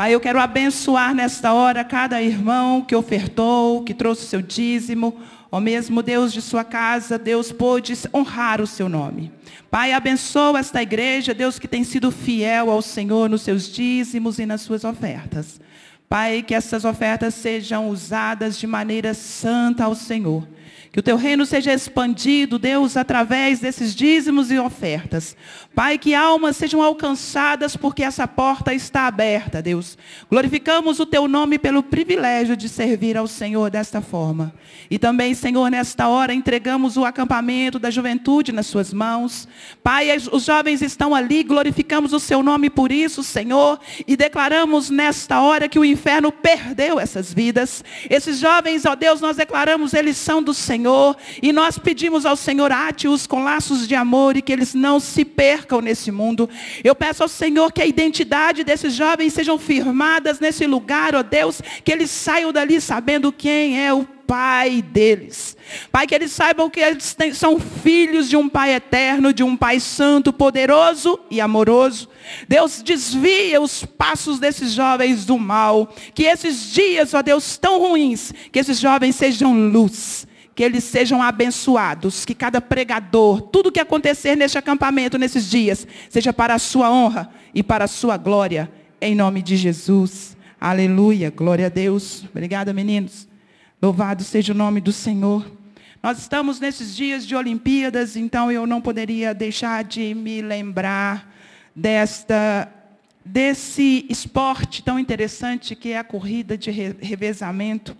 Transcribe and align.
Pai, 0.00 0.14
eu 0.14 0.18
quero 0.18 0.40
abençoar 0.40 1.14
nesta 1.14 1.52
hora 1.52 1.84
cada 1.84 2.22
irmão 2.22 2.80
que 2.80 2.96
ofertou, 2.96 3.84
que 3.84 3.92
trouxe 3.92 4.24
o 4.24 4.28
seu 4.28 4.40
dízimo, 4.40 5.14
Ó 5.52 5.60
mesmo 5.60 6.02
Deus 6.02 6.32
de 6.32 6.40
sua 6.40 6.64
casa, 6.64 7.18
Deus 7.18 7.52
pôde 7.52 7.92
honrar 8.14 8.62
o 8.62 8.66
seu 8.66 8.88
nome. 8.88 9.30
Pai, 9.70 9.92
abençoa 9.92 10.58
esta 10.58 10.80
igreja, 10.80 11.34
Deus 11.34 11.58
que 11.58 11.68
tem 11.68 11.84
sido 11.84 12.10
fiel 12.10 12.70
ao 12.70 12.80
Senhor 12.80 13.28
nos 13.28 13.42
seus 13.42 13.68
dízimos 13.70 14.38
e 14.38 14.46
nas 14.46 14.62
suas 14.62 14.84
ofertas. 14.84 15.60
Pai, 16.08 16.42
que 16.42 16.54
essas 16.54 16.86
ofertas 16.86 17.34
sejam 17.34 17.90
usadas 17.90 18.58
de 18.58 18.66
maneira 18.66 19.12
santa 19.12 19.84
ao 19.84 19.94
Senhor. 19.94 20.48
Que 20.92 20.98
o 20.98 21.02
teu 21.02 21.16
reino 21.16 21.46
seja 21.46 21.72
expandido, 21.72 22.58
Deus, 22.58 22.96
através 22.96 23.60
desses 23.60 23.94
dízimos 23.94 24.50
e 24.50 24.58
ofertas. 24.58 25.36
Pai, 25.72 25.96
que 25.98 26.16
almas 26.16 26.56
sejam 26.56 26.82
alcançadas 26.82 27.76
porque 27.76 28.02
essa 28.02 28.26
porta 28.26 28.74
está 28.74 29.06
aberta, 29.06 29.62
Deus. 29.62 29.96
Glorificamos 30.28 30.98
o 30.98 31.06
teu 31.06 31.28
nome 31.28 31.60
pelo 31.60 31.80
privilégio 31.80 32.56
de 32.56 32.68
servir 32.68 33.16
ao 33.16 33.28
Senhor 33.28 33.70
desta 33.70 34.00
forma. 34.00 34.52
E 34.90 34.98
também, 34.98 35.32
Senhor, 35.32 35.70
nesta 35.70 36.08
hora 36.08 36.34
entregamos 36.34 36.96
o 36.96 37.04
acampamento 37.04 37.78
da 37.78 37.88
juventude 37.88 38.50
nas 38.50 38.66
suas 38.66 38.92
mãos. 38.92 39.46
Pai, 39.84 40.08
os 40.32 40.44
jovens 40.44 40.82
estão 40.82 41.14
ali, 41.14 41.44
glorificamos 41.44 42.12
o 42.12 42.18
seu 42.18 42.42
nome 42.42 42.68
por 42.68 42.90
isso, 42.90 43.22
Senhor, 43.22 43.78
e 44.08 44.16
declaramos 44.16 44.90
nesta 44.90 45.40
hora 45.40 45.68
que 45.68 45.78
o 45.78 45.84
inferno 45.84 46.32
perdeu 46.32 46.98
essas 46.98 47.32
vidas. 47.32 47.84
Esses 48.10 48.40
jovens, 48.40 48.84
ó 48.84 48.96
Deus, 48.96 49.20
nós 49.20 49.36
declaramos, 49.36 49.94
eles 49.94 50.16
são 50.16 50.42
do 50.42 50.52
Senhor, 50.52 50.79
e 51.42 51.52
nós 51.52 51.78
pedimos 51.78 52.24
ao 52.24 52.36
Senhor, 52.36 52.70
ate-os 52.72 53.26
com 53.26 53.42
laços 53.42 53.86
de 53.86 53.94
amor 53.94 54.36
e 54.36 54.42
que 54.42 54.52
eles 54.52 54.74
não 54.74 55.00
se 55.00 55.24
percam 55.24 55.80
nesse 55.80 56.10
mundo. 56.10 56.48
Eu 56.82 56.94
peço 56.94 57.22
ao 57.22 57.28
Senhor 57.28 57.72
que 57.72 57.82
a 57.82 57.86
identidade 57.86 58.64
desses 58.64 58.94
jovens 58.94 59.32
sejam 59.32 59.58
firmadas 59.58 60.40
nesse 60.40 60.66
lugar, 60.66 61.14
ó 61.14 61.22
Deus, 61.22 61.60
que 61.84 61.92
eles 61.92 62.10
saiam 62.10 62.52
dali 62.52 62.80
sabendo 62.80 63.32
quem 63.32 63.84
é 63.84 63.92
o 63.92 64.06
Pai 64.30 64.80
deles. 64.80 65.56
Pai, 65.90 66.06
que 66.06 66.14
eles 66.14 66.30
saibam 66.30 66.70
que 66.70 66.78
eles 66.78 67.14
têm, 67.14 67.34
são 67.34 67.58
filhos 67.58 68.28
de 68.28 68.36
um 68.36 68.48
Pai 68.48 68.72
eterno, 68.72 69.32
de 69.32 69.42
um 69.42 69.56
Pai 69.56 69.80
santo, 69.80 70.32
poderoso 70.32 71.18
e 71.28 71.40
amoroso. 71.40 72.08
Deus 72.46 72.80
desvia 72.80 73.60
os 73.60 73.84
passos 73.84 74.38
desses 74.38 74.70
jovens 74.70 75.26
do 75.26 75.36
mal. 75.36 75.92
Que 76.14 76.26
esses 76.26 76.70
dias, 76.70 77.12
ó 77.12 77.22
Deus, 77.22 77.58
tão 77.58 77.80
ruins, 77.80 78.32
que 78.52 78.60
esses 78.60 78.78
jovens 78.78 79.16
sejam 79.16 79.52
luz. 79.52 80.28
Que 80.60 80.64
eles 80.64 80.84
sejam 80.84 81.22
abençoados. 81.22 82.26
Que 82.26 82.34
cada 82.34 82.60
pregador, 82.60 83.40
tudo 83.40 83.72
que 83.72 83.80
acontecer 83.80 84.36
neste 84.36 84.58
acampamento, 84.58 85.16
nesses 85.16 85.48
dias, 85.48 85.88
seja 86.10 86.34
para 86.34 86.52
a 86.52 86.58
sua 86.58 86.92
honra 86.92 87.30
e 87.54 87.62
para 87.62 87.86
a 87.86 87.88
sua 87.88 88.18
glória. 88.18 88.70
Em 89.00 89.14
nome 89.14 89.40
de 89.40 89.56
Jesus. 89.56 90.36
Aleluia. 90.60 91.30
Glória 91.30 91.64
a 91.64 91.68
Deus. 91.70 92.26
Obrigada, 92.30 92.74
meninos. 92.74 93.26
Louvado 93.80 94.22
seja 94.22 94.52
o 94.52 94.54
nome 94.54 94.82
do 94.82 94.92
Senhor. 94.92 95.50
Nós 96.02 96.18
estamos 96.18 96.60
nesses 96.60 96.94
dias 96.94 97.26
de 97.26 97.34
Olimpíadas, 97.34 98.14
então 98.14 98.52
eu 98.52 98.66
não 98.66 98.82
poderia 98.82 99.32
deixar 99.32 99.82
de 99.82 100.14
me 100.14 100.42
lembrar 100.42 101.34
desta 101.74 102.70
desse 103.24 104.04
esporte 104.10 104.82
tão 104.82 104.98
interessante 104.98 105.74
que 105.74 105.92
é 105.92 105.98
a 105.98 106.04
corrida 106.04 106.58
de 106.58 106.70
revezamento. 106.70 107.96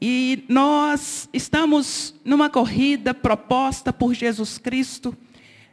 E 0.00 0.44
nós 0.48 1.28
estamos 1.32 2.14
numa 2.24 2.48
corrida 2.48 3.12
proposta 3.12 3.92
por 3.92 4.14
Jesus 4.14 4.58
Cristo 4.58 5.16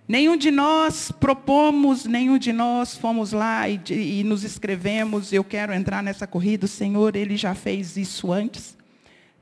Nenhum 0.08 0.38
de 0.38 0.52
nós 0.52 1.12
propomos, 1.12 2.06
nenhum 2.06 2.38
de 2.38 2.54
nós 2.54 2.96
fomos 2.96 3.32
lá 3.32 3.68
e, 3.68 3.82
e, 3.90 4.24
nos 4.24 4.44
escrevemos, 4.44 5.34
eu 5.34 5.44
quero 5.44 5.74
entrar 5.74 6.04
nessa 6.04 6.28
corrida. 6.28 6.66
O 6.66 6.70
Senhor, 6.70 7.16
Ele 7.16 7.36
já 7.36 7.56
fez 7.56 7.98
isso 7.98 8.32
antes. 8.32 8.78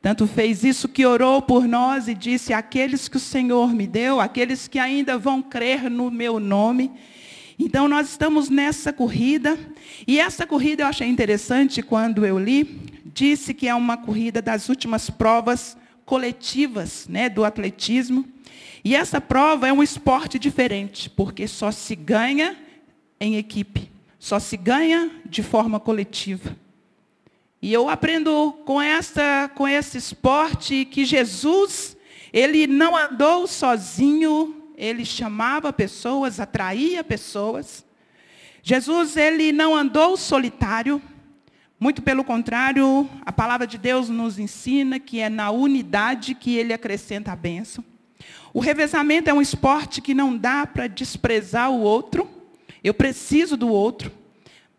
Tanto 0.01 0.25
fez 0.25 0.63
isso 0.63 0.87
que 0.87 1.05
orou 1.05 1.41
por 1.41 1.67
nós 1.67 2.07
e 2.07 2.13
disse, 2.13 2.53
aqueles 2.53 3.09
que 3.09 3.17
o 3.17 3.19
Senhor 3.19 3.73
me 3.73 3.85
deu, 3.85 4.21
aqueles 4.21 4.69
que 4.69 4.79
ainda 4.79 5.17
vão 5.17 5.41
crer 5.41 5.89
no 5.89 6.09
meu 6.09 6.39
nome. 6.39 6.89
Então 7.59 7.89
nós 7.89 8.09
estamos 8.09 8.49
nessa 8.49 8.93
corrida. 8.93 9.59
E 10.07 10.17
essa 10.17 10.47
corrida 10.47 10.83
eu 10.83 10.87
achei 10.87 11.09
interessante 11.09 11.81
quando 11.81 12.25
eu 12.25 12.39
li. 12.39 12.92
Disse 13.13 13.53
que 13.53 13.67
é 13.67 13.75
uma 13.75 13.95
corrida 13.95 14.41
das 14.41 14.69
últimas 14.69 15.09
provas 15.09 15.77
coletivas 16.05 17.07
né, 17.07 17.29
do 17.29 17.45
atletismo. 17.45 18.27
E 18.83 18.95
essa 18.95 19.21
prova 19.21 19.67
é 19.67 19.73
um 19.73 19.83
esporte 19.83 20.39
diferente, 20.39 21.09
porque 21.09 21.47
só 21.47 21.71
se 21.71 21.95
ganha 21.95 22.57
em 23.19 23.35
equipe, 23.35 23.89
só 24.19 24.39
se 24.39 24.57
ganha 24.57 25.11
de 25.25 25.43
forma 25.43 25.79
coletiva. 25.79 26.57
E 27.61 27.71
eu 27.71 27.87
aprendo 27.87 28.51
com 28.65 28.81
essa 28.81 29.49
com 29.55 29.65
esse 29.65 29.97
esporte 29.97 30.83
que 30.83 31.05
Jesus, 31.05 31.95
ele 32.33 32.67
não 32.67 32.97
andou 32.97 33.47
sozinho, 33.47 34.71
ele 34.75 35.05
chamava 35.05 35.71
pessoas, 35.71 36.39
atraía 36.39 37.03
pessoas. 37.03 37.85
Jesus, 38.61 39.15
ele 39.15 39.51
não 39.51 39.75
andou 39.75 40.17
solitário, 40.17 41.01
muito 41.83 42.01
pelo 42.01 42.23
contrário, 42.23 43.09
a 43.25 43.31
palavra 43.33 43.67
de 43.67 43.77
Deus 43.77 44.07
nos 44.07 44.39
ensina 44.39 45.01
que 45.01 45.19
é 45.19 45.27
na 45.27 45.51
unidade 45.51 46.33
que 46.33 46.55
ele 46.55 46.71
acrescenta 46.71 47.33
a 47.33 47.35
bênção. 47.35 47.83
O 48.53 48.61
revezamento 48.61 49.29
é 49.29 49.33
um 49.33 49.41
esporte 49.41 49.99
que 49.99 50.13
não 50.13 50.37
dá 50.37 50.65
para 50.65 50.87
desprezar 50.87 51.69
o 51.69 51.81
outro. 51.81 52.29
Eu 52.81 52.93
preciso 52.93 53.57
do 53.57 53.67
outro. 53.67 54.09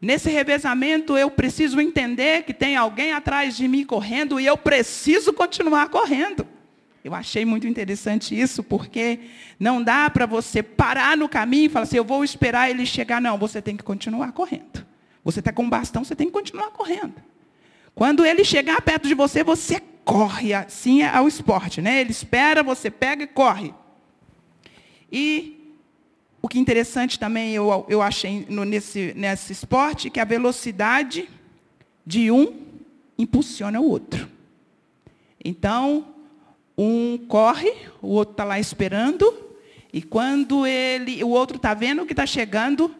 Nesse 0.00 0.30
revezamento, 0.30 1.14
eu 1.14 1.30
preciso 1.30 1.78
entender 1.78 2.44
que 2.44 2.54
tem 2.54 2.74
alguém 2.74 3.12
atrás 3.12 3.54
de 3.54 3.68
mim 3.68 3.84
correndo 3.84 4.40
e 4.40 4.46
eu 4.46 4.56
preciso 4.56 5.30
continuar 5.30 5.90
correndo. 5.90 6.46
Eu 7.04 7.14
achei 7.14 7.44
muito 7.44 7.66
interessante 7.66 8.34
isso, 8.34 8.62
porque 8.62 9.20
não 9.60 9.82
dá 9.82 10.08
para 10.08 10.24
você 10.24 10.62
parar 10.62 11.18
no 11.18 11.28
caminho 11.28 11.66
e 11.66 11.68
falar 11.68 11.82
assim, 11.82 11.98
eu 11.98 12.04
vou 12.04 12.24
esperar 12.24 12.70
ele 12.70 12.86
chegar. 12.86 13.20
Não, 13.20 13.36
você 13.36 13.60
tem 13.60 13.76
que 13.76 13.82
continuar 13.82 14.32
correndo. 14.32 14.93
Você 15.24 15.40
está 15.40 15.52
com 15.52 15.68
bastão, 15.68 16.04
você 16.04 16.14
tem 16.14 16.26
que 16.26 16.32
continuar 16.32 16.70
correndo. 16.70 17.14
Quando 17.94 18.24
ele 18.26 18.44
chegar 18.44 18.82
perto 18.82 19.08
de 19.08 19.14
você, 19.14 19.42
você 19.42 19.80
corre, 20.04 20.52
assim 20.52 21.02
é 21.02 21.20
o 21.20 21.26
esporte, 21.26 21.80
né? 21.80 22.00
Ele 22.00 22.10
espera, 22.10 22.62
você 22.62 22.90
pega 22.90 23.24
e 23.24 23.26
corre. 23.26 23.72
E 25.10 25.74
o 26.42 26.48
que 26.48 26.58
interessante 26.58 27.18
também, 27.18 27.54
eu, 27.54 27.86
eu 27.88 28.02
achei 28.02 28.44
no, 28.50 28.64
nesse, 28.64 29.14
nesse 29.16 29.52
esporte, 29.52 30.10
que 30.10 30.20
a 30.20 30.24
velocidade 30.24 31.26
de 32.04 32.30
um 32.30 32.60
impulsiona 33.16 33.80
o 33.80 33.88
outro. 33.88 34.28
Então, 35.42 36.14
um 36.76 37.16
corre, 37.16 37.72
o 38.02 38.08
outro 38.08 38.32
está 38.32 38.44
lá 38.44 38.60
esperando, 38.60 39.32
e 39.92 40.02
quando 40.02 40.66
ele, 40.66 41.22
o 41.24 41.28
outro 41.28 41.56
está 41.56 41.72
vendo 41.72 42.04
que 42.04 42.12
está 42.12 42.26
chegando, 42.26 42.94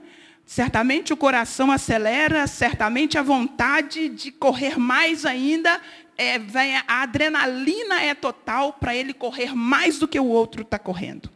certamente 0.47 1.12
o 1.12 1.16
coração 1.16 1.71
acelera, 1.71 2.47
certamente 2.47 3.16
a 3.16 3.22
vontade 3.22 4.09
de 4.09 4.31
correr 4.31 4.78
mais 4.78 5.25
ainda 5.25 5.81
é, 6.16 6.37
a 6.87 7.03
adrenalina 7.03 8.00
é 8.00 8.15
total 8.15 8.75
para 8.75 8.94
ele 8.94 9.12
correr 9.12 9.54
mais 9.54 9.99
do 9.99 10.06
que 10.06 10.19
o 10.19 10.27
outro 10.27 10.62
está 10.62 10.78
correndo. 10.78 11.31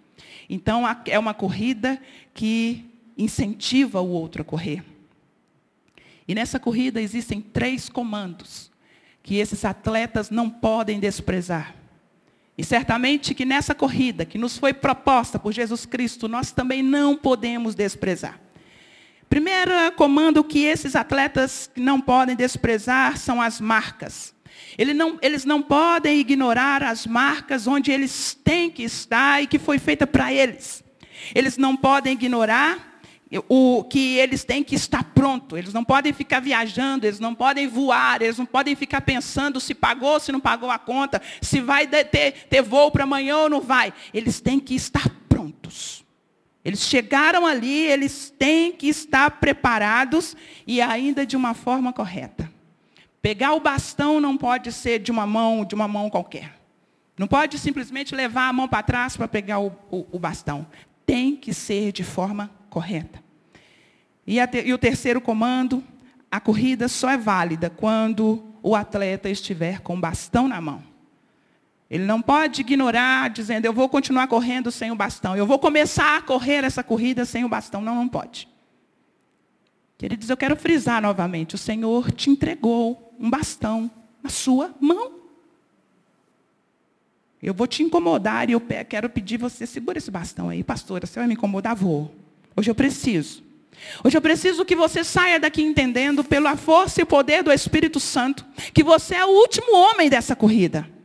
Então, 0.49 0.85
é 1.07 1.19
uma 1.19 1.35
corrida 1.35 2.01
que 2.33 2.85
incentiva 3.17 4.01
o 4.01 4.09
outro 4.09 4.43
a 4.43 4.45
correr. 4.45 4.83
E 6.27 6.35
nessa 6.35 6.61
corrida 6.61 7.01
existem 7.01 7.41
três 7.41 7.89
comandos 7.89 8.71
que 9.23 9.37
esses 9.37 9.65
atletas 9.65 10.31
não 10.31 10.49
podem 10.49 11.01
desprezar. 11.01 11.75
E 12.57 12.65
certamente 12.65 13.35
que 13.35 13.45
nessa 13.45 13.75
corrida 13.75 14.25
que 14.25 14.39
nos 14.39 14.57
foi 14.57 14.73
proposta 14.73 15.39
por 15.39 15.53
Jesus 15.53 15.87
Cristo, 15.87 16.29
nós 16.29 16.51
também 16.51 16.83
não 16.83 17.17
podemos 17.17 17.75
desprezar. 17.75 18.41
Primeiro 19.28 19.72
comando 19.97 20.43
que 20.43 20.65
esses 20.65 20.97
atletas 20.97 21.70
não 21.76 22.00
podem 22.00 22.35
desprezar 22.35 23.19
são 23.19 23.41
as 23.41 23.61
marcas. 23.61 24.35
Ele 24.76 24.94
não, 24.94 25.19
eles 25.20 25.44
não 25.44 25.61
podem 25.61 26.19
ignorar 26.19 26.82
as 26.82 27.06
marcas 27.06 27.67
onde 27.67 27.91
eles 27.91 28.37
têm 28.43 28.70
que 28.70 28.82
estar 28.82 29.43
e 29.43 29.47
que 29.47 29.58
foi 29.58 29.79
feita 29.79 30.06
para 30.06 30.32
eles. 30.32 30.82
Eles 31.35 31.56
não 31.56 31.76
podem 31.76 32.12
ignorar 32.14 33.00
o 33.49 33.85
que 33.85 34.17
eles 34.17 34.44
têm 34.44 34.64
que 34.64 34.75
estar 34.75 35.05
pronto. 35.05 35.56
Eles 35.56 35.73
não 35.73 35.85
podem 35.85 36.12
ficar 36.12 36.41
viajando, 36.41 37.06
eles 37.06 37.20
não 37.20 37.35
podem 37.35 37.67
voar, 37.67 38.23
eles 38.23 38.38
não 38.38 38.47
podem 38.47 38.75
ficar 38.75 39.03
pensando 39.03 39.61
se 39.61 39.75
pagou, 39.75 40.19
se 40.19 40.32
não 40.32 40.41
pagou 40.41 40.70
a 40.70 40.79
conta, 40.79 41.20
se 41.43 41.61
vai 41.61 41.87
ter, 41.87 42.32
ter 42.49 42.62
voo 42.62 42.91
para 42.91 43.05
amanhã 43.05 43.37
ou 43.37 43.50
não 43.50 43.61
vai. 43.61 43.93
Eles 44.14 44.41
têm 44.41 44.58
que 44.58 44.75
estar 44.75 45.08
prontos. 45.29 46.07
Eles 46.69 46.81
chegaram 46.81 47.47
ali, 47.47 47.87
eles 47.87 48.31
têm 48.38 48.73
que 48.73 48.88
estar 48.88 49.31
preparados 49.31 50.37
e 50.67 50.82
ainda 50.82 51.25
de 51.25 51.35
uma 51.35 51.55
forma 51.55 51.94
correta. 51.94 52.53
Pegar 53.23 53.55
o 53.55 53.61
bastão 53.61 54.20
não 54.20 54.37
pode 54.37 54.70
ser 54.70 54.99
de 54.99 55.11
uma 55.11 55.26
mão, 55.26 55.65
de 55.65 55.75
uma 55.75 55.88
mão 55.88 56.11
qualquer. 56.11 56.53
Não 57.19 57.26
pode 57.26 57.59
simplesmente 57.59 58.15
levar 58.15 58.50
a 58.50 58.53
mão 58.53 58.69
para 58.69 58.82
trás 58.82 59.17
para 59.17 59.26
pegar 59.26 59.61
o, 59.61 59.69
o, 59.91 60.06
o 60.12 60.19
bastão. 60.19 60.67
Tem 61.06 61.35
que 61.35 61.55
ser 61.55 61.91
de 61.91 62.05
forma 62.05 62.50
correta. 62.69 63.25
E, 64.26 64.37
e 64.37 64.75
o 64.75 64.76
terceiro 64.76 65.23
comando, 65.23 65.82
a 66.31 66.38
corrida 66.38 66.87
só 66.87 67.09
é 67.09 67.17
válida 67.17 67.70
quando 67.70 68.44
o 68.62 68.76
atleta 68.76 69.31
estiver 69.31 69.81
com 69.81 69.97
o 69.97 70.00
bastão 70.00 70.47
na 70.47 70.61
mão. 70.61 70.82
Ele 71.90 72.05
não 72.05 72.20
pode 72.20 72.61
ignorar, 72.61 73.31
dizendo, 73.31 73.64
eu 73.64 73.73
vou 73.73 73.88
continuar 73.88 74.26
correndo 74.26 74.70
sem 74.70 74.90
o 74.90 74.94
bastão. 74.94 75.37
Eu 75.37 75.46
vou 75.46 75.58
começar 75.58 76.19
a 76.19 76.23
correr 76.23 76.64
essa 76.64 76.82
corrida 76.82 77.25
sem 77.25 77.44
o 77.44 77.49
bastão. 77.49 77.81
Não, 77.81 77.94
não 77.94 78.08
pode. 78.08 78.46
Queridos, 79.96 80.29
eu 80.29 80.37
quero 80.37 80.55
frisar 80.55 81.00
novamente: 81.00 81.55
o 81.55 81.58
Senhor 81.58 82.12
te 82.12 82.31
entregou 82.31 83.14
um 83.19 83.31
bastão 83.31 83.90
na 84.23 84.29
sua 84.29 84.75
mão. 84.79 85.12
Eu 87.43 87.55
vou 87.55 87.67
te 87.67 87.82
incomodar 87.82 88.50
e 88.50 88.52
eu 88.52 88.61
quero 88.61 89.08
pedir 89.08 89.38
você, 89.38 89.64
segura 89.64 89.99
esse 89.99 90.11
bastão 90.11 90.49
aí, 90.49 90.64
pastora, 90.64 91.06
você 91.06 91.19
vai 91.19 91.29
me 91.29 91.34
incomodar? 91.34 91.75
Vou. 91.75 92.12
Hoje 92.56 92.70
eu 92.70 92.75
preciso. 92.75 93.44
Hoje 94.02 94.17
eu 94.17 94.20
preciso 94.20 94.64
que 94.64 94.75
você 94.75 95.05
saia 95.05 95.38
daqui 95.38 95.62
entendendo, 95.62 96.25
pela 96.25 96.56
força 96.56 97.00
e 97.00 97.05
poder 97.05 97.44
do 97.44 97.52
Espírito 97.52 98.00
Santo, 98.00 98.44
que 98.75 98.82
você 98.82 99.14
é 99.14 99.25
o 99.25 99.31
último 99.31 99.76
homem 99.76 100.11
dessa 100.11 100.34
corrida. 100.34 100.98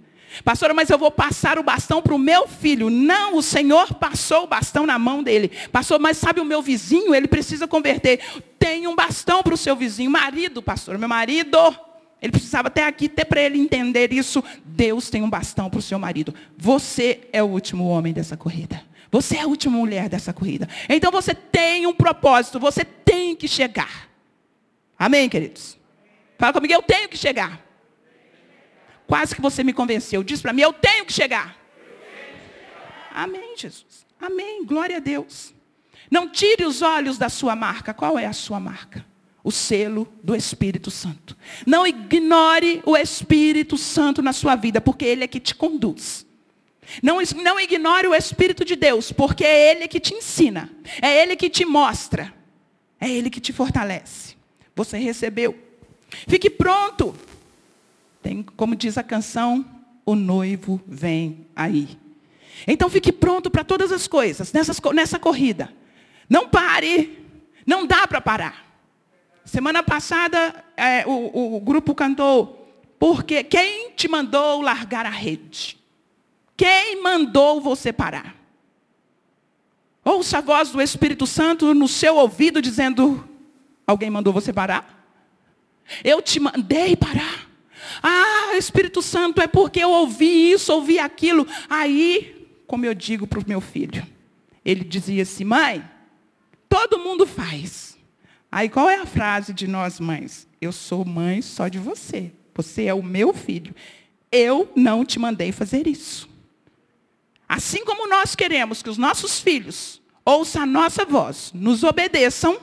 Pastora, 0.43 0.73
mas 0.73 0.89
eu 0.89 0.97
vou 0.97 1.11
passar 1.11 1.59
o 1.59 1.63
bastão 1.63 2.01
para 2.01 2.15
o 2.15 2.19
meu 2.19 2.47
filho. 2.47 2.89
Não, 2.89 3.37
o 3.37 3.41
Senhor 3.41 3.93
passou 3.95 4.43
o 4.43 4.47
bastão 4.47 4.85
na 4.85 4.97
mão 4.97 5.21
dele. 5.21 5.51
Pastor, 5.71 5.99
mas 5.99 6.17
sabe 6.17 6.39
o 6.39 6.45
meu 6.45 6.61
vizinho? 6.61 7.13
Ele 7.13 7.27
precisa 7.27 7.67
converter. 7.67 8.19
Tem 8.57 8.87
um 8.87 8.95
bastão 8.95 9.43
para 9.43 9.53
o 9.53 9.57
seu 9.57 9.75
vizinho. 9.75 10.09
Marido, 10.09 10.61
pastor, 10.61 10.97
meu 10.97 11.09
marido. 11.09 11.57
Ele 12.21 12.31
precisava 12.31 12.69
até 12.69 12.85
aqui 12.85 13.09
ter 13.09 13.25
para 13.25 13.41
ele 13.41 13.59
entender 13.59 14.13
isso. 14.13 14.41
Deus 14.63 15.09
tem 15.09 15.21
um 15.21 15.29
bastão 15.29 15.69
para 15.69 15.79
o 15.79 15.81
seu 15.81 15.99
marido. 15.99 16.33
Você 16.57 17.27
é 17.33 17.43
o 17.43 17.47
último 17.47 17.85
homem 17.85 18.13
dessa 18.13 18.37
corrida. 18.37 18.81
Você 19.11 19.35
é 19.35 19.41
a 19.41 19.47
última 19.47 19.77
mulher 19.77 20.09
dessa 20.09 20.33
corrida. 20.33 20.67
Então 20.89 21.11
você 21.11 21.35
tem 21.35 21.85
um 21.85 21.93
propósito, 21.93 22.59
você 22.59 22.83
tem 22.85 23.35
que 23.35 23.47
chegar. 23.47 24.09
Amém, 24.97 25.27
queridos? 25.29 25.77
Fala 26.39 26.53
comigo, 26.53 26.73
eu 26.73 26.81
tenho 26.81 27.09
que 27.09 27.17
chegar. 27.17 27.61
Quase 29.07 29.35
que 29.35 29.41
você 29.41 29.63
me 29.63 29.73
convenceu. 29.73 30.23
Diz 30.23 30.41
para 30.41 30.53
mim, 30.53 30.61
eu 30.61 30.73
tenho 30.73 31.05
que 31.05 31.13
chegar. 31.13 31.57
Amém, 33.11 33.55
Jesus. 33.57 34.05
Amém. 34.19 34.65
Glória 34.65 34.97
a 34.97 34.99
Deus. 34.99 35.53
Não 36.09 36.29
tire 36.29 36.65
os 36.65 36.81
olhos 36.81 37.17
da 37.17 37.29
sua 37.29 37.55
marca. 37.55 37.93
Qual 37.93 38.17
é 38.17 38.25
a 38.25 38.33
sua 38.33 38.59
marca? 38.59 39.05
O 39.43 39.51
selo 39.51 40.11
do 40.23 40.35
Espírito 40.35 40.89
Santo. 40.89 41.37
Não 41.65 41.85
ignore 41.85 42.81
o 42.85 42.95
Espírito 42.95 43.77
Santo 43.77 44.21
na 44.21 44.31
sua 44.31 44.55
vida, 44.55 44.79
porque 44.79 45.05
Ele 45.05 45.23
é 45.23 45.27
que 45.27 45.39
te 45.39 45.53
conduz. 45.53 46.25
Não, 47.01 47.19
não 47.41 47.59
ignore 47.59 48.07
o 48.07 48.15
Espírito 48.15 48.63
de 48.65 48.75
Deus, 48.75 49.11
porque 49.11 49.43
é 49.43 49.71
Ele 49.71 49.87
que 49.87 49.99
te 49.99 50.13
ensina, 50.13 50.69
é 51.01 51.21
Ele 51.21 51.35
que 51.35 51.49
te 51.49 51.65
mostra, 51.65 52.33
é 52.99 53.09
Ele 53.09 53.29
que 53.29 53.39
te 53.39 53.53
fortalece. 53.53 54.35
Você 54.75 54.97
recebeu. 54.97 55.57
Fique 56.27 56.49
pronto. 56.49 57.15
Tem, 58.23 58.41
como 58.41 58.75
diz 58.75 58.97
a 58.97 59.03
canção, 59.03 59.65
o 60.05 60.15
noivo 60.15 60.81
vem 60.87 61.45
aí. 61.53 61.99
Então 62.65 62.89
fique 62.89 63.11
pronto 63.11 63.51
para 63.51 63.65
todas 63.65 63.91
as 63.91 64.07
coisas, 64.07 64.53
nessas, 64.53 64.79
nessa 64.93 65.19
corrida. 65.19 65.71
Não 66.29 66.47
pare, 66.47 67.19
não 67.67 67.85
dá 67.85 68.07
para 68.07 68.21
parar. 68.21 68.65
Semana 69.43 69.83
passada 69.83 70.63
é, 70.77 71.05
o, 71.05 71.57
o 71.57 71.59
grupo 71.59 71.93
cantou, 71.93 72.65
porque 72.97 73.43
quem 73.43 73.91
te 73.91 74.07
mandou 74.07 74.61
largar 74.61 75.05
a 75.05 75.09
rede? 75.09 75.77
Quem 76.55 77.03
mandou 77.03 77.59
você 77.59 77.91
parar? 77.91 78.35
Ouça 80.05 80.37
a 80.37 80.41
voz 80.41 80.69
do 80.71 80.81
Espírito 80.81 81.27
Santo 81.27 81.73
no 81.73 81.89
seu 81.89 82.15
ouvido 82.15 82.61
dizendo: 82.61 83.27
Alguém 83.85 84.09
mandou 84.09 84.31
você 84.31 84.53
parar? 84.53 85.05
Eu 86.03 86.21
te 86.21 86.39
mandei 86.39 86.95
parar. 86.95 87.52
Ah, 88.01 88.55
Espírito 88.55 89.01
Santo, 89.01 89.41
é 89.41 89.47
porque 89.47 89.79
eu 89.79 89.89
ouvi 89.89 90.51
isso, 90.51 90.73
ouvi 90.73 90.99
aquilo. 90.99 91.47
Aí, 91.69 92.47
como 92.65 92.85
eu 92.85 92.93
digo 92.93 93.27
para 93.27 93.39
o 93.39 93.45
meu 93.47 93.61
filho, 93.61 94.05
ele 94.63 94.83
dizia 94.83 95.23
assim: 95.23 95.43
Mãe, 95.43 95.83
todo 96.69 96.99
mundo 96.99 97.25
faz. 97.25 97.97
Aí 98.51 98.69
qual 98.69 98.89
é 98.89 98.97
a 98.97 99.05
frase 99.05 99.53
de 99.53 99.67
nós 99.67 99.99
mães? 99.99 100.47
Eu 100.61 100.71
sou 100.71 101.03
mãe 101.03 101.41
só 101.41 101.67
de 101.67 101.79
você. 101.79 102.31
Você 102.53 102.85
é 102.85 102.93
o 102.93 103.01
meu 103.01 103.33
filho. 103.33 103.73
Eu 104.31 104.71
não 104.75 105.03
te 105.03 105.17
mandei 105.17 105.51
fazer 105.51 105.87
isso. 105.87 106.29
Assim 107.49 107.83
como 107.83 108.07
nós 108.07 108.35
queremos 108.35 108.81
que 108.81 108.89
os 108.89 108.97
nossos 108.97 109.39
filhos 109.39 110.01
ouçam 110.25 110.63
a 110.63 110.65
nossa 110.65 111.05
voz, 111.05 111.51
nos 111.53 111.83
obedeçam, 111.83 112.59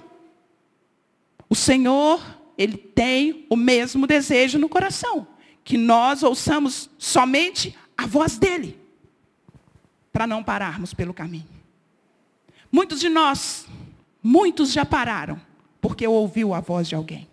o 1.49 1.55
Senhor, 1.55 2.21
Ele 2.61 2.77
tem 2.77 3.47
o 3.49 3.57
mesmo 3.57 4.07
desejo 4.07 4.59
no 4.59 4.69
coração. 4.69 5.27
Que 5.65 5.79
nós 5.79 6.23
ouçamos 6.23 6.91
somente 6.99 7.75
a 7.97 8.07
voz 8.07 8.37
dEle. 8.37 8.79
Para 10.12 10.27
não 10.27 10.45
pararmos 10.45 10.93
pelo 10.93 11.15
caminho. 11.15 11.49
Muitos 12.71 13.01
de 13.01 13.09
nós, 13.09 13.67
muitos 14.23 14.73
já 14.73 14.85
pararam, 14.85 15.41
porque 15.81 16.07
ouviu 16.07 16.53
a 16.53 16.61
voz 16.61 16.87
de 16.87 16.95
alguém. 16.95 17.27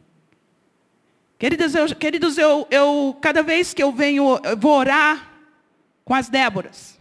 Queridos, 1.37 1.75
eu, 1.75 1.93
queridos 1.93 2.37
eu, 2.37 2.65
eu, 2.71 3.17
cada 3.21 3.43
vez 3.43 3.73
que 3.73 3.83
eu 3.83 3.91
venho, 3.91 4.39
eu 4.41 4.57
vou 4.57 4.79
orar 4.79 5.29
com 6.05 6.13
as 6.13 6.29
Déboras. 6.29 6.96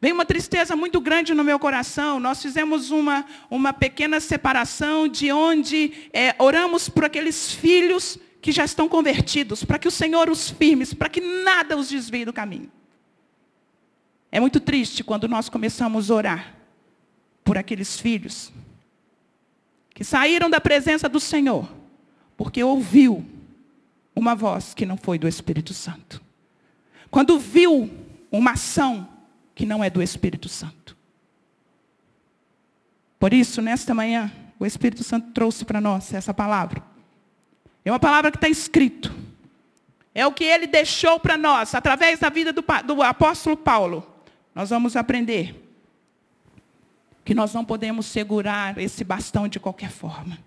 Vem 0.00 0.12
uma 0.12 0.26
tristeza 0.26 0.76
muito 0.76 1.00
grande 1.00 1.32
no 1.34 1.42
meu 1.42 1.58
coração. 1.58 2.20
Nós 2.20 2.42
fizemos 2.42 2.90
uma, 2.90 3.24
uma 3.50 3.72
pequena 3.72 4.20
separação 4.20 5.08
de 5.08 5.32
onde 5.32 5.92
é, 6.12 6.34
oramos 6.38 6.88
por 6.88 7.04
aqueles 7.04 7.52
filhos 7.52 8.18
que 8.40 8.52
já 8.52 8.64
estão 8.64 8.88
convertidos, 8.88 9.64
para 9.64 9.78
que 9.78 9.88
o 9.88 9.90
Senhor 9.90 10.30
os 10.30 10.50
firme, 10.50 10.86
para 10.94 11.08
que 11.08 11.20
nada 11.20 11.76
os 11.76 11.88
desvie 11.88 12.24
do 12.24 12.32
caminho. 12.32 12.70
É 14.30 14.38
muito 14.38 14.60
triste 14.60 15.02
quando 15.02 15.26
nós 15.26 15.48
começamos 15.48 16.10
a 16.10 16.14
orar 16.14 16.54
por 17.42 17.56
aqueles 17.56 17.98
filhos 17.98 18.52
que 19.94 20.04
saíram 20.04 20.50
da 20.50 20.60
presença 20.60 21.08
do 21.08 21.18
Senhor, 21.18 21.68
porque 22.36 22.62
ouviu 22.62 23.24
uma 24.14 24.34
voz 24.34 24.74
que 24.74 24.84
não 24.84 24.96
foi 24.96 25.18
do 25.18 25.26
Espírito 25.26 25.72
Santo. 25.72 26.22
Quando 27.10 27.38
viu 27.38 27.90
uma 28.30 28.52
ação 28.52 29.08
que 29.56 29.64
não 29.64 29.82
é 29.82 29.88
do 29.88 30.02
Espírito 30.02 30.50
Santo. 30.50 30.94
Por 33.18 33.32
isso, 33.32 33.62
nesta 33.62 33.94
manhã, 33.94 34.30
o 34.58 34.66
Espírito 34.66 35.02
Santo 35.02 35.32
trouxe 35.32 35.64
para 35.64 35.80
nós 35.80 36.12
essa 36.12 36.34
palavra. 36.34 36.82
É 37.82 37.90
uma 37.90 37.98
palavra 37.98 38.30
que 38.30 38.36
está 38.36 38.50
escrito. 38.50 39.12
É 40.14 40.26
o 40.26 40.32
que 40.32 40.44
ele 40.44 40.66
deixou 40.66 41.18
para 41.18 41.38
nós, 41.38 41.74
através 41.74 42.20
da 42.20 42.28
vida 42.28 42.52
do, 42.52 42.62
do 42.86 43.02
apóstolo 43.02 43.56
Paulo. 43.56 44.06
Nós 44.54 44.68
vamos 44.68 44.94
aprender 44.94 45.54
que 47.24 47.34
nós 47.34 47.54
não 47.54 47.64
podemos 47.64 48.04
segurar 48.04 48.76
esse 48.76 49.02
bastão 49.04 49.48
de 49.48 49.58
qualquer 49.58 49.90
forma. 49.90 50.38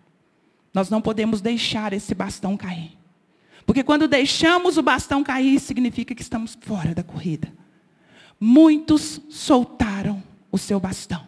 Nós 0.71 0.87
não 0.91 1.01
podemos 1.01 1.41
deixar 1.41 1.93
esse 1.93 2.13
bastão 2.13 2.55
cair. 2.55 2.95
Porque 3.65 3.83
quando 3.83 4.07
deixamos 4.07 4.77
o 4.77 4.83
bastão 4.83 5.23
cair, 5.23 5.59
significa 5.59 6.13
que 6.13 6.21
estamos 6.21 6.55
fora 6.61 6.93
da 6.93 7.03
corrida. 7.03 7.58
Muitos 8.39 9.21
soltaram 9.29 10.23
o 10.51 10.57
seu 10.57 10.79
bastão. 10.79 11.27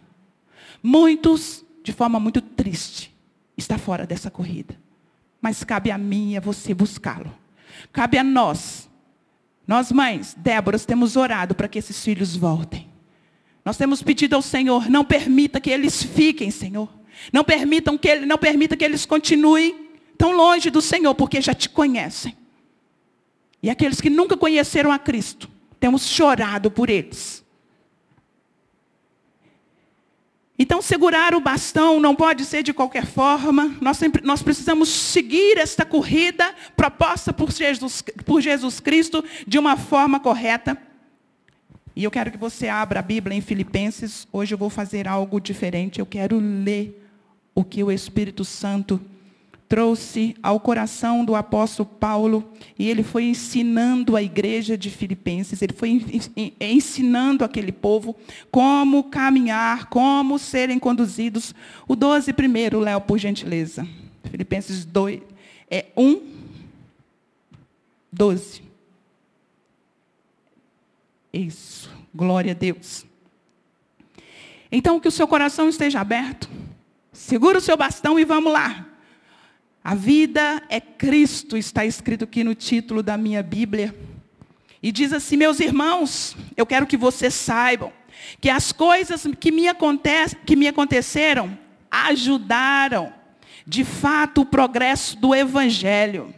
Muitos, 0.81 1.63
de 1.83 1.91
forma 1.91 2.19
muito 2.19 2.41
triste, 2.41 3.13
está 3.57 3.77
fora 3.77 4.05
dessa 4.05 4.31
corrida. 4.31 4.75
Mas 5.41 5.63
cabe 5.63 5.91
a 5.91 5.97
mim 5.97 6.31
e 6.31 6.37
a 6.37 6.39
você 6.39 6.73
buscá-lo. 6.73 7.33
Cabe 7.91 8.17
a 8.17 8.23
nós. 8.23 8.89
Nós 9.67 9.91
mães, 9.91 10.35
Déboras, 10.37 10.85
temos 10.85 11.15
orado 11.15 11.53
para 11.53 11.67
que 11.67 11.79
esses 11.79 12.03
filhos 12.03 12.35
voltem. 12.35 12.89
Nós 13.63 13.77
temos 13.77 14.01
pedido 14.01 14.35
ao 14.35 14.41
Senhor, 14.41 14.89
não 14.89 15.05
permita 15.05 15.59
que 15.59 15.69
eles 15.69 16.01
fiquem, 16.01 16.49
Senhor. 16.49 16.89
Não 17.31 17.43
permitam 17.43 17.97
que 17.97 18.07
ele, 18.07 18.25
não 18.25 18.37
permita 18.37 18.75
que 18.75 18.83
eles 18.83 19.05
continuem 19.05 19.89
tão 20.17 20.31
longe 20.31 20.69
do 20.69 20.81
Senhor, 20.81 21.13
porque 21.13 21.41
já 21.41 21.53
te 21.53 21.69
conhecem. 21.69 22.35
E 23.61 23.69
aqueles 23.69 24.01
que 24.01 24.09
nunca 24.09 24.35
conheceram 24.35 24.91
a 24.91 24.97
Cristo, 24.97 25.49
temos 25.81 26.05
chorado 26.05 26.69
por 26.69 26.91
eles. 26.91 27.43
Então, 30.57 30.79
segurar 30.79 31.33
o 31.33 31.41
bastão 31.41 31.99
não 31.99 32.15
pode 32.15 32.45
ser 32.45 32.61
de 32.61 32.71
qualquer 32.71 33.07
forma. 33.07 33.75
Nós, 33.81 33.97
sempre, 33.97 34.21
nós 34.23 34.43
precisamos 34.43 34.89
seguir 34.89 35.57
esta 35.57 35.83
corrida 35.83 36.53
proposta 36.77 37.33
por 37.33 37.51
Jesus, 37.51 38.03
por 38.23 38.41
Jesus 38.41 38.79
Cristo 38.79 39.25
de 39.47 39.57
uma 39.57 39.75
forma 39.75 40.19
correta. 40.19 40.77
E 41.95 42.03
eu 42.03 42.11
quero 42.11 42.29
que 42.29 42.37
você 42.37 42.67
abra 42.67 42.99
a 42.99 43.03
Bíblia 43.03 43.35
em 43.35 43.41
Filipenses. 43.41 44.27
Hoje 44.31 44.53
eu 44.53 44.59
vou 44.59 44.69
fazer 44.69 45.07
algo 45.07 45.41
diferente. 45.41 45.99
Eu 45.99 46.05
quero 46.05 46.37
ler 46.37 47.03
o 47.55 47.63
que 47.63 47.83
o 47.83 47.91
Espírito 47.91 48.45
Santo 48.45 49.01
trouxe 49.71 50.35
ao 50.43 50.59
coração 50.59 51.23
do 51.23 51.33
apóstolo 51.33 51.87
Paulo 51.87 52.51
e 52.77 52.89
ele 52.89 53.03
foi 53.03 53.23
ensinando 53.23 54.17
a 54.17 54.21
igreja 54.21 54.77
de 54.77 54.89
Filipenses, 54.89 55.61
ele 55.61 55.71
foi 55.71 56.05
ensinando 56.59 57.45
aquele 57.45 57.71
povo 57.71 58.13
como 58.51 59.05
caminhar, 59.05 59.85
como 59.85 60.37
serem 60.37 60.77
conduzidos. 60.77 61.55
O 61.87 61.95
12 61.95 62.33
primeiro, 62.33 62.81
Léo, 62.81 62.99
por 62.99 63.17
gentileza. 63.17 63.87
Filipenses 64.29 64.83
2, 64.83 65.21
é 65.69 65.85
1, 65.95 66.21
12. 68.11 68.61
Isso, 71.31 71.89
glória 72.13 72.51
a 72.51 72.55
Deus. 72.55 73.05
Então, 74.69 74.99
que 74.99 75.07
o 75.07 75.11
seu 75.11 75.29
coração 75.29 75.69
esteja 75.69 76.01
aberto. 76.01 76.49
Segura 77.13 77.59
o 77.59 77.61
seu 77.61 77.77
bastão 77.77 78.19
e 78.19 78.25
vamos 78.25 78.51
lá. 78.51 78.90
A 79.83 79.95
vida 79.95 80.61
é 80.69 80.79
Cristo, 80.79 81.57
está 81.57 81.83
escrito 81.85 82.25
aqui 82.25 82.43
no 82.43 82.53
título 82.53 83.01
da 83.01 83.17
minha 83.17 83.41
Bíblia. 83.41 83.95
E 84.81 84.91
diz 84.91 85.11
assim, 85.11 85.37
meus 85.37 85.59
irmãos, 85.59 86.35
eu 86.55 86.65
quero 86.65 86.85
que 86.85 86.97
vocês 86.97 87.33
saibam 87.33 87.91
que 88.39 88.49
as 88.49 88.71
coisas 88.71 89.27
que 89.39 89.51
me, 89.51 89.63
que 90.45 90.55
me 90.55 90.67
aconteceram 90.67 91.57
ajudaram, 91.89 93.11
de 93.65 93.83
fato, 93.83 94.41
o 94.41 94.45
progresso 94.45 95.17
do 95.17 95.33
Evangelho. 95.33 96.33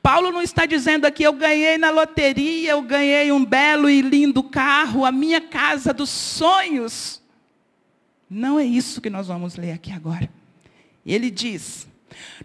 Paulo 0.00 0.30
não 0.30 0.42
está 0.42 0.64
dizendo 0.64 1.04
aqui, 1.04 1.24
eu 1.24 1.32
ganhei 1.32 1.78
na 1.78 1.90
loteria, 1.90 2.70
eu 2.70 2.82
ganhei 2.82 3.32
um 3.32 3.44
belo 3.44 3.90
e 3.90 4.00
lindo 4.00 4.42
carro, 4.42 5.04
a 5.04 5.10
minha 5.10 5.40
casa 5.40 5.92
dos 5.92 6.10
sonhos. 6.10 7.20
Não 8.30 8.58
é 8.58 8.64
isso 8.64 9.00
que 9.00 9.10
nós 9.10 9.26
vamos 9.26 9.56
ler 9.56 9.72
aqui 9.72 9.90
agora. 9.90 10.30
Ele 11.04 11.30
diz, 11.30 11.87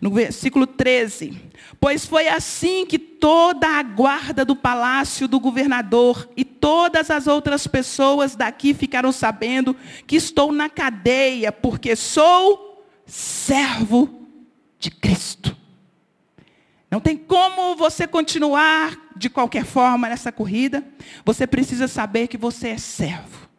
no 0.02 0.12
versículo 0.12 0.68
13: 0.68 1.42
Pois 1.80 2.06
foi 2.06 2.28
assim 2.28 2.86
que 2.86 3.00
toda 3.00 3.68
a 3.68 3.84
guarda 3.84 4.44
do 4.44 4.56
palácio 4.56 5.28
do 5.28 5.40
governador 5.40 6.30
e 6.36 6.44
todas 6.44 7.10
as 7.10 7.28
outras 7.28 7.68
pessoas 7.68 8.36
daqui 8.36 8.74
ficaram 8.74 9.12
sabendo 9.12 9.76
que 10.06 10.16
estou 10.16 10.52
na 10.52 10.70
cadeia, 10.70 11.52
porque 11.52 11.96
sou 11.96 12.86
servo 13.06 14.28
de 14.80 14.92
Cristo. 14.92 15.56
Não 16.90 17.00
tem 17.00 17.18
como 17.18 17.76
você 17.76 18.06
continuar 18.06 18.96
de 19.16 19.30
qualquer 19.30 19.66
forma 19.66 20.08
nessa 20.08 20.32
corrida. 20.32 20.86
Você 21.26 21.48
precisa 21.48 21.88
saber 21.88 22.28
que 22.28 22.38
você 22.38 22.70
é 22.70 22.78
servo. 22.78 23.50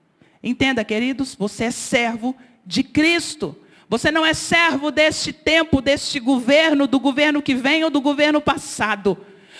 Entenda, 0.42 0.84
queridos, 0.84 1.34
você 1.34 1.64
é 1.64 1.70
servo 1.70 2.36
de 2.64 2.82
Cristo. 2.82 3.56
Você 3.94 4.10
não 4.10 4.26
é 4.26 4.34
servo 4.34 4.90
deste 4.90 5.32
tempo, 5.32 5.80
deste 5.80 6.18
governo, 6.18 6.88
do 6.88 6.98
governo 6.98 7.40
que 7.40 7.54
vem 7.54 7.84
ou 7.84 7.90
do 7.90 8.00
governo 8.00 8.40
passado. 8.40 9.16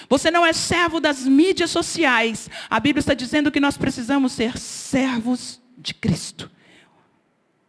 Você 0.08 0.28
não 0.28 0.44
é 0.44 0.52
servo 0.52 0.98
das 0.98 1.24
mídias 1.24 1.70
sociais. 1.70 2.50
A 2.68 2.80
Bíblia 2.80 2.98
está 2.98 3.14
dizendo 3.14 3.52
que 3.52 3.60
nós 3.60 3.76
precisamos 3.76 4.32
ser 4.32 4.58
servos 4.58 5.62
de 5.78 5.94
Cristo. 5.94 6.50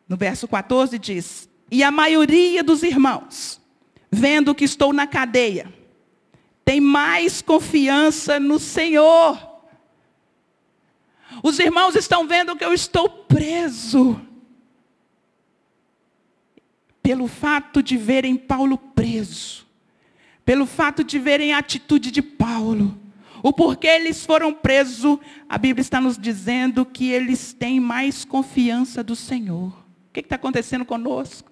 No 0.09 0.17
verso 0.17 0.47
14 0.47 0.97
diz: 0.97 1.47
E 1.69 1.83
a 1.83 1.91
maioria 1.91 2.63
dos 2.63 2.81
irmãos, 2.81 3.61
vendo 4.09 4.55
que 4.55 4.65
estou 4.65 4.91
na 4.91 5.05
cadeia, 5.05 5.71
tem 6.65 6.81
mais 6.81 7.43
confiança 7.43 8.39
no 8.39 8.57
Senhor. 8.57 9.37
Os 11.43 11.59
irmãos 11.59 11.95
estão 11.95 12.27
vendo 12.27 12.55
que 12.55 12.65
eu 12.65 12.73
estou 12.73 13.07
preso 13.07 14.19
pelo 17.05 17.27
fato 17.27 17.83
de 17.83 17.97
verem 17.97 18.35
Paulo 18.35 18.79
preso, 18.79 19.63
pelo 20.43 20.65
fato 20.65 21.03
de 21.03 21.19
verem 21.19 21.53
a 21.53 21.59
atitude 21.59 22.09
de 22.09 22.19
Paulo, 22.19 22.97
o 23.43 23.53
porquê 23.53 23.85
eles 23.85 24.25
foram 24.25 24.51
presos, 24.51 25.19
a 25.47 25.55
Bíblia 25.55 25.83
está 25.83 26.01
nos 26.01 26.17
dizendo 26.17 26.83
que 26.83 27.11
eles 27.11 27.53
têm 27.53 27.79
mais 27.79 28.25
confiança 28.25 29.03
do 29.03 29.15
Senhor. 29.15 29.67
O 29.67 30.13
que 30.13 30.21
está 30.21 30.35
acontecendo 30.35 30.83
conosco? 30.83 31.51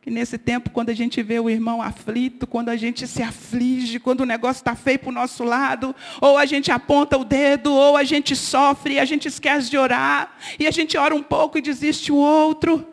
Que 0.00 0.10
nesse 0.10 0.38
tempo, 0.38 0.70
quando 0.70 0.88
a 0.88 0.94
gente 0.94 1.22
vê 1.22 1.38
o 1.38 1.50
irmão 1.50 1.82
aflito, 1.82 2.46
quando 2.46 2.70
a 2.70 2.76
gente 2.76 3.06
se 3.06 3.22
aflige, 3.22 4.00
quando 4.00 4.22
o 4.22 4.26
negócio 4.26 4.62
está 4.62 4.74
feio 4.74 4.98
para 4.98 5.10
o 5.10 5.12
nosso 5.12 5.44
lado, 5.44 5.94
ou 6.22 6.38
a 6.38 6.46
gente 6.46 6.72
aponta 6.72 7.18
o 7.18 7.24
dedo, 7.24 7.70
ou 7.70 7.98
a 7.98 8.02
gente 8.02 8.34
sofre, 8.34 8.98
a 8.98 9.04
gente 9.04 9.28
esquece 9.28 9.68
de 9.68 9.76
orar, 9.76 10.34
e 10.58 10.66
a 10.66 10.70
gente 10.70 10.96
ora 10.96 11.14
um 11.14 11.22
pouco 11.22 11.58
e 11.58 11.60
desiste 11.60 12.10
o 12.10 12.16
outro 12.16 12.89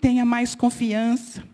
tenha 0.00 0.24
mais 0.24 0.54
confiança. 0.54 1.44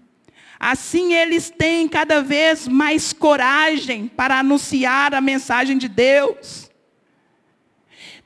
Assim 0.58 1.12
eles 1.12 1.50
têm 1.50 1.86
cada 1.88 2.22
vez 2.22 2.66
mais 2.66 3.12
coragem 3.12 4.08
para 4.08 4.38
anunciar 4.38 5.14
a 5.14 5.20
mensagem 5.20 5.76
de 5.76 5.88
Deus. 5.88 6.70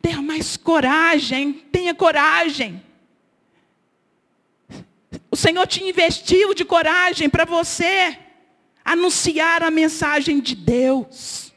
Tenha 0.00 0.22
mais 0.22 0.56
coragem, 0.56 1.52
tenha 1.52 1.94
coragem. 1.94 2.82
O 5.30 5.36
Senhor 5.36 5.66
te 5.66 5.82
investiu 5.82 6.54
de 6.54 6.64
coragem 6.64 7.28
para 7.28 7.44
você 7.44 8.16
anunciar 8.84 9.62
a 9.62 9.70
mensagem 9.70 10.40
de 10.40 10.54
Deus. 10.54 11.52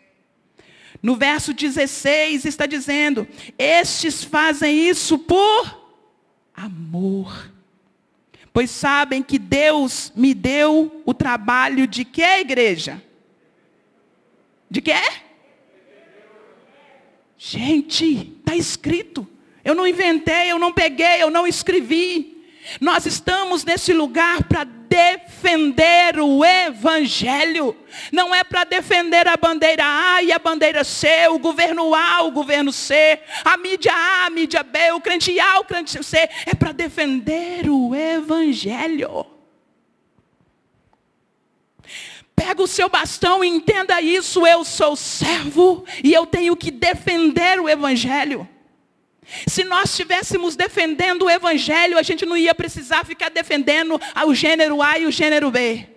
No 1.01 1.15
verso 1.15 1.53
16 1.53 2.45
está 2.45 2.65
dizendo: 2.65 3.27
Estes 3.57 4.23
fazem 4.23 4.89
isso 4.89 5.19
por 5.19 5.83
amor 6.55 7.52
pois 8.53 8.69
sabem 8.69 9.23
que 9.23 9.39
Deus 9.39 10.13
me 10.15 10.33
deu 10.33 11.01
o 11.03 11.13
trabalho 11.13 11.87
de 11.87 12.05
que, 12.05 12.21
igreja? 12.21 13.01
De 14.69 14.79
quê? 14.79 14.93
Gente, 17.35 18.37
está 18.39 18.55
escrito. 18.55 19.27
Eu 19.65 19.73
não 19.73 19.87
inventei, 19.87 20.51
eu 20.51 20.59
não 20.59 20.71
peguei, 20.71 21.21
eu 21.21 21.31
não 21.31 21.47
escrevi. 21.47 22.32
Nós 22.79 23.05
estamos 23.05 23.63
nesse 23.63 23.93
lugar 23.93 24.43
para 24.43 24.63
defender 24.63 26.19
o 26.19 26.45
Evangelho. 26.45 27.75
Não 28.11 28.33
é 28.33 28.43
para 28.43 28.63
defender 28.63 29.27
a 29.27 29.35
bandeira 29.35 29.83
A 29.83 30.21
e 30.21 30.31
a 30.31 30.39
bandeira 30.39 30.83
C, 30.83 31.27
o 31.29 31.39
governo 31.39 31.93
A, 31.95 32.21
o 32.23 32.31
governo 32.31 32.71
C, 32.71 33.19
a 33.43 33.57
mídia 33.57 33.91
A, 33.93 34.25
a 34.25 34.29
mídia 34.29 34.63
B, 34.63 34.91
o 34.91 35.01
crente 35.01 35.39
A, 35.39 35.59
o 35.59 35.65
crente 35.65 36.03
C. 36.03 36.29
É 36.45 36.53
para 36.53 36.71
defender 36.71 37.69
o 37.69 37.95
Evangelho. 37.95 39.25
Pega 42.35 42.61
o 42.61 42.67
seu 42.67 42.89
bastão 42.89 43.43
e 43.43 43.47
entenda 43.47 44.01
isso. 44.01 44.45
Eu 44.45 44.63
sou 44.63 44.95
servo 44.95 45.85
e 46.03 46.13
eu 46.13 46.25
tenho 46.25 46.55
que 46.55 46.69
defender 46.69 47.59
o 47.59 47.69
Evangelho. 47.69 48.47
Se 49.47 49.63
nós 49.63 49.89
estivéssemos 49.89 50.55
defendendo 50.55 51.23
o 51.23 51.29
Evangelho, 51.29 51.97
a 51.97 52.03
gente 52.03 52.25
não 52.25 52.35
ia 52.35 52.53
precisar 52.53 53.05
ficar 53.05 53.29
defendendo 53.29 53.99
o 54.25 54.33
gênero 54.35 54.81
A 54.81 54.99
e 54.99 55.05
o 55.05 55.11
gênero 55.11 55.49
B. 55.49 55.87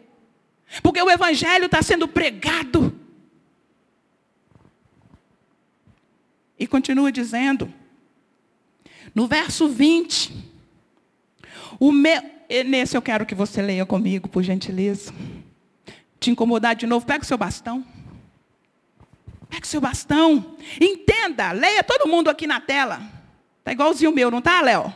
Porque 0.83 1.01
o 1.01 1.11
Evangelho 1.11 1.67
está 1.67 1.83
sendo 1.83 2.09
pregado. 2.09 2.95
E 6.59 6.67
continua 6.67 7.13
dizendo, 7.13 7.73
no 9.15 9.27
verso 9.27 9.69
20, 9.69 10.33
o 11.79 11.93
meu, 11.93 12.23
nesse 12.67 12.97
eu 12.97 13.03
quero 13.03 13.27
que 13.27 13.35
você 13.35 13.61
leia 13.61 13.85
comigo, 13.85 14.29
por 14.29 14.43
gentileza. 14.43 15.13
Te 16.19 16.31
incomodar 16.31 16.75
de 16.75 16.87
novo, 16.87 17.05
pega 17.05 17.23
o 17.23 17.27
seu 17.27 17.37
bastão. 17.37 17.85
Pega 19.51 19.65
o 19.65 19.67
seu 19.69 19.81
bastão. 19.81 20.57
Entenda, 20.81 21.53
leia 21.53 21.85
todo 21.85 22.09
mundo 22.09 22.31
aqui 22.31 22.47
na 22.47 22.61
tela. 22.61 23.16
Está 23.67 23.73
igualzinho 23.73 24.13
o 24.13 24.15
meu, 24.15 24.31
não 24.31 24.39
está, 24.39 24.61
Léo? 24.61 24.95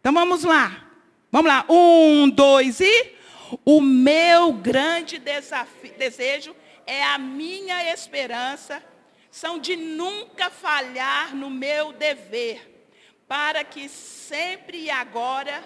Então 0.00 0.12
vamos 0.12 0.42
lá. 0.42 0.88
Vamos 1.30 1.48
lá. 1.48 1.64
Um, 1.68 2.28
dois 2.28 2.80
e. 2.80 3.14
O 3.64 3.80
meu 3.80 4.52
grande 4.54 5.20
desafio, 5.20 5.94
desejo 5.96 6.56
é 6.84 7.00
a 7.04 7.16
minha 7.16 7.92
esperança, 7.94 8.82
são 9.30 9.56
de 9.56 9.76
nunca 9.76 10.50
falhar 10.50 11.32
no 11.36 11.48
meu 11.48 11.92
dever, 11.92 12.88
para 13.28 13.62
que 13.62 13.88
sempre 13.88 14.78
e 14.78 14.90
agora, 14.90 15.62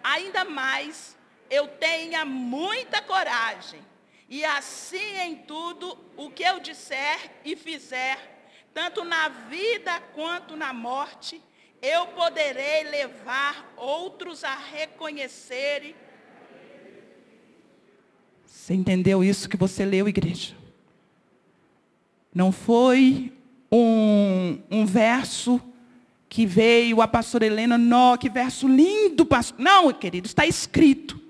ainda 0.00 0.44
mais, 0.44 1.18
eu 1.50 1.66
tenha 1.66 2.24
muita 2.24 3.02
coragem, 3.02 3.80
e 4.28 4.44
assim 4.44 5.18
em 5.22 5.34
tudo 5.38 5.98
o 6.16 6.30
que 6.30 6.44
eu 6.44 6.60
disser 6.60 7.32
e 7.44 7.56
fizer, 7.56 8.44
tanto 8.72 9.02
na 9.02 9.28
vida 9.28 10.00
quanto 10.14 10.56
na 10.56 10.72
morte, 10.72 11.42
eu 11.82 12.06
poderei 12.08 12.84
levar 12.84 13.72
outros 13.76 14.44
a 14.44 14.54
reconhecerem. 14.54 15.94
Você 18.44 18.74
entendeu 18.74 19.24
isso 19.24 19.48
que 19.48 19.56
você 19.56 19.84
leu, 19.84 20.08
igreja? 20.08 20.54
Não 22.34 22.52
foi 22.52 23.32
um, 23.72 24.60
um 24.70 24.86
verso 24.86 25.60
que 26.28 26.46
veio 26.46 27.00
a 27.00 27.08
pastora 27.08 27.46
Helena, 27.46 27.76
não, 27.76 28.16
que 28.16 28.28
verso 28.30 28.68
lindo, 28.68 29.26
pastor. 29.26 29.58
Não, 29.58 29.92
querido, 29.92 30.26
está 30.26 30.46
escrito. 30.46 31.20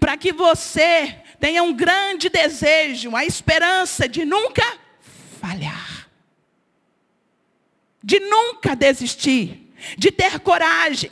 para 0.00 0.16
que 0.16 0.32
você 0.32 1.16
tenha 1.38 1.62
um 1.62 1.72
grande 1.72 2.28
desejo, 2.28 3.14
a 3.14 3.24
esperança 3.24 4.08
de 4.08 4.24
nunca 4.24 4.64
falhar, 5.40 6.08
de 8.02 8.18
nunca 8.20 8.74
desistir, 8.74 9.65
de 9.96 10.10
ter 10.10 10.40
coragem, 10.40 11.10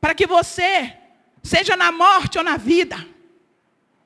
para 0.00 0.14
que 0.14 0.26
você, 0.26 0.94
seja 1.42 1.76
na 1.76 1.92
morte 1.92 2.38
ou 2.38 2.44
na 2.44 2.56
vida, 2.56 3.06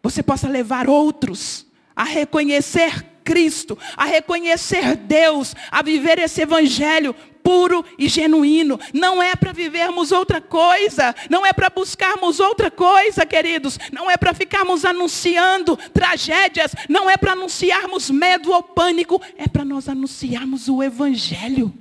você 0.03 0.23
possa 0.23 0.49
levar 0.49 0.89
outros 0.89 1.67
a 1.95 2.05
reconhecer 2.05 3.05
Cristo, 3.25 3.79
a 3.97 4.05
reconhecer 4.05 4.97
Deus, 4.97 5.55
a 5.71 5.83
viver 5.83 6.19
esse 6.19 6.43
evangelho 6.43 7.15
puro 7.43 7.85
e 7.99 8.09
genuíno. 8.09 8.81
Não 8.93 9.23
é 9.23 9.37
para 9.37 9.53
vivermos 9.53 10.13
outra 10.13 10.41
coisa, 10.41 11.15
não 11.31 11.45
é 11.45 11.53
para 11.53 11.71
buscarmos 11.71 12.41
outra 12.41 12.71
coisa, 12.71 13.25
queridos. 13.25 13.79
Não 13.93 14.11
é 14.11 14.17
para 14.17 14.35
ficarmos 14.35 14.85
anunciando 14.85 15.77
tragédias, 15.93 16.75
não 16.89 17.09
é 17.09 17.17
para 17.17 17.33
anunciarmos 17.33 18.11
medo 18.11 18.51
ou 18.51 18.63
pânico, 18.63 19.21
é 19.37 19.47
para 19.47 19.65
nós 19.65 19.89
anunciarmos 19.89 20.69
o 20.69 20.83
evangelho. 20.83 21.73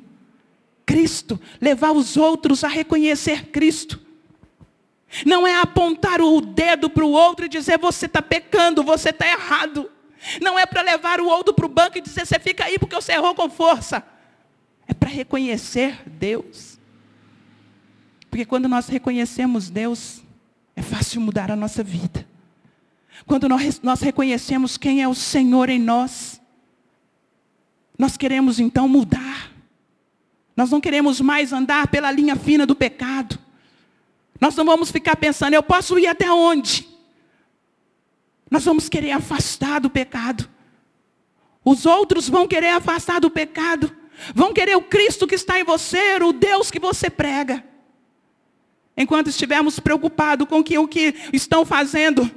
Cristo, 0.86 1.40
levar 1.62 1.92
os 1.92 2.18
outros 2.18 2.64
a 2.64 2.68
reconhecer 2.68 3.48
Cristo. 3.48 4.00
Não 5.26 5.46
é 5.46 5.60
apontar 5.60 6.22
o 6.22 6.42
dedo 6.42 6.90
para 6.90 7.06
o 7.06 7.12
outro 7.12 7.46
e 7.46 7.50
dizer 7.50 7.78
você 7.78 8.08
está 8.08 8.22
pecando, 8.22 8.84
você 8.84 9.10
está 9.10 9.28
errado. 9.28 9.90
Não 10.42 10.58
é 10.58 10.66
para 10.66 10.82
levar 10.82 11.20
o 11.20 11.28
outro 11.28 11.54
para 11.54 11.66
o 11.66 11.70
banco 11.70 11.98
e 11.98 12.02
dizer, 12.02 12.26
você 12.26 12.40
fica 12.40 12.66
aí 12.66 12.80
porque 12.80 12.96
você 12.96 13.14
errou 13.14 13.36
com 13.36 13.50
força. 13.50 14.04
É 14.88 14.94
para 14.94 15.10
reconhecer 15.10 16.02
Deus. 16.08 16.80
Porque 18.30 18.46
quando 18.46 18.68
nós 18.68 18.88
reconhecemos 18.88 19.70
Deus, 19.70 20.24
é 20.76 20.82
fácil 20.82 21.22
mudar 21.22 21.52
a 21.52 21.56
nossa 21.56 21.84
vida. 21.84 22.28
Quando 23.26 23.48
nós, 23.48 23.80
nós 23.82 24.02
reconhecemos 24.02 24.78
quem 24.78 25.04
é 25.04 25.08
o 25.08 25.14
Senhor 25.14 25.70
em 25.70 25.80
nós, 25.80 26.42
nós 27.98 28.18
queremos 28.18 28.60
então 28.60 28.88
mudar. 28.88 29.53
Nós 30.56 30.70
não 30.70 30.80
queremos 30.80 31.20
mais 31.20 31.52
andar 31.52 31.88
pela 31.88 32.12
linha 32.12 32.36
fina 32.36 32.66
do 32.66 32.76
pecado. 32.76 33.40
Nós 34.40 34.56
não 34.56 34.66
vamos 34.66 34.92
ficar 34.92 35.16
pensando, 35.16 35.54
eu 35.54 35.64
posso 35.64 35.98
ir 35.98 36.08
até 36.08 36.32
onde? 36.32 36.88
Nós 38.50 38.66
vamos 38.66 38.88
querer 38.88 39.12
afastar 39.12 39.80
do 39.80 39.90
pecado. 39.90 40.50
Os 41.66 41.86
outros 41.86 42.30
vão 42.30 42.48
querer 42.48 42.70
afastar 42.70 43.20
do 43.20 43.30
pecado. 43.30 43.96
Vão 44.36 44.54
querer 44.54 44.76
o 44.76 44.82
Cristo 44.82 45.26
que 45.26 45.36
está 45.36 45.60
em 45.60 45.64
você, 45.64 46.18
o 46.22 46.32
Deus 46.34 46.70
que 46.70 46.80
você 46.80 47.10
prega. 47.10 47.64
Enquanto 48.96 49.30
estivermos 49.30 49.80
preocupados 49.80 50.48
com 50.48 50.64
que, 50.64 50.78
o 50.78 50.88
que 50.88 51.16
estão 51.34 51.66
fazendo, 51.66 52.30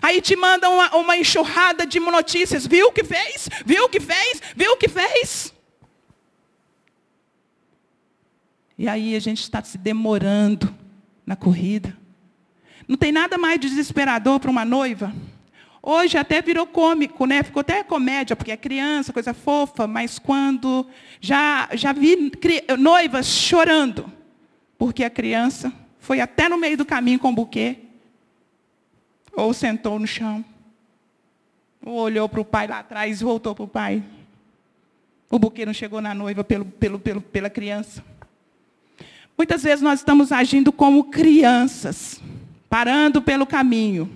aí 0.00 0.20
te 0.20 0.36
mandam 0.36 0.74
uma, 0.74 0.96
uma 0.96 1.16
enxurrada 1.16 1.84
de 1.84 1.98
notícias. 1.98 2.66
Viu 2.66 2.88
o 2.88 2.92
que 2.92 3.02
fez? 3.02 3.48
Viu 3.64 3.84
o 3.84 3.88
que 3.88 3.98
fez? 3.98 4.40
Viu 4.54 4.72
o 4.72 4.76
que 4.76 4.88
fez? 4.88 5.52
E 8.78 8.88
aí 8.88 9.16
a 9.16 9.20
gente 9.20 9.42
está 9.42 9.62
se 9.62 9.78
demorando 9.78 10.72
na 11.24 11.34
corrida. 11.34 11.96
Não 12.86 12.96
tem 12.96 13.10
nada 13.10 13.36
mais 13.38 13.58
desesperador 13.58 14.38
para 14.38 14.50
uma 14.50 14.64
noiva 14.64 15.12
Hoje 15.88 16.18
até 16.18 16.42
virou 16.42 16.66
cômico, 16.66 17.26
né? 17.26 17.44
Ficou 17.44 17.60
até 17.60 17.84
comédia, 17.84 18.34
porque 18.34 18.50
é 18.50 18.56
criança, 18.56 19.12
coisa 19.12 19.32
fofa, 19.32 19.86
mas 19.86 20.18
quando 20.18 20.84
já, 21.20 21.68
já 21.74 21.92
vi 21.92 22.32
noivas 22.76 23.28
chorando, 23.28 24.10
porque 24.76 25.04
a 25.04 25.10
criança 25.10 25.72
foi 26.00 26.20
até 26.20 26.48
no 26.48 26.58
meio 26.58 26.76
do 26.76 26.84
caminho 26.84 27.20
com 27.20 27.28
o 27.28 27.32
buquê, 27.32 27.76
ou 29.32 29.54
sentou 29.54 29.96
no 30.00 30.08
chão, 30.08 30.44
ou 31.84 31.94
olhou 32.00 32.28
para 32.28 32.40
o 32.40 32.44
pai 32.44 32.66
lá 32.66 32.80
atrás 32.80 33.20
e 33.20 33.24
voltou 33.24 33.54
para 33.54 33.64
o 33.64 33.68
pai. 33.68 34.02
O 35.30 35.38
buquê 35.38 35.64
não 35.64 35.72
chegou 35.72 36.00
na 36.00 36.12
noiva 36.12 36.42
pelo, 36.42 36.64
pelo, 36.64 36.98
pelo, 36.98 37.20
pela 37.20 37.48
criança. 37.48 38.04
Muitas 39.36 39.62
vezes 39.62 39.82
nós 39.82 40.00
estamos 40.00 40.32
agindo 40.32 40.72
como 40.72 41.04
crianças, 41.04 42.20
parando 42.68 43.20
pelo 43.20 43.46
caminho 43.46 44.10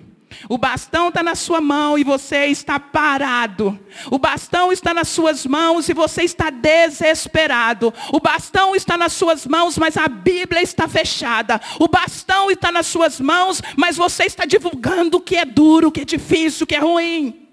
o 0.49 0.57
bastão 0.57 1.09
está 1.09 1.21
na 1.21 1.35
sua 1.35 1.61
mão 1.61 1.97
e 1.97 2.03
você 2.03 2.45
está 2.47 2.79
parado. 2.79 3.79
O 4.09 4.17
bastão 4.17 4.71
está 4.71 4.93
nas 4.93 5.07
suas 5.07 5.45
mãos 5.45 5.89
e 5.89 5.93
você 5.93 6.23
está 6.23 6.49
desesperado. 6.49 7.93
O 8.11 8.19
bastão 8.19 8.75
está 8.75 8.97
nas 8.97 9.13
suas 9.13 9.45
mãos, 9.45 9.77
mas 9.77 9.97
a 9.97 10.07
Bíblia 10.07 10.61
está 10.61 10.87
fechada. 10.87 11.59
O 11.79 11.87
bastão 11.87 12.49
está 12.49 12.71
nas 12.71 12.87
suas 12.87 13.19
mãos, 13.19 13.61
mas 13.77 13.97
você 13.97 14.23
está 14.23 14.45
divulgando 14.45 15.17
o 15.17 15.21
que 15.21 15.35
é 15.35 15.45
duro, 15.45 15.89
o 15.89 15.91
que 15.91 16.01
é 16.01 16.05
difícil, 16.05 16.63
o 16.63 16.67
que 16.67 16.75
é 16.75 16.79
ruim. 16.79 17.47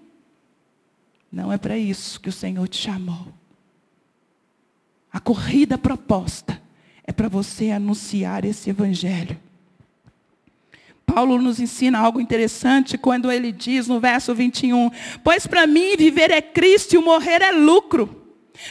Não 1.31 1.53
é 1.53 1.59
para 1.59 1.77
isso 1.77 2.21
que 2.21 2.29
o 2.29 2.33
Senhor 2.33 2.67
te 2.69 2.79
chamou. 2.79 3.29
A 5.13 5.21
corrida 5.21 5.77
proposta 5.77 6.61
é 7.09 7.13
para 7.13 7.27
você 7.27 7.71
anunciar 7.71 8.45
esse 8.45 8.69
evangelho. 8.69 9.35
Paulo 11.07 11.41
nos 11.41 11.59
ensina 11.59 11.99
algo 11.99 12.21
interessante 12.21 12.99
quando 12.99 13.33
ele 13.33 13.51
diz 13.51 13.89
no 13.89 13.99
verso 13.99 14.35
21, 14.35 14.91
pois 15.25 15.47
para 15.47 15.67
mim 15.67 15.97
viver 15.97 16.31
é 16.31 16.43
Cristo 16.43 16.93
e 16.93 16.99
o 16.99 17.03
morrer 17.03 17.41
é 17.41 17.51
lucro. 17.51 18.27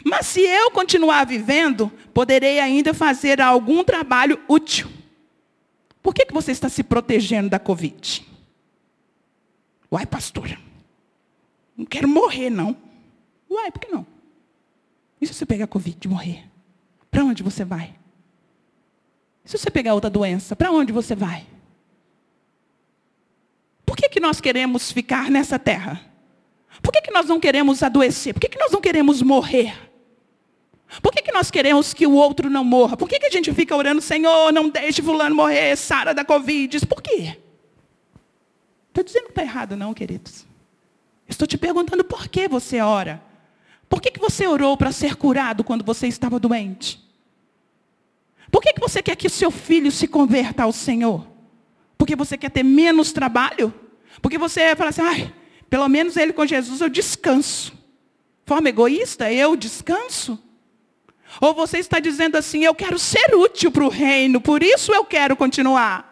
Mas 0.05 0.27
se 0.27 0.41
eu 0.41 0.69
continuar 0.69 1.25
vivendo, 1.25 1.91
poderei 2.13 2.59
ainda 2.59 2.93
fazer 2.93 3.41
algum 3.41 3.83
trabalho 3.83 4.39
útil. 4.47 4.87
Por 6.03 6.13
que, 6.13 6.23
que 6.23 6.33
você 6.33 6.51
está 6.51 6.69
se 6.69 6.83
protegendo 6.83 7.49
da 7.49 7.57
Covid? 7.57 8.23
Uai, 9.91 10.05
pastora, 10.05 10.59
não 11.75 11.87
quero 11.87 12.07
morrer, 12.07 12.51
não. 12.51 12.77
Uai, 13.49 13.71
por 13.71 13.79
que 13.79 13.91
não? 13.91 14.05
E 15.19 15.25
se 15.25 15.33
você 15.33 15.43
pegar 15.43 15.65
Covid 15.65 15.97
e 16.05 16.07
morrer? 16.07 16.43
Para 17.09 17.25
onde 17.25 17.41
você 17.41 17.65
vai? 17.65 17.95
Se 19.47 19.57
você 19.57 19.71
pegar 19.71 19.93
outra 19.93 20.09
doença, 20.09 20.57
para 20.57 20.69
onde 20.73 20.91
você 20.91 21.15
vai? 21.15 21.47
Por 23.85 23.95
que, 23.95 24.09
que 24.09 24.19
nós 24.19 24.41
queremos 24.41 24.91
ficar 24.91 25.31
nessa 25.31 25.57
terra? 25.57 26.01
Por 26.81 26.91
que, 26.91 27.01
que 27.01 27.11
nós 27.11 27.27
não 27.27 27.39
queremos 27.39 27.81
adoecer? 27.81 28.33
Por 28.33 28.41
que, 28.41 28.49
que 28.49 28.59
nós 28.59 28.73
não 28.73 28.81
queremos 28.81 29.21
morrer? 29.21 29.73
Por 31.01 31.13
que, 31.13 31.21
que 31.21 31.31
nós 31.31 31.49
queremos 31.49 31.93
que 31.93 32.05
o 32.05 32.11
outro 32.11 32.49
não 32.49 32.65
morra? 32.65 32.97
Por 32.97 33.07
que, 33.07 33.19
que 33.19 33.25
a 33.25 33.31
gente 33.31 33.53
fica 33.53 33.73
orando, 33.73 34.01
Senhor, 34.01 34.51
não 34.51 34.67
deixe 34.67 35.01
fulano 35.01 35.33
morrer, 35.33 35.77
Sara 35.77 36.13
da 36.13 36.25
Covid? 36.25 36.85
Por 36.85 37.01
quê? 37.01 37.37
Estou 38.89 39.01
dizendo 39.01 39.27
que 39.27 39.31
está 39.31 39.43
errado, 39.43 39.77
não, 39.77 39.93
queridos. 39.93 40.45
Estou 41.25 41.47
te 41.47 41.57
perguntando 41.57 42.03
por 42.03 42.27
que 42.27 42.49
você 42.49 42.81
ora. 42.81 43.23
Por 43.87 44.01
que, 44.01 44.11
que 44.11 44.19
você 44.19 44.45
orou 44.45 44.75
para 44.75 44.91
ser 44.91 45.15
curado 45.15 45.63
quando 45.63 45.85
você 45.85 46.05
estava 46.05 46.37
doente? 46.37 47.06
Por 48.51 48.61
que, 48.61 48.73
que 48.73 48.79
você 48.79 49.01
quer 49.01 49.15
que 49.15 49.27
o 49.27 49.29
seu 49.29 49.51
filho 49.51 49.91
se 49.91 50.07
converta 50.07 50.63
ao 50.63 50.71
Senhor? 50.71 51.27
Porque 51.97 52.15
você 52.15 52.37
quer 52.37 52.51
ter 52.51 52.63
menos 52.63 53.11
trabalho? 53.11 53.73
Porque 54.21 54.37
você 54.37 54.75
fala 54.75 54.89
assim, 54.89 55.01
ai, 55.01 55.33
pelo 55.69 55.87
menos 55.87 56.15
ele 56.15 56.33
com 56.33 56.45
Jesus 56.45 56.81
eu 56.81 56.89
descanso. 56.89 57.73
Forma 58.45 58.69
egoísta, 58.69 59.31
eu 59.31 59.55
descanso? 59.55 60.41
Ou 61.41 61.53
você 61.53 61.79
está 61.79 61.99
dizendo 61.99 62.37
assim, 62.37 62.63
eu 62.63 62.73
quero 62.73 62.97
ser 62.97 63.35
útil 63.35 63.71
para 63.71 63.83
o 63.83 63.89
reino, 63.89 64.39
por 64.39 64.63
isso 64.63 64.93
eu 64.93 65.03
quero 65.03 65.35
continuar. 65.35 66.07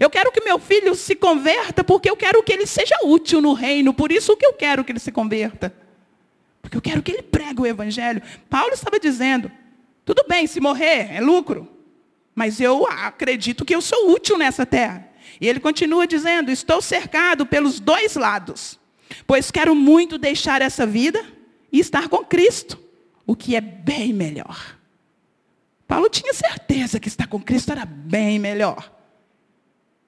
Eu 0.00 0.10
quero 0.10 0.30
que 0.30 0.40
meu 0.42 0.58
filho 0.58 0.94
se 0.94 1.14
converta, 1.14 1.82
porque 1.82 2.08
eu 2.08 2.16
quero 2.16 2.42
que 2.42 2.52
ele 2.52 2.66
seja 2.66 2.96
útil 3.04 3.40
no 3.40 3.52
reino, 3.52 3.94
por 3.94 4.12
isso 4.12 4.36
que 4.36 4.46
eu 4.46 4.52
quero 4.52 4.84
que 4.84 4.92
ele 4.92 4.98
se 4.98 5.12
converta. 5.12 5.74
Porque 6.60 6.76
eu 6.76 6.80
quero 6.82 7.02
que 7.02 7.12
ele 7.12 7.22
pregue 7.22 7.60
o 7.60 7.66
evangelho. 7.66 8.22
Paulo 8.48 8.72
estava 8.72 8.98
dizendo, 8.98 9.50
tudo 10.04 10.24
bem, 10.28 10.46
se 10.46 10.60
morrer 10.60 11.12
é 11.12 11.20
lucro. 11.20 11.68
Mas 12.34 12.60
eu 12.60 12.86
acredito 12.86 13.64
que 13.64 13.74
eu 13.74 13.80
sou 13.80 14.10
útil 14.10 14.38
nessa 14.38 14.64
terra. 14.64 15.08
E 15.40 15.48
ele 15.48 15.60
continua 15.60 16.06
dizendo: 16.06 16.50
Estou 16.50 16.80
cercado 16.80 17.44
pelos 17.46 17.78
dois 17.78 18.16
lados, 18.16 18.78
pois 19.26 19.50
quero 19.50 19.74
muito 19.74 20.18
deixar 20.18 20.62
essa 20.62 20.86
vida 20.86 21.22
e 21.70 21.78
estar 21.78 22.08
com 22.08 22.24
Cristo, 22.24 22.78
o 23.26 23.36
que 23.36 23.54
é 23.54 23.60
bem 23.60 24.12
melhor. 24.12 24.78
Paulo 25.86 26.08
tinha 26.08 26.32
certeza 26.32 26.98
que 26.98 27.08
estar 27.08 27.26
com 27.26 27.40
Cristo 27.40 27.72
era 27.72 27.84
bem 27.84 28.38
melhor. 28.38 28.90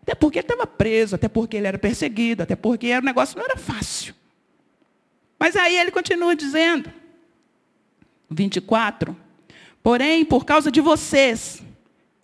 Até 0.02 0.14
porque 0.14 0.38
ele 0.38 0.44
estava 0.44 0.66
preso, 0.66 1.14
até 1.14 1.28
porque 1.28 1.56
ele 1.56 1.66
era 1.66 1.78
perseguido, 1.78 2.42
até 2.42 2.56
porque 2.56 2.94
o 2.96 3.02
negócio 3.02 3.38
não 3.38 3.44
era 3.44 3.56
fácil. 3.56 4.14
Mas 5.38 5.56
aí 5.56 5.76
ele 5.76 5.90
continua 5.90 6.36
dizendo, 6.36 6.92
24, 8.30 9.16
porém, 9.84 10.24
por 10.24 10.44
causa 10.44 10.70
de 10.70 10.80
vocês, 10.80 11.62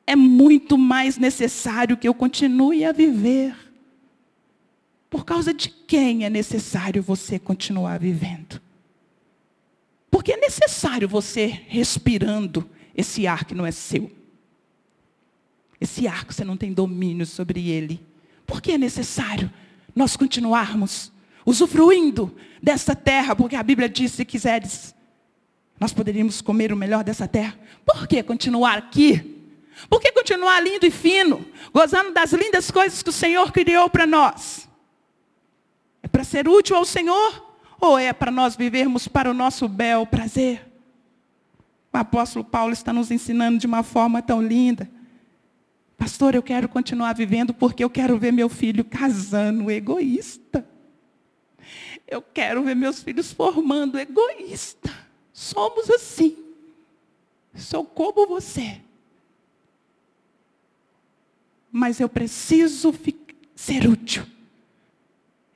é 0.06 0.16
muito 0.16 0.76
mais 0.76 1.16
necessário 1.18 1.96
que 1.96 2.08
eu 2.08 2.14
continue 2.14 2.84
a 2.84 2.90
viver. 2.90 3.54
Por 5.08 5.24
causa 5.24 5.52
de 5.52 5.68
quem 5.68 6.24
é 6.24 6.30
necessário 6.30 7.02
você 7.02 7.38
continuar 7.38 8.00
vivendo? 8.00 8.60
Porque 10.10 10.32
é 10.32 10.36
necessário 10.36 11.08
você 11.08 11.46
respirando 11.68 12.68
esse 12.96 13.26
ar 13.26 13.44
que 13.44 13.54
não 13.54 13.66
é 13.66 13.70
seu. 13.70 14.10
Esse 15.80 16.08
arco, 16.08 16.32
você 16.32 16.44
não 16.44 16.56
tem 16.56 16.72
domínio 16.72 17.26
sobre 17.26 17.68
ele. 17.68 18.04
Por 18.46 18.60
que 18.60 18.72
é 18.72 18.78
necessário 18.78 19.50
nós 19.94 20.16
continuarmos 20.16 21.12
usufruindo 21.44 22.34
dessa 22.62 22.96
terra? 22.96 23.36
Porque 23.36 23.56
a 23.56 23.62
Bíblia 23.62 23.88
diz, 23.88 24.12
se 24.12 24.24
quiseres, 24.24 24.94
nós 25.80 25.94
poderíamos 25.94 26.42
comer 26.42 26.72
o 26.74 26.76
melhor 26.76 27.02
dessa 27.02 27.26
terra. 27.26 27.58
Por 27.86 28.06
que 28.06 28.22
continuar 28.22 28.76
aqui? 28.76 29.38
Por 29.88 29.98
que 29.98 30.12
continuar 30.12 30.60
lindo 30.60 30.84
e 30.84 30.90
fino, 30.90 31.42
gozando 31.72 32.12
das 32.12 32.34
lindas 32.34 32.70
coisas 32.70 33.02
que 33.02 33.08
o 33.08 33.12
Senhor 33.12 33.50
criou 33.50 33.88
para 33.88 34.06
nós? 34.06 34.68
É 36.02 36.08
para 36.08 36.22
ser 36.22 36.46
útil 36.46 36.76
ao 36.76 36.84
Senhor? 36.84 37.48
Ou 37.80 37.98
é 37.98 38.12
para 38.12 38.30
nós 38.30 38.54
vivermos 38.54 39.08
para 39.08 39.30
o 39.30 39.34
nosso 39.34 39.66
bel 39.66 40.06
prazer? 40.06 40.70
O 41.90 41.96
apóstolo 41.96 42.44
Paulo 42.44 42.74
está 42.74 42.92
nos 42.92 43.10
ensinando 43.10 43.58
de 43.58 43.66
uma 43.66 43.82
forma 43.82 44.20
tão 44.20 44.42
linda. 44.42 44.88
Pastor, 45.96 46.34
eu 46.34 46.42
quero 46.42 46.68
continuar 46.68 47.14
vivendo 47.14 47.54
porque 47.54 47.82
eu 47.82 47.88
quero 47.88 48.18
ver 48.18 48.32
meu 48.32 48.50
filho 48.50 48.84
casando, 48.84 49.70
egoísta. 49.70 50.66
Eu 52.06 52.20
quero 52.20 52.62
ver 52.62 52.76
meus 52.76 53.02
filhos 53.02 53.32
formando, 53.32 53.98
egoísta. 53.98 54.99
Somos 55.40 55.88
assim. 55.88 56.36
Sou 57.54 57.82
como 57.82 58.26
você. 58.26 58.78
Mas 61.72 61.98
eu 61.98 62.10
preciso 62.10 62.94
ser 63.54 63.88
útil. 63.88 64.26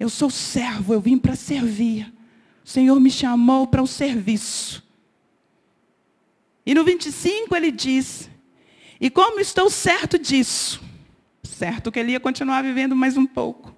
Eu 0.00 0.08
sou 0.08 0.30
servo, 0.30 0.94
eu 0.94 1.02
vim 1.02 1.18
para 1.18 1.36
servir. 1.36 2.10
O 2.64 2.68
Senhor 2.68 2.98
me 2.98 3.10
chamou 3.10 3.66
para 3.66 3.82
o 3.82 3.86
serviço. 3.86 4.82
E 6.64 6.72
no 6.74 6.82
25 6.82 7.54
ele 7.54 7.70
diz: 7.70 8.30
e 8.98 9.10
como 9.10 9.38
estou 9.38 9.68
certo 9.68 10.18
disso, 10.18 10.80
certo 11.42 11.92
que 11.92 11.98
ele 11.98 12.12
ia 12.12 12.20
continuar 12.20 12.62
vivendo 12.62 12.96
mais 12.96 13.18
um 13.18 13.26
pouco. 13.26 13.76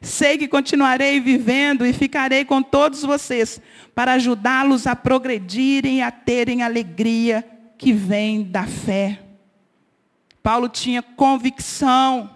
Sei 0.00 0.36
que 0.36 0.48
continuarei 0.48 1.20
vivendo 1.20 1.86
e 1.86 1.92
ficarei 1.92 2.44
com 2.44 2.62
todos 2.62 3.02
vocês 3.02 3.60
para 3.94 4.12
ajudá-los 4.14 4.86
a 4.86 4.94
progredirem 4.94 5.98
e 5.98 6.02
a 6.02 6.10
terem 6.10 6.62
alegria 6.62 7.44
que 7.78 7.92
vem 7.92 8.42
da 8.42 8.64
fé. 8.66 9.20
Paulo 10.42 10.68
tinha 10.68 11.02
convicção 11.02 12.30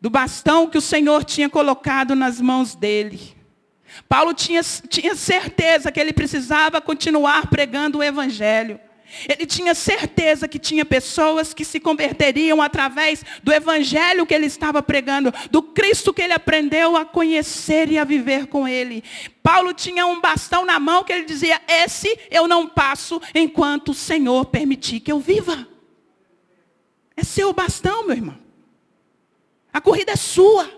do 0.00 0.08
bastão 0.08 0.68
que 0.68 0.78
o 0.78 0.80
Senhor 0.80 1.24
tinha 1.24 1.50
colocado 1.50 2.14
nas 2.14 2.40
mãos 2.40 2.74
dele. 2.74 3.36
Paulo 4.08 4.32
tinha, 4.32 4.62
tinha 4.88 5.14
certeza 5.14 5.92
que 5.92 6.00
ele 6.00 6.12
precisava 6.12 6.80
continuar 6.80 7.48
pregando 7.48 7.98
o 7.98 8.02
Evangelho. 8.02 8.80
Ele 9.28 9.46
tinha 9.46 9.74
certeza 9.74 10.46
que 10.46 10.58
tinha 10.58 10.84
pessoas 10.84 11.52
que 11.52 11.64
se 11.64 11.80
converteriam 11.80 12.62
através 12.62 13.24
do 13.42 13.52
evangelho 13.52 14.26
que 14.26 14.34
ele 14.34 14.46
estava 14.46 14.82
pregando, 14.82 15.32
do 15.50 15.62
Cristo 15.62 16.12
que 16.12 16.22
ele 16.22 16.32
aprendeu 16.32 16.96
a 16.96 17.04
conhecer 17.04 17.90
e 17.90 17.98
a 17.98 18.04
viver 18.04 18.46
com 18.46 18.68
ele. 18.68 19.02
Paulo 19.42 19.74
tinha 19.74 20.06
um 20.06 20.20
bastão 20.20 20.64
na 20.64 20.78
mão 20.78 21.02
que 21.04 21.12
ele 21.12 21.24
dizia: 21.24 21.60
Esse 21.66 22.18
eu 22.30 22.46
não 22.46 22.68
passo 22.68 23.20
enquanto 23.34 23.90
o 23.90 23.94
Senhor 23.94 24.46
permitir 24.46 25.00
que 25.00 25.10
eu 25.10 25.18
viva. 25.18 25.66
É 27.16 27.24
seu 27.24 27.52
bastão, 27.52 28.06
meu 28.06 28.16
irmão. 28.16 28.38
A 29.72 29.80
corrida 29.80 30.12
é 30.12 30.16
sua. 30.16 30.68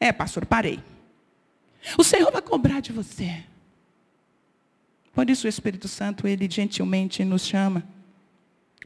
É, 0.00 0.12
pastor, 0.12 0.44
parei. 0.44 0.80
O 1.96 2.04
Senhor 2.04 2.30
vai 2.32 2.42
cobrar 2.42 2.80
de 2.80 2.92
você. 2.92 3.44
Por 5.16 5.30
isso 5.30 5.46
o 5.46 5.48
Espírito 5.48 5.88
Santo, 5.88 6.28
ele 6.28 6.46
gentilmente 6.48 7.24
nos 7.24 7.46
chama 7.46 7.82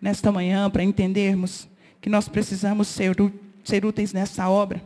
nesta 0.00 0.30
manhã 0.30 0.70
para 0.70 0.84
entendermos 0.84 1.68
que 2.00 2.08
nós 2.08 2.28
precisamos 2.28 2.86
ser, 2.86 3.16
ser 3.64 3.84
úteis 3.84 4.12
nessa 4.12 4.48
obra. 4.48 4.80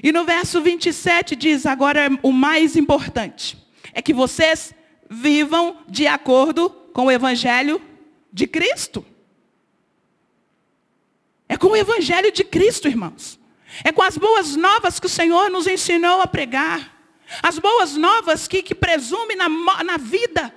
E 0.00 0.12
no 0.12 0.24
verso 0.24 0.60
27 0.62 1.34
diz: 1.34 1.66
agora 1.66 2.08
o 2.22 2.30
mais 2.30 2.76
importante 2.76 3.58
é 3.92 4.00
que 4.00 4.14
vocês 4.14 4.72
vivam 5.10 5.78
de 5.88 6.06
acordo 6.06 6.70
com 6.92 7.06
o 7.06 7.10
Evangelho 7.10 7.82
de 8.32 8.46
Cristo. 8.46 9.04
É 11.48 11.56
com 11.56 11.70
o 11.70 11.76
Evangelho 11.76 12.30
de 12.30 12.44
Cristo, 12.44 12.86
irmãos. 12.86 13.36
É 13.82 13.90
com 13.90 14.02
as 14.02 14.16
boas 14.16 14.54
novas 14.54 15.00
que 15.00 15.06
o 15.06 15.10
Senhor 15.10 15.50
nos 15.50 15.66
ensinou 15.66 16.20
a 16.20 16.26
pregar. 16.28 16.96
As 17.42 17.58
boas 17.58 17.96
novas 17.96 18.46
que, 18.46 18.62
que 18.62 18.76
presume 18.76 19.34
na, 19.34 19.48
na 19.82 19.96
vida 19.96 20.54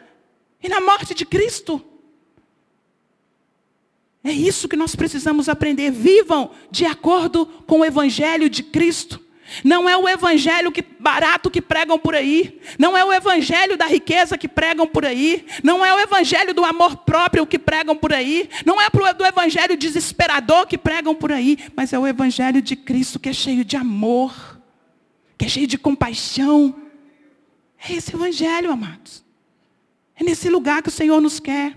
e 0.61 0.69
na 0.69 0.79
morte 0.79 1.13
de 1.13 1.25
Cristo. 1.25 1.83
É 4.23 4.31
isso 4.31 4.67
que 4.67 4.75
nós 4.75 4.95
precisamos 4.95 5.49
aprender. 5.49 5.91
Vivam 5.91 6.51
de 6.69 6.85
acordo 6.85 7.45
com 7.45 7.79
o 7.79 7.85
Evangelho 7.85 8.49
de 8.49 8.61
Cristo. 8.61 9.19
Não 9.63 9.87
é 9.87 9.97
o 9.97 10.07
evangelho 10.07 10.71
que, 10.71 10.81
barato 10.81 11.49
que 11.49 11.61
pregam 11.61 11.99
por 11.99 12.15
aí. 12.15 12.59
Não 12.79 12.97
é 12.97 13.03
o 13.03 13.11
evangelho 13.11 13.77
da 13.77 13.85
riqueza 13.85 14.37
que 14.37 14.47
pregam 14.47 14.87
por 14.87 15.05
aí. 15.05 15.45
Não 15.63 15.85
é 15.85 15.93
o 15.93 15.99
evangelho 15.99 16.53
do 16.53 16.63
amor 16.63 16.97
próprio 16.97 17.45
que 17.45 17.59
pregam 17.59 17.95
por 17.95 18.13
aí. 18.13 18.49
Não 18.65 18.79
é 18.81 18.87
do 19.13 19.25
evangelho 19.25 19.75
desesperador 19.75 20.65
que 20.65 20.77
pregam 20.77 21.13
por 21.13 21.31
aí. 21.31 21.57
Mas 21.75 21.91
é 21.91 21.99
o 21.99 22.07
evangelho 22.07 22.61
de 22.61 22.75
Cristo 22.75 23.19
que 23.19 23.29
é 23.29 23.33
cheio 23.33 23.65
de 23.65 23.75
amor. 23.75 24.61
Que 25.37 25.45
é 25.45 25.49
cheio 25.49 25.67
de 25.67 25.77
compaixão. 25.77 26.73
É 27.83 27.93
esse 27.93 28.15
evangelho, 28.15 28.71
amados. 28.71 29.20
É 30.21 30.23
nesse 30.23 30.49
lugar 30.49 30.83
que 30.83 30.89
o 30.89 30.91
Senhor 30.91 31.19
nos 31.19 31.39
quer. 31.39 31.75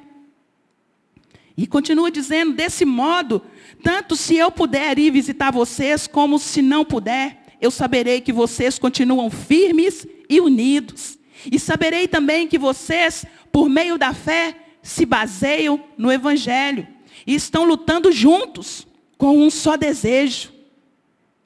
E 1.56 1.66
continua 1.66 2.10
dizendo, 2.10 2.52
desse 2.52 2.84
modo, 2.84 3.40
tanto 3.82 4.14
se 4.14 4.36
eu 4.36 4.50
puder 4.50 4.98
ir 4.98 5.10
visitar 5.10 5.50
vocês, 5.50 6.06
como 6.06 6.38
se 6.38 6.60
não 6.60 6.84
puder, 6.84 7.42
eu 7.58 7.70
saberei 7.70 8.20
que 8.20 8.34
vocês 8.34 8.78
continuam 8.78 9.30
firmes 9.30 10.06
e 10.28 10.42
unidos. 10.42 11.18
E 11.50 11.58
saberei 11.58 12.06
também 12.06 12.46
que 12.46 12.58
vocês, 12.58 13.24
por 13.50 13.70
meio 13.70 13.96
da 13.96 14.12
fé, 14.12 14.54
se 14.82 15.06
baseiam 15.06 15.82
no 15.96 16.12
Evangelho. 16.12 16.86
E 17.26 17.34
estão 17.34 17.64
lutando 17.64 18.12
juntos, 18.12 18.86
com 19.16 19.38
um 19.38 19.48
só 19.48 19.74
desejo. 19.74 20.52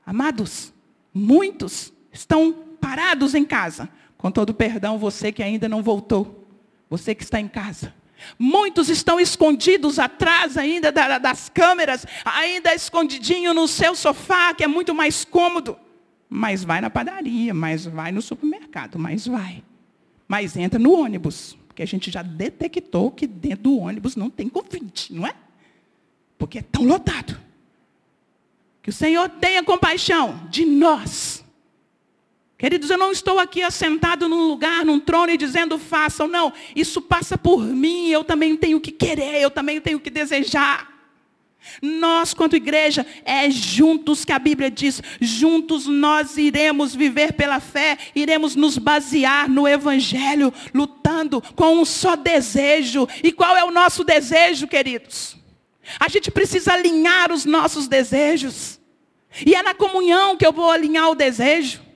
Amados, 0.05 0.73
muitos 1.15 1.93
estão 2.13 2.53
parados 2.81 3.37
em 3.37 3.45
casa. 3.45 3.89
Com 4.17 4.33
todo 4.33 4.53
perdão, 4.53 4.99
você 4.99 5.31
que 5.31 5.45
ainda 5.45 5.69
não 5.69 5.81
voltou. 5.81 6.38
Você 6.89 7.15
que 7.15 7.23
está 7.23 7.41
em 7.41 7.49
casa. 7.49 7.95
Muitos 8.39 8.89
estão 8.89 9.21
escondidos 9.21 9.99
atrás 9.99 10.57
ainda 10.57 10.91
das 10.91 11.49
câmeras, 11.49 12.05
ainda 12.25 12.75
escondidinho 12.75 13.55
no 13.55 13.69
seu 13.69 13.95
sofá, 13.95 14.53
que 14.53 14.65
é 14.65 14.67
muito 14.67 14.95
mais 14.95 15.25
cômodo. 15.25 15.79
Mas 16.29 16.65
vai 16.65 16.81
na 16.81 16.91
padaria, 16.91 17.55
mas 17.55 17.87
vai 17.87 18.11
no 18.11 18.21
supermercado, 18.21 18.99
mas 18.99 19.27
vai. 19.27 19.63
Mas 20.27 20.57
entra 20.57 20.79
no 20.79 20.93
ônibus, 20.93 21.57
porque 21.69 21.83
a 21.83 21.87
gente 21.87 22.11
já 22.11 22.23
detectou 22.23 23.11
que 23.11 23.27
dentro 23.27 23.63
do 23.65 23.79
ônibus 23.79 24.17
não 24.17 24.29
tem 24.29 24.49
Covid, 24.49 25.15
não 25.15 25.27
é? 25.27 25.35
Porque 26.37 26.59
é 26.59 26.63
tão 26.63 26.85
lotado. 26.85 27.41
Que 28.83 28.91
o 28.91 28.93
Senhor 28.93 29.29
tenha 29.29 29.63
compaixão 29.63 30.47
de 30.51 30.65
nós. 30.65 31.45
Queridos, 32.59 32.91
eu 32.91 32.99
não 32.99 33.13
estou 33.13 33.39
aqui 33.39 33.63
assentado 33.63 34.29
num 34.29 34.49
lugar, 34.49 34.85
num 34.85 34.99
trono 34.99 35.33
e 35.33 35.37
dizendo 35.37 35.79
façam. 35.79 36.27
Não, 36.27 36.53
isso 36.75 37.01
passa 37.01 37.39
por 37.39 37.63
mim. 37.63 38.09
Eu 38.09 38.25
também 38.25 38.57
tenho 38.57 38.81
que 38.81 38.91
querer, 38.91 39.41
eu 39.41 39.49
também 39.49 39.81
tenho 39.81 40.01
que 40.01 40.11
desejar. 40.11 40.99
Nós, 41.81 42.35
quanto 42.35 42.57
igreja, 42.57 43.07
é 43.25 43.49
juntos 43.49 44.25
que 44.25 44.33
a 44.33 44.39
Bíblia 44.39 44.71
diz, 44.71 45.01
juntos 45.21 45.87
nós 45.87 46.37
iremos 46.37 46.95
viver 46.95 47.35
pela 47.35 47.61
fé, 47.61 47.97
iremos 48.15 48.57
nos 48.57 48.77
basear 48.77 49.49
no 49.49 49.69
Evangelho, 49.69 50.53
lutando 50.75 51.41
com 51.55 51.77
um 51.77 51.85
só 51.85 52.17
desejo. 52.17 53.07
E 53.23 53.31
qual 53.31 53.57
é 53.57 53.63
o 53.63 53.71
nosso 53.71 54.03
desejo, 54.03 54.67
queridos? 54.67 55.37
A 56.01 56.09
gente 56.09 56.31
precisa 56.31 56.73
alinhar 56.73 57.31
os 57.31 57.45
nossos 57.45 57.87
desejos. 57.87 58.81
E 59.47 59.55
é 59.55 59.63
na 59.63 59.75
comunhão 59.75 60.37
que 60.37 60.47
eu 60.47 60.53
vou 60.53 60.71
alinhar 60.71 61.09
o 61.11 61.15
desejo. 61.15 61.88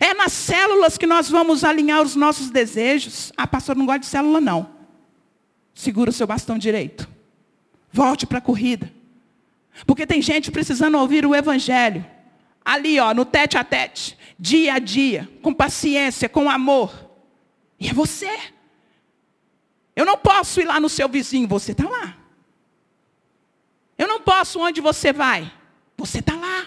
É 0.00 0.12
nas 0.14 0.32
células 0.32 0.98
que 0.98 1.06
nós 1.06 1.30
vamos 1.30 1.64
alinhar 1.64 2.02
os 2.02 2.14
nossos 2.14 2.50
desejos. 2.50 3.32
Ah, 3.36 3.46
pastor, 3.46 3.76
não 3.76 3.86
gosta 3.86 4.00
de 4.00 4.06
célula, 4.06 4.40
não. 4.40 4.70
Segura 5.74 6.10
o 6.10 6.12
seu 6.12 6.26
bastão 6.26 6.58
direito. 6.58 7.08
Volte 7.92 8.26
para 8.26 8.38
a 8.38 8.42
corrida. 8.42 8.92
Porque 9.86 10.06
tem 10.06 10.20
gente 10.20 10.50
precisando 10.50 10.98
ouvir 10.98 11.24
o 11.24 11.34
evangelho. 11.34 12.04
Ali, 12.64 12.98
ó, 13.00 13.14
no 13.14 13.24
tete 13.24 13.56
a 13.56 13.64
tete, 13.64 14.18
dia 14.38 14.74
a 14.74 14.78
dia, 14.78 15.28
com 15.40 15.54
paciência, 15.54 16.28
com 16.28 16.50
amor. 16.50 16.92
E 17.80 17.88
é 17.88 17.92
você. 17.92 18.36
Eu 19.96 20.04
não 20.04 20.18
posso 20.18 20.60
ir 20.60 20.64
lá 20.64 20.78
no 20.78 20.88
seu 20.88 21.08
vizinho, 21.08 21.48
você 21.48 21.72
está 21.72 21.88
lá. 21.88 22.16
Eu 23.96 24.06
não 24.06 24.20
posso 24.20 24.60
onde 24.60 24.80
você 24.80 25.12
vai, 25.12 25.50
você 25.96 26.18
está 26.18 26.36
lá. 26.36 26.66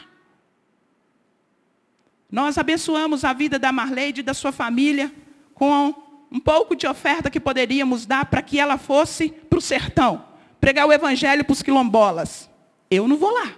Nós 2.31 2.57
abençoamos 2.57 3.25
a 3.25 3.33
vida 3.33 3.59
da 3.59 3.71
Marleide 3.71 4.21
e 4.21 4.23
da 4.23 4.33
sua 4.33 4.51
família 4.53 5.11
com 5.53 5.93
um 6.31 6.39
pouco 6.39 6.75
de 6.75 6.87
oferta 6.87 7.29
que 7.29 7.39
poderíamos 7.39 8.05
dar 8.05 8.25
para 8.25 8.41
que 8.41 8.57
ela 8.57 8.77
fosse 8.77 9.29
para 9.29 9.59
o 9.59 9.61
sertão, 9.61 10.25
pregar 10.59 10.87
o 10.87 10.93
evangelho 10.93 11.43
para 11.43 11.51
os 11.51 11.61
quilombolas. 11.61 12.49
Eu 12.89 13.05
não 13.07 13.17
vou 13.17 13.31
lá. 13.31 13.53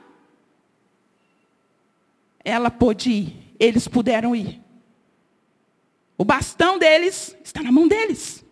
Ela 2.43 2.71
pôde 2.71 3.11
ir, 3.11 3.55
eles 3.59 3.87
puderam 3.87 4.35
ir. 4.35 4.59
O 6.17 6.25
bastão 6.25 6.79
deles 6.79 7.35
está 7.43 7.61
na 7.61 7.71
mão 7.71 7.87
deles. 7.87 8.43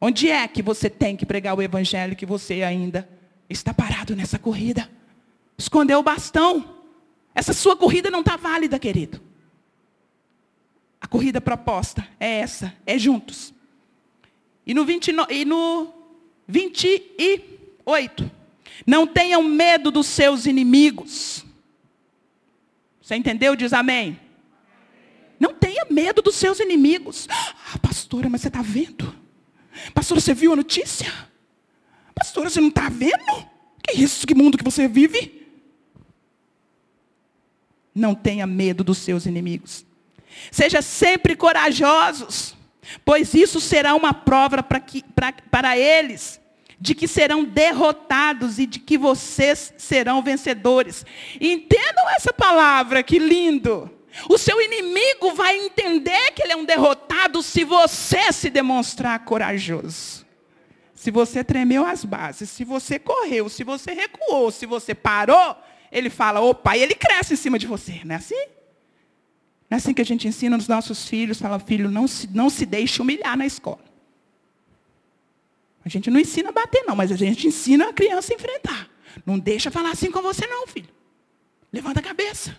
Onde 0.00 0.30
é 0.30 0.46
que 0.46 0.62
você 0.62 0.88
tem 0.88 1.16
que 1.16 1.26
pregar 1.26 1.56
o 1.56 1.62
evangelho 1.62 2.14
que 2.14 2.26
você 2.26 2.62
ainda 2.62 3.08
está 3.50 3.74
parado 3.74 4.14
nessa 4.14 4.38
corrida? 4.38 4.88
Escondeu 5.58 5.98
o 5.98 6.02
bastão. 6.02 6.75
Essa 7.36 7.52
sua 7.52 7.76
corrida 7.76 8.10
não 8.10 8.20
está 8.20 8.34
válida, 8.34 8.78
querido. 8.78 9.20
A 10.98 11.06
corrida 11.06 11.38
proposta 11.38 12.08
é 12.18 12.40
essa, 12.40 12.74
é 12.86 12.98
juntos. 12.98 13.52
E 14.66 14.72
no, 14.72 14.86
29, 14.86 15.34
e 15.34 15.44
no 15.44 15.92
28, 16.48 18.30
não 18.86 19.06
tenham 19.06 19.42
medo 19.42 19.90
dos 19.90 20.06
seus 20.06 20.46
inimigos. 20.46 21.44
Você 23.02 23.14
entendeu? 23.16 23.54
Diz 23.54 23.74
amém. 23.74 24.18
Não 25.38 25.52
tenha 25.52 25.84
medo 25.90 26.22
dos 26.22 26.36
seus 26.36 26.58
inimigos. 26.58 27.28
Ah, 27.30 27.78
pastora, 27.78 28.30
mas 28.30 28.40
você 28.40 28.48
está 28.48 28.62
vendo? 28.62 29.14
Pastora, 29.92 30.22
você 30.22 30.32
viu 30.32 30.54
a 30.54 30.56
notícia? 30.56 31.12
Pastora, 32.14 32.48
você 32.48 32.62
não 32.62 32.68
está 32.68 32.88
vendo? 32.88 33.46
Que 33.82 34.00
isso? 34.00 34.26
Que 34.26 34.34
mundo 34.34 34.56
que 34.56 34.64
você 34.64 34.88
vive? 34.88 35.45
Não 37.96 38.14
tenha 38.14 38.46
medo 38.46 38.84
dos 38.84 38.98
seus 38.98 39.24
inimigos. 39.24 39.86
Seja 40.52 40.82
sempre 40.82 41.34
corajosos, 41.34 42.54
pois 43.06 43.32
isso 43.32 43.58
será 43.58 43.94
uma 43.94 44.12
prova 44.12 44.62
para, 44.62 44.78
que, 44.78 45.02
para, 45.14 45.32
para 45.50 45.78
eles 45.78 46.38
de 46.78 46.94
que 46.94 47.08
serão 47.08 47.42
derrotados 47.42 48.58
e 48.58 48.66
de 48.66 48.78
que 48.78 48.98
vocês 48.98 49.72
serão 49.78 50.22
vencedores. 50.22 51.06
Entendam 51.40 52.06
essa 52.10 52.34
palavra, 52.34 53.02
que 53.02 53.18
lindo. 53.18 53.90
O 54.28 54.36
seu 54.36 54.60
inimigo 54.60 55.34
vai 55.34 55.56
entender 55.56 56.32
que 56.32 56.42
ele 56.42 56.52
é 56.52 56.56
um 56.56 56.66
derrotado 56.66 57.42
se 57.42 57.64
você 57.64 58.30
se 58.30 58.50
demonstrar 58.50 59.24
corajoso. 59.24 60.26
Se 60.94 61.10
você 61.10 61.42
tremeu 61.42 61.86
as 61.86 62.04
bases, 62.04 62.50
se 62.50 62.62
você 62.62 62.98
correu, 62.98 63.48
se 63.48 63.64
você 63.64 63.92
recuou, 63.92 64.50
se 64.50 64.66
você 64.66 64.94
parou, 64.94 65.56
ele 65.96 66.10
fala, 66.10 66.42
opa, 66.42 66.76
e 66.76 66.82
ele 66.82 66.94
cresce 66.94 67.32
em 67.32 67.36
cima 67.36 67.58
de 67.58 67.66
você. 67.66 68.02
Não 68.04 68.14
é 68.14 68.18
assim? 68.18 68.46
Não 69.70 69.72
é 69.72 69.76
assim 69.76 69.94
que 69.94 70.02
a 70.02 70.04
gente 70.04 70.28
ensina 70.28 70.54
nos 70.54 70.68
nossos 70.68 71.08
filhos, 71.08 71.40
fala, 71.40 71.58
filho, 71.58 71.90
não 71.90 72.06
se, 72.06 72.28
não 72.34 72.50
se 72.50 72.66
deixe 72.66 73.00
humilhar 73.00 73.34
na 73.34 73.46
escola. 73.46 73.84
A 75.82 75.88
gente 75.88 76.10
não 76.10 76.20
ensina 76.20 76.50
a 76.50 76.52
bater, 76.52 76.84
não, 76.84 76.94
mas 76.94 77.10
a 77.10 77.16
gente 77.16 77.46
ensina 77.46 77.88
a 77.88 77.92
criança 77.94 78.32
a 78.32 78.36
enfrentar. 78.36 78.90
Não 79.24 79.38
deixa 79.38 79.70
falar 79.70 79.90
assim 79.90 80.10
com 80.10 80.20
você, 80.20 80.46
não, 80.46 80.66
filho. 80.66 80.88
Levanta 81.72 82.00
a 82.00 82.02
cabeça. 82.02 82.54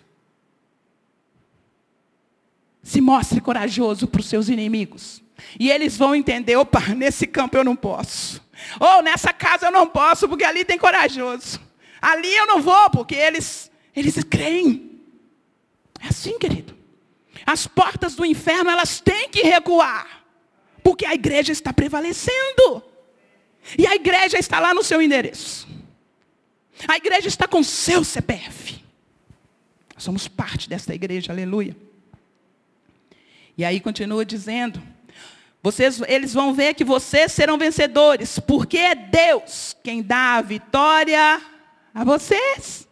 Se 2.82 3.00
mostre 3.00 3.40
corajoso 3.40 4.08
para 4.08 4.20
os 4.20 4.26
seus 4.26 4.48
inimigos. 4.48 5.22
E 5.60 5.70
eles 5.70 5.96
vão 5.96 6.12
entender, 6.12 6.56
opa, 6.56 6.80
nesse 6.96 7.24
campo 7.24 7.56
eu 7.56 7.62
não 7.62 7.76
posso. 7.76 8.42
Ou 8.80 9.00
nessa 9.00 9.32
casa 9.32 9.66
eu 9.66 9.70
não 9.70 9.86
posso, 9.86 10.28
porque 10.28 10.42
ali 10.42 10.64
tem 10.64 10.76
corajoso. 10.76 11.67
Ali 12.00 12.34
eu 12.34 12.46
não 12.46 12.60
vou, 12.60 12.90
porque 12.90 13.14
eles, 13.14 13.70
eles 13.94 14.22
creem. 14.24 15.00
É 16.00 16.08
assim, 16.08 16.38
querido. 16.38 16.76
As 17.44 17.66
portas 17.66 18.14
do 18.14 18.24
inferno, 18.24 18.70
elas 18.70 19.00
têm 19.00 19.28
que 19.28 19.42
recuar. 19.42 20.24
Porque 20.82 21.04
a 21.04 21.14
igreja 21.14 21.52
está 21.52 21.72
prevalecendo. 21.72 22.82
E 23.76 23.86
a 23.86 23.94
igreja 23.94 24.38
está 24.38 24.60
lá 24.60 24.72
no 24.72 24.82
seu 24.82 25.02
endereço. 25.02 25.66
A 26.86 26.96
igreja 26.96 27.28
está 27.28 27.48
com 27.48 27.62
seu 27.62 28.04
CPF. 28.04 28.82
Somos 29.96 30.28
parte 30.28 30.68
dessa 30.68 30.94
igreja, 30.94 31.32
aleluia. 31.32 31.76
E 33.56 33.64
aí 33.64 33.80
continua 33.80 34.24
dizendo: 34.24 34.80
vocês, 35.60 36.00
eles 36.06 36.32
vão 36.32 36.54
ver 36.54 36.74
que 36.74 36.84
vocês 36.84 37.32
serão 37.32 37.58
vencedores, 37.58 38.38
porque 38.38 38.78
é 38.78 38.94
Deus 38.94 39.76
quem 39.82 40.00
dá 40.00 40.36
a 40.36 40.42
vitória 40.42 41.42
a 41.94 42.04
vocês. 42.04 42.88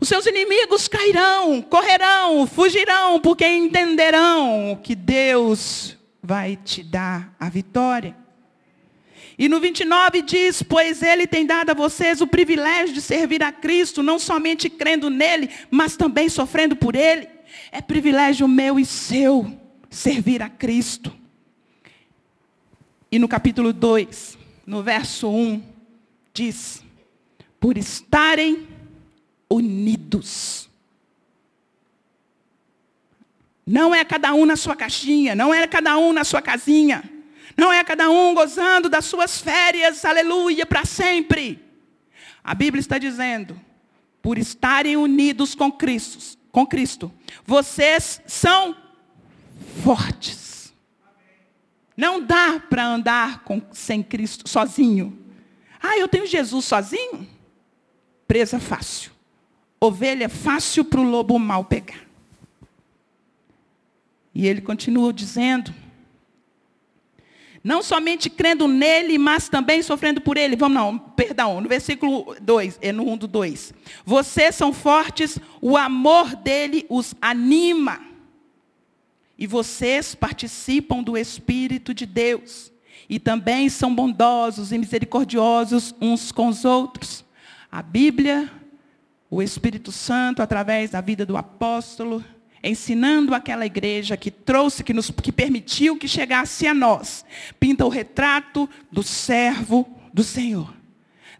Os 0.00 0.08
seus 0.08 0.26
inimigos 0.26 0.88
cairão, 0.88 1.62
correrão, 1.62 2.46
fugirão, 2.46 3.20
porque 3.20 3.46
entenderão 3.46 4.78
que 4.82 4.94
Deus 4.94 5.96
vai 6.22 6.56
te 6.56 6.82
dar 6.82 7.34
a 7.38 7.48
vitória. 7.48 8.16
E 9.38 9.48
no 9.48 9.60
29 9.60 10.22
diz: 10.22 10.62
Pois 10.62 11.02
Ele 11.02 11.26
tem 11.26 11.46
dado 11.46 11.70
a 11.70 11.74
vocês 11.74 12.20
o 12.20 12.26
privilégio 12.26 12.94
de 12.94 13.00
servir 13.00 13.42
a 13.42 13.52
Cristo, 13.52 14.02
não 14.02 14.18
somente 14.18 14.68
crendo 14.68 15.08
nele, 15.08 15.50
mas 15.70 15.96
também 15.96 16.28
sofrendo 16.28 16.74
por 16.74 16.96
Ele. 16.96 17.28
É 17.70 17.80
privilégio 17.80 18.48
meu 18.48 18.78
e 18.78 18.84
seu 18.84 19.50
servir 19.90 20.42
a 20.42 20.48
Cristo. 20.48 21.12
E 23.10 23.18
no 23.18 23.28
capítulo 23.28 23.72
2, 23.72 24.36
no 24.66 24.82
verso 24.82 25.28
1, 25.28 25.62
diz: 26.32 26.82
Por 27.58 27.78
estarem 27.78 28.68
unidos. 29.50 30.68
Não 33.66 33.94
é 33.94 34.04
cada 34.04 34.32
um 34.32 34.46
na 34.46 34.56
sua 34.56 34.76
caixinha, 34.76 35.34
não 35.34 35.52
é 35.52 35.66
cada 35.66 35.98
um 35.98 36.12
na 36.12 36.22
sua 36.22 36.40
casinha, 36.40 37.02
não 37.56 37.72
é 37.72 37.82
cada 37.82 38.08
um 38.08 38.32
gozando 38.32 38.88
das 38.88 39.04
suas 39.06 39.40
férias, 39.40 40.04
aleluia, 40.04 40.64
para 40.64 40.84
sempre. 40.84 41.64
A 42.44 42.54
Bíblia 42.54 42.80
está 42.80 42.96
dizendo: 42.96 43.60
por 44.22 44.38
estarem 44.38 44.96
unidos 44.96 45.54
com 45.54 45.70
Cristo, 45.70 46.38
com 46.52 46.66
Cristo. 46.66 47.12
Vocês 47.44 48.20
são 48.26 48.76
fortes. 49.82 50.72
Não 51.96 52.20
dá 52.20 52.60
para 52.60 52.86
andar 52.86 53.42
com, 53.42 53.62
sem 53.72 54.02
Cristo 54.02 54.48
sozinho. 54.48 55.18
Ah, 55.82 55.98
eu 55.98 56.06
tenho 56.06 56.26
Jesus 56.26 56.64
sozinho? 56.66 57.26
Presa 58.26 58.58
fácil. 58.58 59.12
Ovelha 59.80 60.28
fácil 60.28 60.84
para 60.84 61.00
o 61.00 61.04
lobo 61.04 61.38
mal 61.38 61.64
pegar. 61.64 62.06
E 64.34 64.46
ele 64.46 64.60
continua 64.60 65.12
dizendo: 65.12 65.74
não 67.66 67.82
somente 67.82 68.30
crendo 68.30 68.68
nele, 68.68 69.18
mas 69.18 69.48
também 69.48 69.82
sofrendo 69.82 70.20
por 70.20 70.36
ele. 70.36 70.54
Vamos 70.54 70.76
não, 70.76 70.96
perdão, 70.96 71.60
no 71.60 71.68
versículo 71.68 72.36
2, 72.40 72.78
é 72.80 72.92
no 72.92 73.10
1 73.10 73.16
do 73.16 73.26
2. 73.26 73.74
Vocês 74.04 74.54
são 74.54 74.72
fortes, 74.72 75.36
o 75.60 75.76
amor 75.76 76.36
dele 76.36 76.86
os 76.88 77.12
anima. 77.20 78.00
E 79.36 79.48
vocês 79.48 80.14
participam 80.14 81.02
do 81.02 81.18
Espírito 81.18 81.92
de 81.92 82.06
Deus. 82.06 82.70
E 83.08 83.18
também 83.18 83.68
são 83.68 83.92
bondosos 83.92 84.70
e 84.70 84.78
misericordiosos 84.78 85.92
uns 86.00 86.30
com 86.30 86.46
os 86.46 86.64
outros. 86.64 87.25
A 87.70 87.82
Bíblia, 87.82 88.50
o 89.30 89.42
Espírito 89.42 89.90
Santo, 89.92 90.42
através 90.42 90.90
da 90.90 91.00
vida 91.00 91.26
do 91.26 91.36
apóstolo, 91.36 92.24
ensinando 92.62 93.34
aquela 93.34 93.66
igreja 93.66 94.16
que 94.16 94.30
trouxe, 94.30 94.82
que 94.82 94.92
nos 94.92 95.10
que 95.10 95.32
permitiu 95.32 95.96
que 95.96 96.08
chegasse 96.08 96.66
a 96.66 96.74
nós, 96.74 97.24
pinta 97.60 97.84
o 97.84 97.88
retrato 97.88 98.68
do 98.90 99.02
servo 99.02 99.86
do 100.12 100.24
Senhor, 100.24 100.74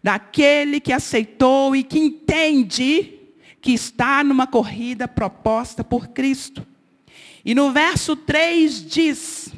daquele 0.01 0.79
que 0.79 0.93
aceitou 0.93 1.75
e 1.75 1.83
que 1.83 1.99
entende 1.99 3.13
que 3.59 3.71
está 3.71 4.23
numa 4.23 4.47
corrida 4.47 5.07
proposta 5.07 5.83
por 5.83 6.09
Cristo. 6.09 6.65
E 7.43 7.55
no 7.55 7.71
verso 7.71 8.15
3 8.15 8.85
diz: 8.85 9.51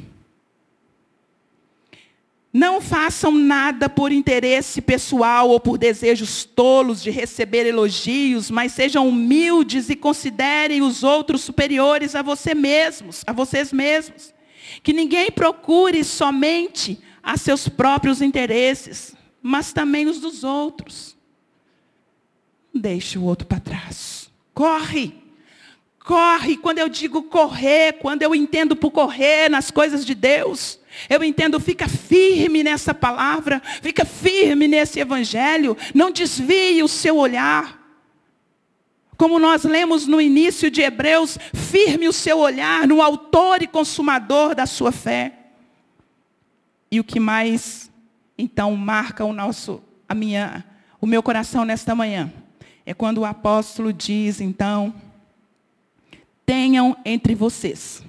não 2.51 2.81
façam 2.81 3.31
nada 3.31 3.87
por 3.87 4.11
interesse 4.11 4.81
pessoal 4.81 5.49
ou 5.49 5.59
por 5.59 5.77
desejos 5.77 6.43
tolos 6.43 7.01
de 7.01 7.11
receber 7.11 7.67
elogios, 7.67 8.49
mas 8.49 8.71
sejam 8.71 9.07
humildes 9.07 9.89
e 9.89 9.95
considerem 9.95 10.81
os 10.81 11.03
outros 11.03 11.41
superiores 11.41 12.15
a 12.15 12.23
você 12.23 12.55
mesmos, 12.55 13.23
a 13.27 13.31
vocês 13.31 13.71
mesmos. 13.71 14.33
Que 14.81 14.93
ninguém 14.93 15.29
procure 15.29 16.03
somente 16.03 16.99
a 17.21 17.37
seus 17.37 17.69
próprios 17.69 18.19
interesses, 18.19 19.15
mas 19.41 19.71
também 19.71 20.07
os 20.07 20.19
dos 20.19 20.43
outros. 20.43 21.15
Deixe 22.73 23.19
o 23.19 23.23
outro 23.23 23.47
para 23.47 23.59
trás. 23.59 24.31
Corre. 24.55 25.13
Corre. 25.99 26.57
Quando 26.57 26.79
eu 26.79 26.89
digo 26.89 27.23
correr, 27.23 27.93
quando 27.93 28.23
eu 28.23 28.33
entendo 28.33 28.75
por 28.75 28.89
correr 28.89 29.49
nas 29.49 29.69
coisas 29.69 30.03
de 30.03 30.15
Deus, 30.15 30.78
eu 31.07 31.23
entendo, 31.23 31.59
fica 31.59 31.87
firme 31.87 32.63
nessa 32.63 32.93
palavra, 32.93 33.61
fica 33.81 34.03
firme 34.03 34.67
nesse 34.67 34.99
evangelho, 34.99 35.77
não 35.93 36.11
desvie 36.11 36.81
o 36.81 36.87
seu 36.87 37.17
olhar. 37.17 37.77
Como 39.15 39.37
nós 39.37 39.63
lemos 39.63 40.07
no 40.07 40.19
início 40.19 40.71
de 40.71 40.81
Hebreus, 40.81 41.37
firme 41.53 42.07
o 42.07 42.13
seu 42.13 42.39
olhar 42.39 42.87
no 42.87 43.01
autor 43.01 43.61
e 43.61 43.67
consumador 43.67 44.55
da 44.55 44.65
sua 44.65 44.91
fé. 44.91 45.33
E 46.91 46.99
o 46.99 47.03
que 47.03 47.19
mais 47.19 47.91
então 48.37 48.75
marca 48.75 49.23
o 49.23 49.33
nosso 49.33 49.83
a 50.07 50.15
minha 50.15 50.65
o 51.01 51.05
meu 51.05 51.21
coração 51.21 51.63
nesta 51.63 51.93
manhã 51.93 52.31
é 52.85 52.93
quando 52.93 53.19
o 53.19 53.25
apóstolo 53.25 53.93
diz, 53.93 54.41
então, 54.41 54.93
tenham 56.45 56.97
entre 57.05 57.35
vocês 57.35 58.03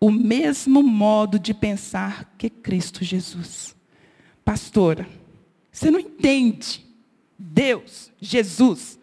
o 0.00 0.10
mesmo 0.10 0.82
modo 0.82 1.38
de 1.38 1.52
pensar 1.52 2.34
que 2.38 2.48
Cristo 2.48 3.04
Jesus. 3.04 3.76
Pastora, 4.42 5.06
você 5.70 5.90
não 5.90 6.00
entende. 6.00 6.84
Deus, 7.38 8.10
Jesus, 8.20 8.98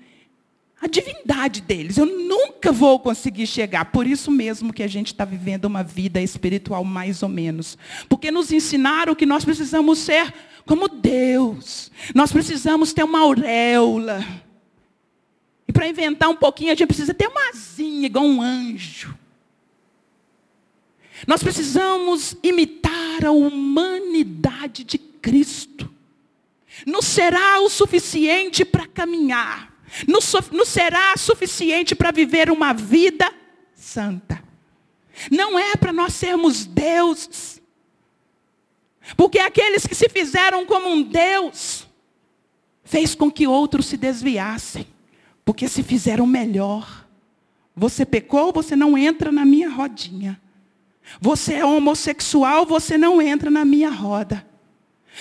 a 0.82 0.88
divindade 0.88 1.62
deles. 1.62 1.98
Eu 1.98 2.06
nunca 2.06 2.72
vou 2.72 3.00
conseguir 3.00 3.46
chegar. 3.46 3.86
Por 3.86 4.08
isso 4.08 4.32
mesmo 4.32 4.74
que 4.74 4.84
a 4.84 4.88
gente 4.88 5.08
está 5.08 5.24
vivendo 5.24 5.66
uma 5.66 5.84
vida 5.84 6.22
espiritual 6.22 6.84
mais 6.84 7.22
ou 7.22 7.30
menos. 7.30 7.78
Porque 8.10 8.32
nos 8.32 8.52
ensinaram 8.52 9.16
que 9.16 9.26
nós 9.26 9.46
precisamos 9.46 10.00
ser 10.00 10.34
como 10.66 10.88
Deus. 10.88 11.92
Nós 12.14 12.32
precisamos 12.32 12.92
ter 12.92 13.04
uma 13.04 13.20
auréola. 13.20 14.26
E 15.68 15.72
para 15.72 15.88
inventar 15.88 16.30
um 16.30 16.36
pouquinho, 16.36 16.72
a 16.72 16.76
gente 16.76 16.88
precisa 16.88 17.14
ter 17.14 17.28
uma 17.28 17.50
asinha, 17.50 18.06
igual 18.06 18.26
um 18.26 18.42
anjo. 18.42 19.16
Nós 21.26 21.42
precisamos 21.42 22.36
imitar 22.44 23.26
a 23.26 23.32
humanidade 23.32 24.84
de 24.84 24.98
Cristo. 24.98 25.90
Não 26.86 27.02
será 27.02 27.60
o 27.62 27.70
suficiente 27.70 28.64
para 28.64 28.86
caminhar 28.86 29.78
não, 30.06 30.20
não 30.52 30.66
será 30.66 31.16
suficiente 31.18 31.96
para 31.96 32.12
viver 32.12 32.52
uma 32.52 32.74
vida 32.74 33.32
santa. 33.74 34.44
Não 35.32 35.58
é 35.58 35.76
para 35.76 35.94
nós 35.94 36.14
sermos 36.14 36.66
deuses. 36.66 37.62
Porque 39.16 39.40
aqueles 39.40 39.88
que 39.88 39.96
se 39.96 40.10
fizeram 40.10 40.66
como 40.66 40.90
um 40.90 41.02
Deus, 41.02 41.88
fez 42.84 43.16
com 43.16 43.32
que 43.32 43.48
outros 43.48 43.86
se 43.86 43.98
desviassem. 43.98 44.86
Porque 45.46 45.68
se 45.70 45.82
fizeram 45.82 46.28
melhor. 46.28 47.08
Você 47.76 48.06
pecou, 48.06 48.52
você 48.52 48.76
não 48.76 48.98
entra 48.98 49.32
na 49.32 49.46
minha 49.46 49.70
rodinha. 49.70 50.40
Você 51.20 51.56
é 51.56 51.65
homossexual, 51.65 52.65
você 52.65 52.98
não 52.98 53.22
entra 53.22 53.50
na 53.50 53.63
minha 53.65 53.89
roda. 53.89 54.46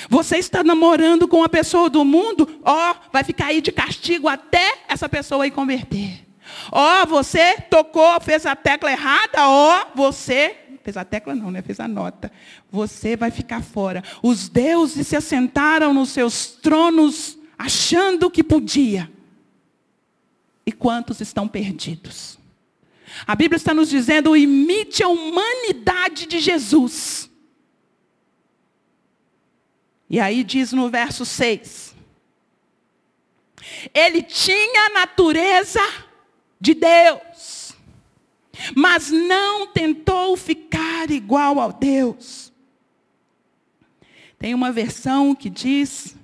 Você 0.09 0.37
está 0.37 0.63
namorando 0.63 1.27
com 1.27 1.39
uma 1.39 1.49
pessoa 1.49 1.89
do 1.89 2.05
mundo, 2.05 2.61
ó, 2.63 2.95
vai 3.13 3.25
ficar 3.25 3.47
aí 3.47 3.61
de 3.61 3.73
castigo 3.73 4.29
até 4.29 4.79
essa 4.89 5.09
pessoa 5.09 5.47
ir 5.47 5.51
converter. 5.51 6.27
Ó, 6.71 7.07
você 7.07 7.55
tocou, 7.63 8.21
fez 8.21 8.45
a 8.45 8.55
tecla 8.55 8.93
errada, 8.93 9.49
ó, 9.49 9.87
você 9.95 10.57
fez 10.87 10.97
a 10.97 11.05
tecla 11.05 11.35
não, 11.35 11.51
né? 11.51 11.63
Fez 11.63 11.81
a 11.81 11.89
nota. 11.89 12.31
Você 12.71 13.17
vai 13.17 13.33
ficar 13.33 13.61
fora. 13.61 14.05
Os 14.23 14.49
deuses 14.49 15.09
se 15.09 15.17
assentaram 15.17 15.93
nos 15.93 16.11
seus 16.11 16.47
tronos 16.47 17.37
achando 17.59 18.31
que 18.31 18.45
podia. 18.45 19.11
E 20.65 20.71
quantos 20.71 21.21
estão 21.21 21.49
perdidos? 21.49 22.36
A 23.25 23.35
Bíblia 23.37 23.57
está 23.57 23.73
nos 23.73 23.89
dizendo: 23.89 24.37
imite 24.37 25.03
a 25.03 25.09
humanidade 25.09 26.27
de 26.27 26.41
Jesus. 26.41 27.31
E 30.09 30.19
aí 30.19 30.43
diz 30.43 30.73
no 30.73 30.89
verso 30.89 31.25
6. 31.25 31.95
Ele 33.93 34.23
tinha 34.23 34.87
a 34.87 34.91
natureza 34.91 35.81
de 36.61 36.75
Deus, 36.75 37.73
mas 38.75 39.11
não 39.11 39.67
tentou 39.67 40.37
ficar 40.37 41.11
igual 41.11 41.61
ao 41.61 41.73
Deus. 41.73 42.53
Tem 44.39 44.55
uma 44.55 44.71
versão 44.71 45.35
que 45.35 45.51
diz 45.51 46.15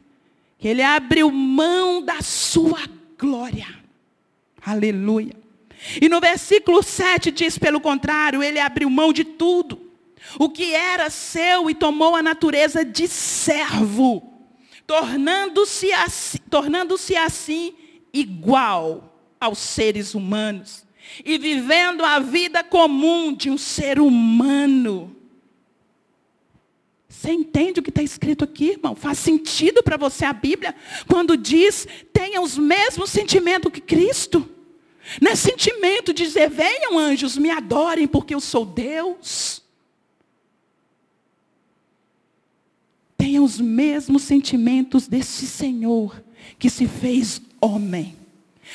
que 0.59 0.69
ele 0.69 0.83
abriu 0.83 1.31
mão 1.31 2.03
da 2.03 2.21
sua 2.23 2.81
glória. 3.19 3.67
Aleluia. 4.65 5.35
E 6.01 6.09
no 6.09 6.21
versículo 6.21 6.83
7 6.83 7.31
diz, 7.31 7.59
pelo 7.59 7.81
contrário, 7.81 8.43
ele 8.43 8.59
abriu 8.59 8.89
mão 8.89 9.13
de 9.13 9.25
tudo 9.25 9.93
o 10.39 10.49
que 10.49 10.75
era 10.75 11.11
seu 11.11 11.69
e 11.69 11.75
tomou 11.75 12.15
a 12.15 12.23
natureza 12.23 12.85
de 12.85 13.09
servo, 13.09 14.23
tornando-se 14.87 15.93
assim, 15.93 16.39
tornando 16.49 16.95
assim 16.95 17.75
igual 18.13 19.19
aos 19.41 19.59
seres 19.59 20.15
humanos 20.15 20.85
e 21.25 21.37
vivendo 21.37 22.05
a 22.05 22.19
vida 22.19 22.63
comum 22.63 23.35
de 23.35 23.51
um 23.51 23.59
ser 23.59 24.01
humano. 24.01 25.17
Você 27.09 27.31
entende 27.33 27.81
o 27.81 27.83
que 27.83 27.91
está 27.91 28.03
escrito 28.03 28.43
aqui, 28.43 28.71
irmão? 28.71 28.97
Faz 28.97 29.19
sentido 29.19 29.83
para 29.83 29.97
você 29.97 30.25
a 30.25 30.33
Bíblia 30.33 30.75
quando 31.07 31.37
diz 31.37 31.87
tenha 32.13 32.41
os 32.41 32.57
mesmos 32.57 33.11
sentimentos 33.11 33.71
que 33.71 33.81
Cristo? 33.81 34.49
Não 35.21 35.33
é 35.33 35.37
sentimento 35.37 36.13
de 36.13 36.25
dizer, 36.25 36.49
venham 36.49 36.99
anjos, 36.99 37.37
me 37.37 37.51
adorem 37.51 38.07
porque 38.07 38.35
eu 38.35 38.41
sou 38.41 38.65
Deus. 38.65 39.63
tenha 43.23 43.41
os 43.41 43.61
mesmos 43.61 44.25
sentimentos 44.25 45.07
desse 45.07 45.47
Senhor 45.47 46.23
que 46.59 46.69
se 46.69 46.89
fez 46.89 47.41
homem. 47.61 48.17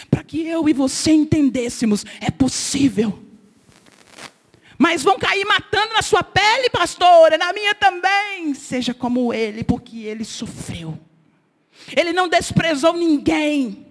Para 0.09 0.23
que 0.23 0.47
eu 0.47 0.69
e 0.69 0.73
você 0.73 1.11
entendêssemos, 1.11 2.05
é 2.21 2.31
possível. 2.31 3.19
Mas 4.77 5.03
vão 5.03 5.19
cair 5.19 5.45
matando 5.45 5.93
na 5.93 6.01
sua 6.01 6.23
pele, 6.23 6.69
pastora, 6.69 7.37
na 7.37 7.51
minha 7.51 7.75
também. 7.75 8.53
Seja 8.53 8.93
como 8.93 9.33
ele, 9.33 9.65
porque 9.65 10.03
ele 10.03 10.23
sofreu. 10.23 10.97
Ele 11.93 12.13
não 12.13 12.29
desprezou 12.29 12.93
ninguém. 12.93 13.86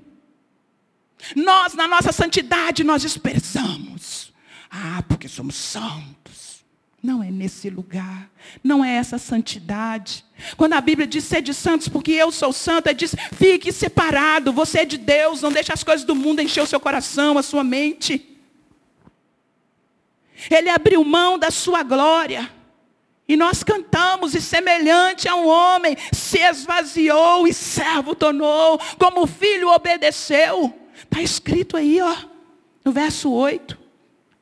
Nós, 1.34 1.74
na 1.74 1.88
nossa 1.88 2.12
santidade, 2.12 2.84
nós 2.84 3.02
desprezamos. 3.02 4.32
Ah, 4.70 5.02
porque 5.08 5.28
somos 5.28 5.54
santos. 5.54 6.64
Não 7.02 7.22
é 7.22 7.30
nesse 7.30 7.70
lugar. 7.70 8.30
Não 8.62 8.84
é 8.84 8.96
essa 8.96 9.18
santidade. 9.18 10.24
Quando 10.56 10.74
a 10.74 10.80
Bíblia 10.80 11.06
diz 11.06 11.24
ser 11.24 11.40
de 11.40 11.54
santos, 11.54 11.88
porque 11.88 12.12
eu 12.12 12.32
sou 12.32 12.52
santo, 12.52 12.88
é 12.88 12.94
diz 12.94 13.14
fique 13.34 13.72
separado. 13.72 14.52
Você 14.52 14.80
é 14.80 14.84
de 14.84 14.98
Deus. 14.98 15.42
Não 15.42 15.52
deixe 15.52 15.72
as 15.72 15.84
coisas 15.84 16.04
do 16.04 16.14
mundo 16.14 16.42
encher 16.42 16.62
o 16.62 16.66
seu 16.66 16.80
coração, 16.80 17.38
a 17.38 17.42
sua 17.42 17.62
mente. 17.62 18.36
Ele 20.50 20.68
abriu 20.68 21.02
mão 21.04 21.38
da 21.38 21.50
sua 21.50 21.82
glória. 21.82 22.50
E 23.28 23.36
nós 23.36 23.64
cantamos, 23.64 24.34
e 24.34 24.40
semelhante 24.40 25.28
a 25.28 25.34
um 25.34 25.48
homem, 25.48 25.96
se 26.12 26.38
esvaziou 26.38 27.46
e 27.46 27.52
servo 27.52 28.14
tornou, 28.14 28.78
como 28.98 29.26
filho 29.26 29.68
obedeceu. 29.68 30.85
Está 31.16 31.22
escrito 31.22 31.78
aí, 31.78 31.98
ó, 32.02 32.14
no 32.84 32.92
verso 32.92 33.32
8. 33.32 33.78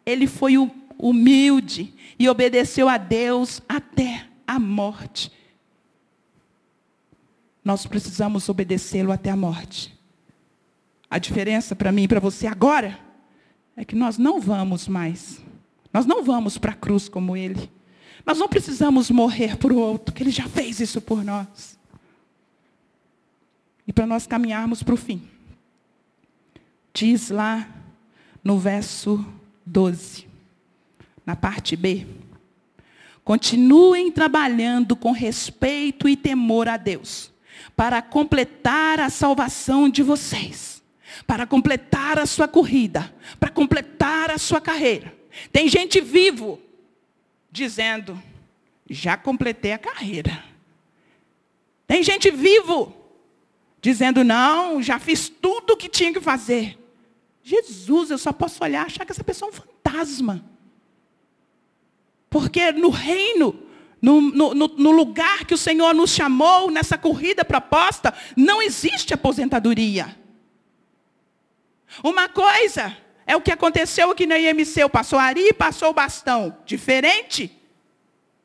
Ele 0.04 0.26
foi 0.26 0.54
humilde 0.98 1.94
e 2.18 2.28
obedeceu 2.28 2.88
a 2.88 2.98
Deus 2.98 3.62
até 3.68 4.26
a 4.44 4.58
morte. 4.58 5.30
Nós 7.64 7.86
precisamos 7.86 8.48
obedecê-lo 8.48 9.12
até 9.12 9.30
a 9.30 9.36
morte. 9.36 9.96
A 11.08 11.20
diferença 11.20 11.76
para 11.76 11.92
mim 11.92 12.02
e 12.02 12.08
para 12.08 12.18
você 12.18 12.48
agora 12.48 12.98
é 13.76 13.84
que 13.84 13.94
nós 13.94 14.18
não 14.18 14.40
vamos 14.40 14.88
mais. 14.88 15.40
Nós 15.92 16.04
não 16.04 16.24
vamos 16.24 16.58
para 16.58 16.72
a 16.72 16.76
cruz 16.76 17.08
como 17.08 17.36
ele. 17.36 17.70
Nós 18.26 18.36
não 18.36 18.48
precisamos 18.48 19.12
morrer 19.12 19.56
por 19.58 19.72
outro, 19.72 20.12
que 20.12 20.24
ele 20.24 20.30
já 20.32 20.48
fez 20.48 20.80
isso 20.80 21.00
por 21.00 21.22
nós. 21.22 21.78
E 23.86 23.92
para 23.92 24.08
nós 24.08 24.26
caminharmos 24.26 24.82
para 24.82 24.94
o 24.94 24.96
fim. 24.96 25.33
Diz 26.94 27.28
lá 27.28 27.68
no 28.42 28.56
verso 28.56 29.26
12 29.66 30.28
na 31.26 31.34
parte 31.34 31.74
B. 31.74 32.06
Continuem 33.24 34.12
trabalhando 34.12 34.94
com 34.94 35.10
respeito 35.10 36.08
e 36.08 36.16
temor 36.16 36.68
a 36.68 36.76
Deus, 36.76 37.32
para 37.74 38.00
completar 38.00 39.00
a 39.00 39.10
salvação 39.10 39.88
de 39.88 40.02
vocês, 40.02 40.82
para 41.26 41.46
completar 41.46 42.18
a 42.18 42.26
sua 42.26 42.46
corrida, 42.46 43.12
para 43.40 43.50
completar 43.50 44.30
a 44.30 44.38
sua 44.38 44.60
carreira. 44.60 45.12
Tem 45.50 45.66
gente 45.68 46.00
vivo 46.00 46.60
dizendo: 47.50 48.22
já 48.88 49.16
completei 49.16 49.72
a 49.72 49.78
carreira. 49.78 50.44
Tem 51.88 52.04
gente 52.04 52.30
vivo 52.30 52.94
dizendo: 53.80 54.22
não, 54.22 54.80
já 54.80 55.00
fiz 55.00 55.28
tudo 55.28 55.72
o 55.72 55.76
que 55.76 55.88
tinha 55.88 56.12
que 56.12 56.20
fazer. 56.20 56.83
Jesus, 57.44 58.10
eu 58.10 58.16
só 58.16 58.32
posso 58.32 58.64
olhar 58.64 58.84
e 58.84 58.86
achar 58.86 59.04
que 59.04 59.12
essa 59.12 59.22
pessoa 59.22 59.50
é 59.50 59.52
um 59.52 59.54
fantasma. 59.54 60.42
Porque 62.30 62.72
no 62.72 62.88
reino, 62.88 63.54
no, 64.00 64.22
no, 64.22 64.54
no, 64.54 64.90
lugar 64.90 65.44
que 65.44 65.52
o 65.52 65.58
Senhor 65.58 65.94
nos 65.94 66.10
chamou, 66.10 66.70
nessa 66.70 66.96
corrida 66.96 67.44
proposta, 67.44 68.14
não 68.34 68.62
existe 68.62 69.12
aposentadoria. 69.12 70.18
Uma 72.02 72.30
coisa 72.30 72.96
é 73.26 73.36
o 73.36 73.42
que 73.42 73.52
aconteceu 73.52 74.10
aqui 74.10 74.26
na 74.26 74.38
IMC, 74.38 74.88
passou 74.88 75.18
Ari 75.18 75.52
passou 75.52 75.90
o 75.90 75.94
bastão. 75.94 76.56
Diferente. 76.64 77.54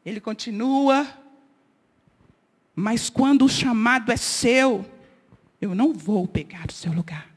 Ele 0.06 0.20
continua. 0.20 1.08
Mas 2.76 3.10
quando 3.10 3.46
o 3.46 3.50
chamado 3.50 4.12
é 4.12 4.18
seu, 4.18 4.86
Eu 5.62 5.76
não 5.76 5.94
vou 5.94 6.26
pegar 6.26 6.68
o 6.70 6.72
seu 6.72 6.92
lugar. 6.92 7.29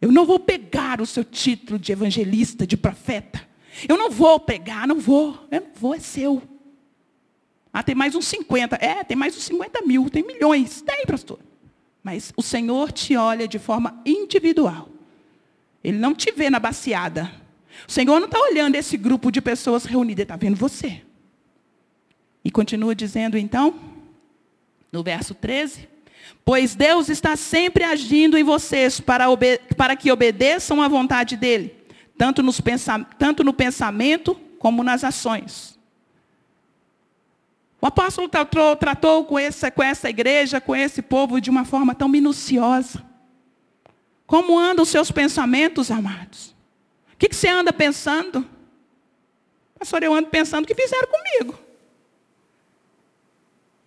Eu 0.00 0.12
não 0.12 0.24
vou 0.24 0.38
pegar 0.38 1.00
o 1.00 1.06
seu 1.06 1.24
título 1.24 1.78
de 1.78 1.90
evangelista, 1.90 2.66
de 2.66 2.76
profeta. 2.76 3.46
Eu 3.88 3.96
não 3.96 4.10
vou 4.10 4.38
pegar, 4.38 4.86
não 4.86 4.98
vou. 4.98 5.46
Eu 5.50 5.60
não 5.60 5.68
vou, 5.74 5.94
é 5.94 5.98
seu. 5.98 6.42
Ah, 7.72 7.82
tem 7.82 7.94
mais 7.94 8.14
uns 8.14 8.26
50. 8.26 8.76
É, 8.76 9.04
tem 9.04 9.16
mais 9.16 9.36
uns 9.36 9.44
50 9.44 9.82
mil, 9.82 10.08
tem 10.08 10.24
milhões. 10.24 10.80
Tem, 10.82 11.04
pastor. 11.04 11.38
Mas 12.02 12.32
o 12.36 12.42
Senhor 12.42 12.92
te 12.92 13.16
olha 13.16 13.46
de 13.46 13.58
forma 13.58 14.00
individual. 14.06 14.88
Ele 15.82 15.98
não 15.98 16.14
te 16.14 16.32
vê 16.32 16.48
na 16.48 16.58
baciada. 16.58 17.30
O 17.86 17.92
Senhor 17.92 18.18
não 18.18 18.26
está 18.26 18.40
olhando 18.40 18.74
esse 18.74 18.96
grupo 18.96 19.30
de 19.30 19.40
pessoas 19.40 19.84
reunidas, 19.84 20.20
Ele 20.20 20.24
está 20.24 20.36
vendo 20.36 20.56
você. 20.56 21.02
E 22.44 22.50
continua 22.50 22.94
dizendo 22.94 23.36
então, 23.36 23.78
no 24.90 25.02
verso 25.02 25.34
13: 25.34 25.88
Pois 26.44 26.74
Deus 26.74 27.08
está 27.08 27.36
sempre 27.36 27.84
agindo 27.84 28.36
em 28.36 28.44
vocês 28.44 29.00
para, 29.00 29.26
para 29.76 29.96
que 29.96 30.10
obedeçam 30.10 30.82
à 30.82 30.88
vontade 30.88 31.36
dEle, 31.36 31.74
tanto, 32.16 32.42
tanto 33.18 33.44
no 33.44 33.52
pensamento 33.52 34.34
como 34.58 34.82
nas 34.82 35.04
ações. 35.04 35.78
O 37.80 37.86
apóstolo 37.86 38.28
tratou, 38.28 38.74
tratou 38.76 39.24
com, 39.24 39.38
essa, 39.38 39.70
com 39.70 39.82
essa 39.82 40.10
igreja, 40.10 40.60
com 40.60 40.74
esse 40.74 41.00
povo, 41.00 41.40
de 41.40 41.48
uma 41.48 41.64
forma 41.64 41.94
tão 41.94 42.08
minuciosa. 42.08 43.04
Como 44.26 44.58
andam 44.58 44.82
os 44.82 44.88
seus 44.88 45.10
pensamentos, 45.10 45.90
amados? 45.90 46.56
O 47.14 47.16
que, 47.16 47.28
que 47.28 47.36
você 47.36 47.48
anda 47.48 47.72
pensando? 47.72 48.44
Pastor, 49.78 50.02
eu 50.02 50.12
ando 50.12 50.28
pensando 50.28 50.64
o 50.64 50.66
que 50.66 50.74
fizeram 50.74 51.08
comigo. 51.08 51.67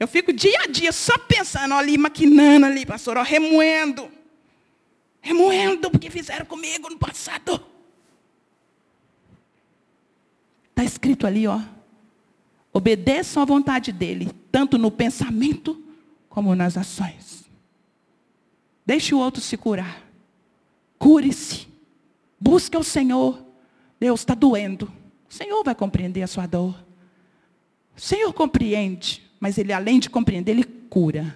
Eu 0.02 0.08
fico 0.08 0.34
dia 0.34 0.62
a 0.64 0.66
dia 0.66 0.92
só 0.92 1.16
pensando, 1.16 1.76
ali, 1.76 1.96
maquinando 1.96 2.66
ali, 2.66 2.88
pastor, 2.88 3.18
ó, 3.18 3.22
remoendo. 3.22 4.12
Remoendo 5.22 5.92
porque 5.92 6.10
fizeram 6.10 6.44
comigo 6.44 6.90
no 6.90 6.98
passado. 6.98 7.64
Está 10.72 10.84
escrito 10.84 11.28
ali, 11.28 11.46
ó. 11.46 11.62
Obedeçam 12.74 13.44
à 13.44 13.46
vontade 13.46 13.92
dele, 13.92 14.32
tanto 14.52 14.76
no 14.76 14.90
pensamento 14.90 15.80
como 16.28 16.56
nas 16.56 16.78
ações. 16.78 17.48
Deixe 18.84 19.14
o 19.14 19.20
outro 19.20 19.40
se 19.40 19.56
curar. 19.56 20.02
Cure-se. 20.98 21.68
Busque 22.40 22.76
o 22.76 22.84
Senhor. 22.84 23.40
Deus 24.00 24.22
está 24.22 24.34
doendo. 24.34 24.92
O 25.30 25.32
Senhor 25.32 25.64
vai 25.64 25.76
compreender 25.76 26.24
a 26.24 26.28
sua 26.28 26.48
dor. 26.48 26.74
O 27.96 28.02
Senhor 28.02 28.34
compreende. 28.34 29.30
Mas 29.42 29.58
ele, 29.58 29.74
além 29.74 30.00
de 30.00 30.08
compreender, 30.08 30.52
ele 30.52 30.64
cura. 30.64 31.36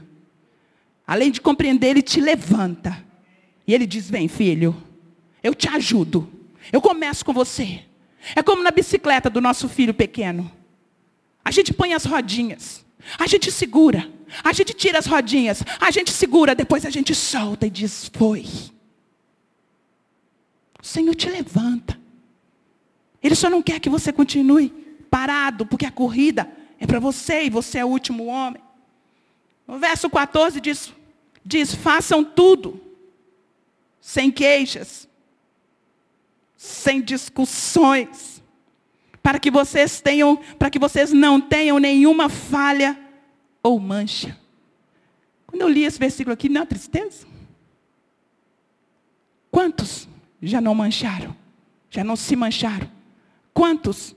Além 1.07 1.31
de 1.31 1.41
compreender, 1.41 1.87
ele 1.87 2.03
te 2.03 2.21
levanta. 2.21 3.03
E 3.65 3.73
ele 3.73 3.87
diz: 3.87 4.07
Vem, 4.07 4.27
filho, 4.27 4.79
eu 5.41 5.55
te 5.55 5.67
ajudo. 5.67 6.31
Eu 6.71 6.79
começo 6.79 7.25
com 7.25 7.33
você. 7.33 7.81
É 8.35 8.43
como 8.43 8.61
na 8.61 8.69
bicicleta 8.69 9.27
do 9.27 9.41
nosso 9.41 9.67
filho 9.67 9.93
pequeno. 9.93 10.51
A 11.43 11.49
gente 11.49 11.73
põe 11.73 11.93
as 11.93 12.05
rodinhas. 12.05 12.85
A 13.17 13.25
gente 13.25 13.51
segura. 13.51 14.07
A 14.43 14.53
gente 14.53 14.73
tira 14.75 14.99
as 14.99 15.07
rodinhas. 15.07 15.63
A 15.79 15.89
gente 15.89 16.11
segura. 16.11 16.53
Depois 16.53 16.85
a 16.85 16.91
gente 16.91 17.15
solta 17.15 17.65
e 17.65 17.71
diz: 17.71 18.11
Foi. 18.13 18.45
O 20.79 20.85
Senhor 20.85 21.15
te 21.15 21.27
levanta. 21.27 21.99
Ele 23.21 23.33
só 23.33 23.49
não 23.49 23.63
quer 23.63 23.79
que 23.79 23.89
você 23.89 24.13
continue 24.13 24.69
parado, 25.09 25.65
porque 25.65 25.87
a 25.87 25.91
corrida 25.91 26.47
é 26.79 26.85
para 26.85 26.99
você 26.99 27.43
e 27.43 27.49
você 27.49 27.79
é 27.79 27.85
o 27.85 27.89
último 27.89 28.25
homem. 28.25 28.61
No 29.67 29.79
verso 29.79 30.09
14 30.09 30.59
diz, 30.61 30.93
diz: 31.43 31.73
façam 31.73 32.23
tudo, 32.23 32.81
sem 33.99 34.31
queixas, 34.31 35.07
sem 36.55 37.01
discussões, 37.01 38.43
para 39.21 39.39
que 39.39 39.49
vocês 39.49 40.01
tenham, 40.01 40.37
para 40.59 40.69
que 40.69 40.79
vocês 40.79 41.11
não 41.11 41.41
tenham 41.41 41.79
nenhuma 41.79 42.29
falha 42.29 42.99
ou 43.63 43.79
mancha. 43.79 44.37
Quando 45.47 45.61
eu 45.61 45.69
li 45.69 45.83
esse 45.83 45.97
versículo 45.97 46.33
aqui, 46.33 46.49
não 46.49 46.61
é 46.61 46.65
tristeza? 46.65 47.25
Quantos 49.49 50.07
já 50.41 50.59
não 50.59 50.75
mancharam? 50.75 51.35
Já 51.89 52.03
não 52.03 52.15
se 52.15 52.35
mancharam? 52.35 52.91
Quantos 53.53 54.13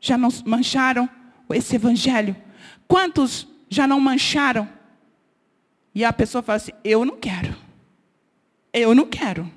já 0.00 0.18
não 0.18 0.28
mancharam 0.44 1.08
esse 1.54 1.76
evangelho? 1.76 2.36
Quantos 2.86 3.46
já 3.68 3.86
não 3.86 3.98
mancharam? 4.00 4.68
E 5.94 6.04
a 6.04 6.12
pessoa 6.12 6.42
fala 6.42 6.56
assim: 6.56 6.72
Eu 6.84 7.04
não 7.04 7.16
quero. 7.16 7.54
Eu 8.72 8.94
não 8.94 9.06
quero. 9.06 9.50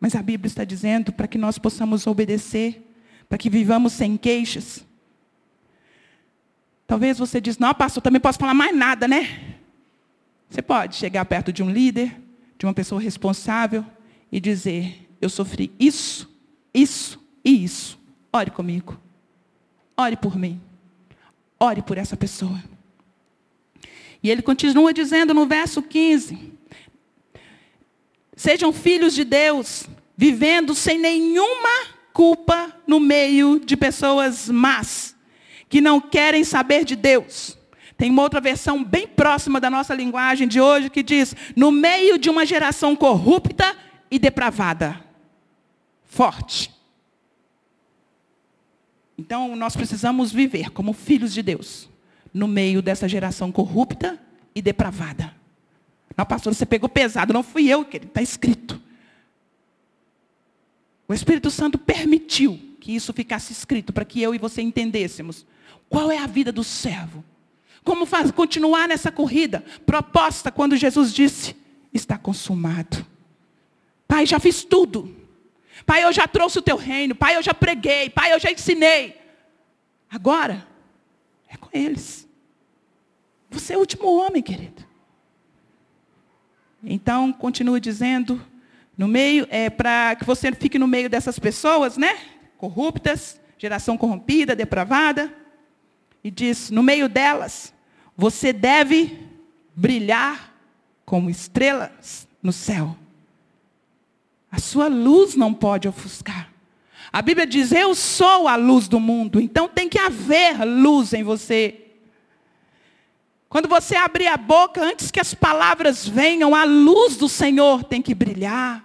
Mas 0.00 0.14
a 0.14 0.22
Bíblia 0.22 0.48
está 0.48 0.64
dizendo 0.64 1.12
para 1.12 1.28
que 1.28 1.36
nós 1.36 1.58
possamos 1.58 2.06
obedecer, 2.06 2.90
para 3.28 3.36
que 3.36 3.50
vivamos 3.50 3.92
sem 3.92 4.16
queixas. 4.16 4.84
Talvez 6.86 7.18
você 7.18 7.40
diz: 7.40 7.58
Não, 7.58 7.72
pastor, 7.74 8.02
também 8.02 8.20
posso 8.20 8.38
falar 8.38 8.54
mais 8.54 8.74
nada, 8.74 9.06
né? 9.06 9.56
Você 10.48 10.62
pode 10.62 10.96
chegar 10.96 11.24
perto 11.24 11.52
de 11.52 11.62
um 11.62 11.70
líder, 11.70 12.20
de 12.58 12.66
uma 12.66 12.74
pessoa 12.74 13.00
responsável 13.00 13.84
e 14.32 14.40
dizer: 14.40 15.08
Eu 15.20 15.28
sofri 15.28 15.72
isso, 15.78 16.28
isso 16.74 17.20
e 17.44 17.62
isso. 17.62 17.98
Ore 18.32 18.50
comigo. 18.50 18.98
Ore 20.00 20.16
por 20.16 20.34
mim. 20.34 20.58
Ore 21.58 21.82
por 21.82 21.98
essa 21.98 22.16
pessoa. 22.16 22.58
E 24.22 24.30
ele 24.30 24.40
continua 24.40 24.94
dizendo 24.94 25.34
no 25.34 25.46
verso 25.46 25.82
15: 25.82 26.54
Sejam 28.34 28.72
filhos 28.72 29.12
de 29.14 29.24
Deus, 29.24 29.84
vivendo 30.16 30.74
sem 30.74 30.98
nenhuma 30.98 31.86
culpa 32.14 32.74
no 32.86 32.98
meio 32.98 33.60
de 33.60 33.76
pessoas 33.76 34.48
más, 34.48 35.14
que 35.68 35.82
não 35.82 36.00
querem 36.00 36.44
saber 36.44 36.82
de 36.86 36.96
Deus. 36.96 37.58
Tem 37.98 38.10
uma 38.10 38.22
outra 38.22 38.40
versão 38.40 38.82
bem 38.82 39.06
próxima 39.06 39.60
da 39.60 39.68
nossa 39.68 39.94
linguagem 39.94 40.48
de 40.48 40.62
hoje 40.62 40.88
que 40.88 41.02
diz: 41.02 41.36
no 41.54 41.70
meio 41.70 42.18
de 42.18 42.30
uma 42.30 42.46
geração 42.46 42.96
corrupta 42.96 43.76
e 44.10 44.18
depravada. 44.18 44.98
Forte. 46.06 46.79
Então, 49.20 49.54
nós 49.54 49.76
precisamos 49.76 50.32
viver 50.32 50.70
como 50.70 50.94
filhos 50.94 51.34
de 51.34 51.42
Deus, 51.42 51.90
no 52.32 52.48
meio 52.48 52.80
dessa 52.80 53.06
geração 53.06 53.52
corrupta 53.52 54.18
e 54.54 54.62
depravada. 54.62 55.34
Não, 56.16 56.24
pastor, 56.24 56.54
você 56.54 56.64
pegou 56.64 56.88
pesado, 56.88 57.30
não 57.30 57.42
fui 57.42 57.68
eu, 57.68 57.84
que 57.84 57.98
está 57.98 58.22
escrito. 58.22 58.80
O 61.06 61.12
Espírito 61.12 61.50
Santo 61.50 61.76
permitiu 61.76 62.58
que 62.80 62.92
isso 62.92 63.12
ficasse 63.12 63.52
escrito, 63.52 63.92
para 63.92 64.06
que 64.06 64.22
eu 64.22 64.34
e 64.34 64.38
você 64.38 64.62
entendêssemos 64.62 65.44
qual 65.86 66.10
é 66.10 66.16
a 66.16 66.26
vida 66.26 66.50
do 66.50 66.64
servo. 66.64 67.22
Como 67.84 68.06
faz, 68.06 68.30
continuar 68.30 68.88
nessa 68.88 69.12
corrida 69.12 69.62
proposta 69.84 70.50
quando 70.50 70.78
Jesus 70.78 71.12
disse: 71.12 71.54
está 71.92 72.16
consumado. 72.16 73.04
Pai, 74.08 74.24
já 74.24 74.40
fiz 74.40 74.64
tudo. 74.64 75.14
Pai, 75.86 76.04
eu 76.04 76.12
já 76.12 76.26
trouxe 76.26 76.58
o 76.58 76.62
teu 76.62 76.76
reino. 76.76 77.14
Pai, 77.14 77.36
eu 77.36 77.42
já 77.42 77.54
preguei. 77.54 78.10
Pai, 78.10 78.32
eu 78.32 78.38
já 78.38 78.50
ensinei. 78.50 79.16
Agora, 80.10 80.66
é 81.48 81.56
com 81.56 81.68
eles. 81.72 82.28
Você 83.50 83.74
é 83.74 83.76
o 83.76 83.80
último 83.80 84.06
homem, 84.16 84.42
querido. 84.42 84.84
Então, 86.82 87.32
continua 87.32 87.80
dizendo, 87.80 88.40
no 88.96 89.08
meio, 89.08 89.46
é 89.50 89.68
para 89.68 90.16
que 90.16 90.24
você 90.24 90.52
fique 90.52 90.78
no 90.78 90.86
meio 90.86 91.10
dessas 91.10 91.38
pessoas, 91.38 91.96
né? 91.96 92.18
Corruptas, 92.56 93.40
geração 93.58 93.96
corrompida, 93.98 94.56
depravada. 94.56 95.32
E 96.22 96.30
diz, 96.30 96.70
no 96.70 96.82
meio 96.82 97.08
delas, 97.08 97.74
você 98.16 98.52
deve 98.52 99.18
brilhar 99.74 100.54
como 101.04 101.30
estrelas 101.30 102.28
no 102.42 102.52
céu. 102.52 102.96
A 104.50 104.58
sua 104.58 104.88
luz 104.88 105.36
não 105.36 105.54
pode 105.54 105.86
ofuscar. 105.86 106.50
A 107.12 107.22
Bíblia 107.22 107.46
diz: 107.46 107.72
Eu 107.72 107.94
sou 107.94 108.48
a 108.48 108.56
luz 108.56 108.88
do 108.88 108.98
mundo. 108.98 109.40
Então 109.40 109.68
tem 109.68 109.88
que 109.88 109.98
haver 109.98 110.64
luz 110.64 111.12
em 111.12 111.22
você. 111.22 111.86
Quando 113.48 113.68
você 113.68 113.96
abrir 113.96 114.28
a 114.28 114.36
boca, 114.36 114.80
antes 114.80 115.10
que 115.10 115.18
as 115.18 115.34
palavras 115.34 116.06
venham, 116.06 116.54
a 116.54 116.64
luz 116.64 117.16
do 117.16 117.28
Senhor 117.28 117.82
tem 117.82 118.00
que 118.00 118.14
brilhar. 118.14 118.84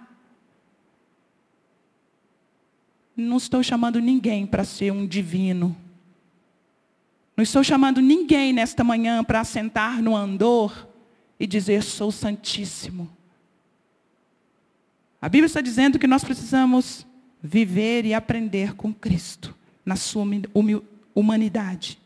Não 3.16 3.36
estou 3.36 3.62
chamando 3.62 4.00
ninguém 4.00 4.44
para 4.44 4.64
ser 4.64 4.90
um 4.90 5.06
divino. 5.06 5.74
Não 7.36 7.42
estou 7.42 7.62
chamando 7.62 8.00
ninguém 8.00 8.52
nesta 8.52 8.82
manhã 8.82 9.22
para 9.22 9.44
sentar 9.44 10.02
no 10.02 10.16
andor 10.16 10.88
e 11.38 11.46
dizer: 11.46 11.82
Sou 11.82 12.10
santíssimo. 12.10 13.08
A 15.26 15.28
Bíblia 15.28 15.46
está 15.46 15.60
dizendo 15.60 15.98
que 15.98 16.06
nós 16.06 16.22
precisamos 16.22 17.04
viver 17.42 18.04
e 18.04 18.14
aprender 18.14 18.76
com 18.76 18.94
Cristo 18.94 19.56
na 19.84 19.96
sua 19.96 20.24
humanidade. 21.12 21.98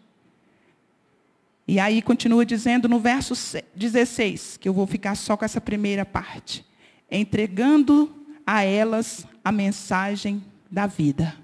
E 1.69 1.79
aí 1.79 2.01
continua 2.01 2.47
dizendo 2.47 2.89
no 2.89 2.99
verso 2.99 3.35
16, 3.77 4.57
que 4.57 4.67
eu 4.67 4.73
vou 4.73 4.87
ficar 4.87 5.15
só 5.17 5.37
com 5.37 5.45
essa 5.45 5.61
primeira 5.61 6.07
parte. 6.07 6.65
Entregando 7.11 8.11
a 8.47 8.63
elas 8.63 9.27
a 9.45 9.53
mensagem 9.53 10.43
da 10.71 10.87
vida. 10.87 11.37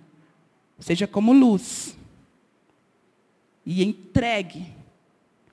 Seja 0.78 1.06
como 1.06 1.34
luz. 1.34 1.94
E 3.66 3.84
entregue 3.84 4.72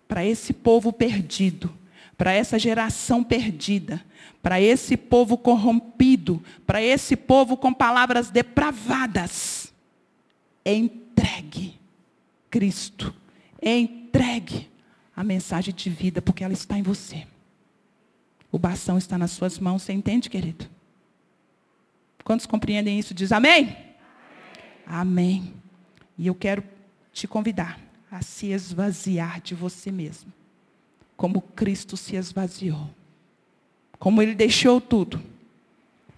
para 0.07 0.25
esse 0.25 0.53
povo 0.53 0.93
perdido, 0.93 1.77
para 2.17 2.33
essa 2.33 2.59
geração 2.59 3.23
perdida, 3.23 4.03
para 4.41 4.61
esse 4.61 4.95
povo 4.95 5.37
corrompido, 5.37 6.43
para 6.65 6.81
esse 6.81 7.15
povo 7.15 7.57
com 7.57 7.73
palavras 7.73 8.29
depravadas. 8.29 9.73
Entregue 10.65 11.79
Cristo. 12.49 13.13
Entregue 13.61 14.69
a 15.15 15.23
mensagem 15.23 15.73
de 15.73 15.89
vida, 15.89 16.21
porque 16.21 16.43
ela 16.43 16.53
está 16.53 16.77
em 16.77 16.83
você. 16.83 17.25
O 18.51 18.59
bastão 18.59 18.97
está 18.97 19.17
nas 19.17 19.31
suas 19.31 19.57
mãos, 19.57 19.81
você 19.81 19.93
entende, 19.93 20.29
querido? 20.29 20.69
Quantos 22.23 22.45
compreendem 22.45 22.99
isso? 22.99 23.13
Diz 23.13 23.31
amém? 23.31 23.75
Amém. 24.85 25.41
amém. 25.41 25.53
E 26.17 26.27
eu 26.27 26.35
quero 26.35 26.63
te 27.11 27.27
convidar 27.27 27.79
a 28.11 28.21
se 28.21 28.47
esvaziar 28.47 29.41
de 29.41 29.55
você 29.55 29.91
mesmo, 29.91 30.31
como 31.15 31.41
Cristo 31.41 31.95
se 31.95 32.15
esvaziou, 32.15 32.89
como 33.99 34.21
Ele 34.21 34.35
deixou 34.35 34.81
tudo. 34.81 35.21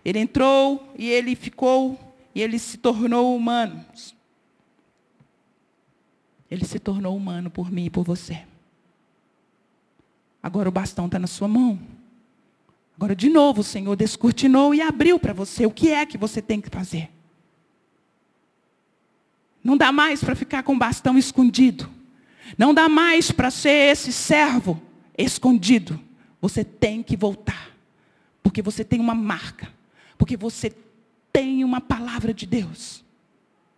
Ele 0.04 0.20
entrou 0.20 0.94
e 0.98 1.10
Ele 1.10 1.36
ficou, 1.36 2.00
e 2.34 2.42
Ele 2.42 2.60
se 2.60 2.78
tornou 2.78 3.36
humano. 3.36 3.84
Ele 6.50 6.66
se 6.66 6.80
tornou 6.80 7.16
humano 7.16 7.50
por 7.50 7.72
mim 7.72 7.86
e 7.86 7.90
por 7.90 8.04
você. 8.04 8.44
Agora 10.42 10.70
o 10.70 10.72
bastão 10.72 11.08
está 11.08 11.18
na 11.18 11.28
sua 11.28 11.48
mão. 11.48 11.80
Agora, 12.96 13.16
de 13.16 13.30
novo, 13.30 13.62
o 13.62 13.64
Senhor 13.64 13.96
descortinou 13.96 14.74
e 14.74 14.82
abriu 14.82 15.20
para 15.20 15.34
você 15.34 15.66
o 15.66 15.72
que 15.72 15.92
é 15.92 16.06
que 16.06 16.18
você 16.18 16.42
tem 16.42 16.62
que 16.62 16.70
fazer. 16.70 17.10
Não 19.64 19.76
dá 19.76 19.92
mais 19.92 20.24
para 20.24 20.36
ficar 20.36 20.62
com 20.62 20.76
o 20.76 20.78
bastão 20.78 21.18
escondido. 21.18 21.90
Não 22.58 22.74
dá 22.74 22.88
mais 22.88 23.32
para 23.32 23.50
ser 23.50 23.92
esse 23.92 24.14
servo 24.14 24.80
escondido. 25.18 26.00
Você 26.42 26.64
tem 26.64 27.02
que 27.02 27.16
voltar. 27.16 27.72
Porque 28.44 28.62
você 28.62 28.84
tem 28.84 29.00
uma 29.00 29.16
marca. 29.16 29.72
Porque 30.18 30.38
você 30.38 30.74
tem 31.32 31.64
uma 31.64 31.82
palavra 31.82 32.34
de 32.34 32.46
Deus. 32.46 33.04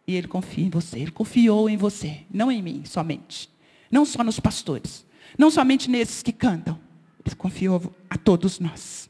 E 0.06 0.16
Ele 0.16 0.28
confia 0.28 0.66
em 0.66 0.70
você. 0.70 1.00
Ele 1.00 1.12
confiou 1.12 1.70
em 1.70 1.78
você. 1.78 2.24
Não 2.32 2.52
em 2.52 2.62
mim 2.62 2.84
somente. 2.86 3.50
Não 3.92 4.06
só 4.06 4.24
nos 4.24 4.40
pastores. 4.40 5.06
Não 5.38 5.52
somente 5.52 5.90
nesses 5.90 6.22
que 6.22 6.32
cantam. 6.32 6.80
Ele 7.26 7.36
confiou 7.36 7.94
a 8.10 8.18
todos 8.18 8.60
nós. 8.60 9.10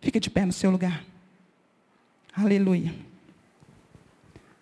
Fica 0.00 0.20
de 0.20 0.30
pé 0.30 0.46
no 0.46 0.52
seu 0.52 0.70
lugar. 0.70 1.04
Aleluia. 2.32 2.94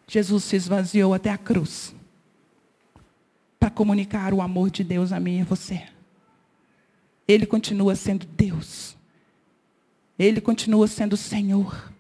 Jesus 0.09 0.45
se 0.45 0.57
esvaziou 0.57 1.13
até 1.13 1.31
a 1.31 1.37
cruz 1.37 1.95
para 3.59 3.69
comunicar 3.71 4.33
o 4.33 4.41
amor 4.41 4.71
de 4.71 4.85
Deus 4.85 5.13
a 5.13 5.19
mim 5.19 5.39
e 5.39 5.41
a 5.43 5.45
você. 5.45 5.96
Ele 7.27 7.47
continua 7.47 7.95
sendo 7.95 8.27
Deus. 8.27 8.97
Ele 10.19 10.41
continua 10.41 10.87
sendo 10.87 11.17
Senhor. 11.17 11.93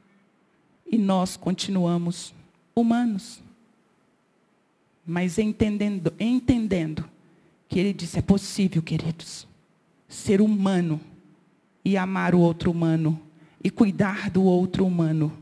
E 0.86 0.96
nós 0.96 1.36
continuamos 1.36 2.32
humanos. 2.74 3.40
Mas 5.04 5.38
entendendo, 5.38 6.12
entendendo 6.18 7.08
que 7.68 7.78
ele 7.78 7.92
disse: 7.92 8.18
é 8.18 8.22
possível, 8.22 8.82
queridos, 8.82 9.46
ser 10.08 10.40
humano 10.40 11.00
e 11.84 11.96
amar 11.96 12.34
o 12.34 12.40
outro 12.40 12.70
humano 12.70 13.20
e 13.62 13.70
cuidar 13.70 14.30
do 14.30 14.42
outro 14.42 14.86
humano. 14.86 15.32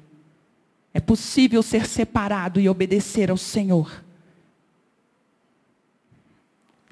É 0.93 1.01
possível 1.01 1.63
ser 1.63 1.87
separado 1.87 2.61
e 2.61 2.69
obedecer 2.69 3.31
ao 3.31 3.37
Senhor. 3.37 4.05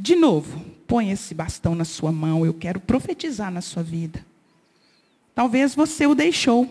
De 0.02 0.16
novo, 0.16 0.60
põe 0.84 1.12
esse 1.12 1.32
bastão 1.32 1.76
na 1.76 1.84
sua 1.84 2.10
mão, 2.10 2.44
eu 2.44 2.52
quero 2.52 2.80
profetizar 2.80 3.52
na 3.52 3.60
sua 3.60 3.84
vida. 3.84 4.26
Talvez 5.32 5.76
você 5.76 6.08
o 6.08 6.14
deixou. 6.16 6.68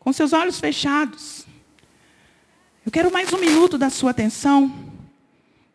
Com 0.00 0.12
seus 0.12 0.32
olhos 0.32 0.58
fechados. 0.58 1.46
Eu 2.84 2.90
quero 2.90 3.12
mais 3.12 3.32
um 3.32 3.38
minuto 3.38 3.78
da 3.78 3.90
sua 3.90 4.10
atenção. 4.10 4.74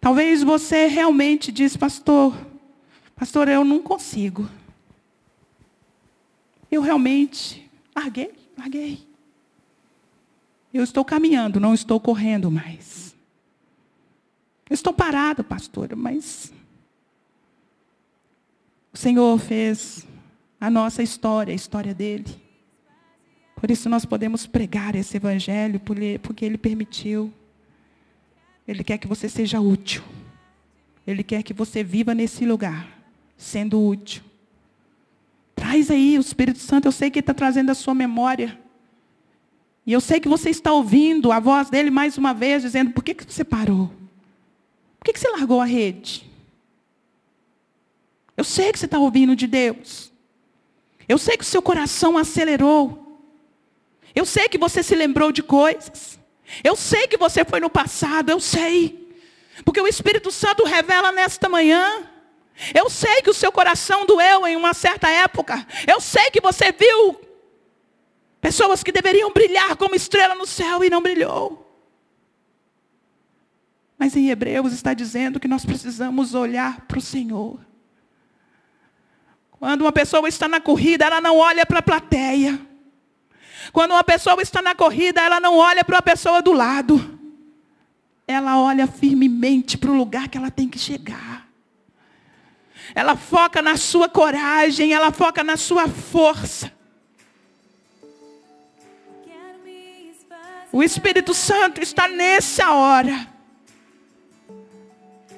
Talvez 0.01 0.43
você 0.43 0.87
realmente 0.87 1.53
diz, 1.53 1.77
pastor, 1.77 2.35
pastor, 3.15 3.47
eu 3.47 3.63
não 3.63 3.81
consigo. 3.81 4.49
Eu 6.69 6.81
realmente 6.81 7.65
larguei, 7.95 8.33
larguei. 8.57 9.07
Eu 10.73 10.83
estou 10.83 11.05
caminhando, 11.05 11.61
não 11.61 11.73
estou 11.73 11.97
correndo 11.97 12.51
mais. 12.51 13.06
Estou 14.69 14.93
parado, 14.93 15.43
pastora, 15.43 15.95
mas 15.95 16.51
o 18.93 18.97
Senhor 18.97 19.37
fez 19.39 20.05
a 20.59 20.69
nossa 20.69 21.01
história, 21.01 21.51
a 21.51 21.55
história 21.55 21.93
dele. 21.93 22.47
Por 23.55 23.71
isso 23.71 23.89
nós 23.89 24.05
podemos 24.05 24.45
pregar 24.45 24.95
esse 24.95 25.17
evangelho, 25.17 25.79
porque 25.79 26.45
ele 26.45 26.57
permitiu. 26.57 27.33
Ele 28.67 28.83
quer 28.83 28.97
que 28.97 29.07
você 29.07 29.29
seja 29.29 29.59
útil. 29.59 30.03
Ele 31.05 31.23
quer 31.23 31.41
que 31.41 31.53
você 31.53 31.83
viva 31.83 32.13
nesse 32.13 32.45
lugar, 32.45 32.87
sendo 33.37 33.81
útil. 33.81 34.21
Traz 35.55 35.89
aí 35.89 36.17
o 36.17 36.21
Espírito 36.21 36.59
Santo, 36.59 36.87
eu 36.87 36.91
sei 36.91 37.09
que 37.09 37.19
ele 37.19 37.23
está 37.23 37.33
trazendo 37.33 37.71
a 37.71 37.75
sua 37.75 37.95
memória. 37.95 38.59
E 39.85 39.93
eu 39.93 40.01
sei 40.01 40.19
que 40.19 40.27
você 40.27 40.49
está 40.49 40.71
ouvindo 40.73 41.31
a 41.31 41.39
voz 41.39 41.69
dele 41.69 41.89
mais 41.89 42.17
uma 42.17 42.33
vez, 42.33 42.61
dizendo: 42.61 42.91
por 42.91 43.03
que, 43.03 43.15
que 43.15 43.31
você 43.31 43.43
parou? 43.43 43.89
Que, 45.07 45.13
que 45.13 45.21
você 45.21 45.29
largou 45.29 45.61
a 45.61 45.65
rede? 45.65 46.29
Eu 48.35 48.43
sei 48.43 48.73
que 48.73 48.77
você 48.77 48.87
está 48.87 48.99
ouvindo 48.99 49.37
de 49.37 49.47
Deus. 49.47 50.11
Eu 51.07 51.17
sei 51.17 51.37
que 51.37 51.45
o 51.45 51.47
seu 51.47 51.61
coração 51.61 52.17
acelerou. 52.17 53.17
Eu 54.13 54.25
sei 54.25 54.49
que 54.49 54.57
você 54.57 54.83
se 54.83 54.93
lembrou 54.95 55.31
de 55.31 55.41
coisas. 55.41 56.19
Eu 56.61 56.75
sei 56.75 57.07
que 57.07 57.15
você 57.15 57.45
foi 57.45 57.61
no 57.61 57.69
passado, 57.69 58.29
eu 58.29 58.41
sei. 58.41 59.15
Porque 59.63 59.79
o 59.79 59.87
Espírito 59.87 60.29
Santo 60.29 60.65
revela 60.65 61.13
nesta 61.13 61.47
manhã. 61.47 62.05
Eu 62.75 62.89
sei 62.89 63.21
que 63.21 63.29
o 63.29 63.33
seu 63.33 63.49
coração 63.49 64.05
doeu 64.05 64.45
em 64.45 64.57
uma 64.57 64.73
certa 64.73 65.09
época. 65.09 65.65
Eu 65.87 66.01
sei 66.01 66.29
que 66.31 66.41
você 66.41 66.73
viu 66.73 67.17
pessoas 68.41 68.83
que 68.83 68.91
deveriam 68.91 69.31
brilhar 69.31 69.77
como 69.77 69.95
estrela 69.95 70.35
no 70.35 70.45
céu 70.45 70.83
e 70.83 70.89
não 70.89 71.01
brilhou. 71.01 71.66
Mas 73.97 74.15
em 74.15 74.29
Hebreus 74.29 74.73
está 74.73 74.93
dizendo 74.93 75.39
que 75.39 75.47
nós 75.47 75.65
precisamos 75.65 76.33
olhar 76.33 76.81
para 76.81 76.99
o 76.99 77.01
Senhor. 77.01 77.59
Quando 79.51 79.81
uma 79.81 79.91
pessoa 79.91 80.27
está 80.27 80.47
na 80.47 80.61
corrida, 80.61 81.05
ela 81.05 81.19
não 81.19 81.37
olha 81.37 81.65
para 81.65 81.79
a 81.79 81.81
plateia. 81.81 82.59
Quando 83.73 83.91
uma 83.91 84.03
pessoa 84.03 84.39
está 84.41 84.61
na 84.61 84.75
corrida, 84.75 85.21
ela 85.21 85.39
não 85.39 85.57
olha 85.57 85.83
para 85.83 85.97
a 85.97 86.01
pessoa 86.01 86.41
do 86.41 86.53
lado. 86.53 87.19
Ela 88.27 88.59
olha 88.59 88.85
firmemente 88.85 89.77
para 89.77 89.89
o 89.89 89.95
lugar 89.95 90.27
que 90.27 90.37
ela 90.37 90.51
tem 90.51 90.69
que 90.69 90.77
chegar. 90.77 91.47
Ela 92.93 93.15
foca 93.15 93.61
na 93.61 93.77
sua 93.77 94.07
coragem, 94.07 94.93
ela 94.93 95.11
foca 95.11 95.43
na 95.43 95.57
sua 95.57 95.87
força. 95.87 96.71
O 100.71 100.83
Espírito 100.83 101.33
Santo 101.33 101.81
está 101.81 102.07
nessa 102.07 102.71
hora. 102.73 103.36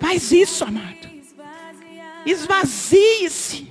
Faz 0.10 0.32
isso, 0.32 0.64
amado. 0.64 1.08
Esvazie-se. 2.26 3.68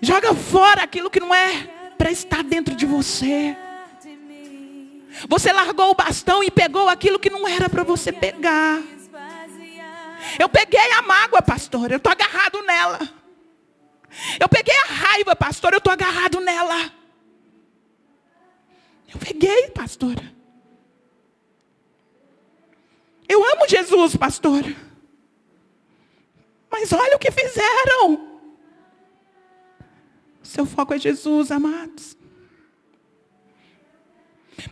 Joga 0.00 0.34
fora 0.34 0.82
aquilo 0.82 1.08
que 1.08 1.20
não 1.20 1.32
é 1.32 1.92
para 1.96 2.10
estar 2.10 2.42
dentro 2.42 2.74
de 2.74 2.86
você. 2.86 3.56
Você 5.28 5.52
largou 5.52 5.92
o 5.92 5.94
bastão 5.94 6.42
e 6.42 6.50
pegou 6.50 6.88
aquilo 6.88 7.20
que 7.20 7.30
não 7.30 7.46
era 7.46 7.68
para 7.68 7.84
você 7.84 8.10
pegar. 8.10 8.82
Eu 10.36 10.48
peguei 10.48 10.92
a 10.94 11.02
mágoa, 11.02 11.40
pastor, 11.40 11.92
eu 11.92 11.98
estou 11.98 12.10
agarrado 12.10 12.60
nela. 12.62 12.98
Eu 14.40 14.48
peguei 14.48 14.74
a 14.76 14.92
raiva, 14.92 15.36
pastor, 15.36 15.72
eu 15.72 15.78
estou 15.78 15.92
agarrado 15.92 16.40
nela. 16.40 16.92
Eu 19.06 19.20
peguei, 19.20 19.68
pastora. 19.68 20.39
Eu 23.30 23.44
amo 23.44 23.68
Jesus, 23.68 24.16
pastor. 24.16 24.64
Mas 26.68 26.92
olha 26.92 27.14
o 27.14 27.18
que 27.18 27.30
fizeram. 27.30 28.40
Seu 30.42 30.66
foco 30.66 30.94
é 30.94 30.98
Jesus, 30.98 31.52
amados. 31.52 32.18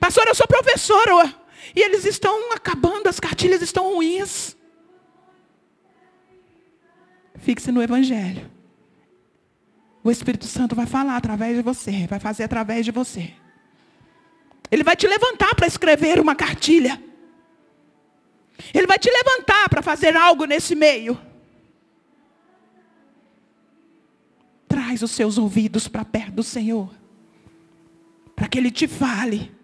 Pastor, 0.00 0.26
eu 0.26 0.34
sou 0.34 0.48
professora. 0.48 1.32
E 1.76 1.80
eles 1.80 2.04
estão 2.04 2.52
acabando, 2.52 3.06
as 3.06 3.20
cartilhas 3.20 3.62
estão 3.62 3.94
ruins. 3.94 4.56
Fixe 7.36 7.70
no 7.70 7.80
Evangelho. 7.80 8.50
O 10.02 10.10
Espírito 10.10 10.46
Santo 10.46 10.74
vai 10.74 10.86
falar 10.86 11.16
através 11.16 11.56
de 11.56 11.62
você, 11.62 12.08
vai 12.08 12.18
fazer 12.18 12.42
através 12.42 12.84
de 12.84 12.90
você. 12.90 13.32
Ele 14.68 14.82
vai 14.82 14.96
te 14.96 15.06
levantar 15.06 15.54
para 15.54 15.68
escrever 15.68 16.18
uma 16.18 16.34
cartilha. 16.34 17.07
Ele 18.74 18.86
vai 18.86 18.98
te 18.98 19.10
levantar 19.10 19.68
para 19.68 19.82
fazer 19.82 20.16
algo 20.16 20.44
nesse 20.44 20.74
meio. 20.74 21.18
Traz 24.66 25.02
os 25.02 25.10
seus 25.10 25.38
ouvidos 25.38 25.88
para 25.88 26.04
perto 26.04 26.32
do 26.32 26.42
Senhor. 26.42 26.92
Para 28.34 28.48
que 28.48 28.58
Ele 28.58 28.70
te 28.70 28.86
fale. 28.86 29.54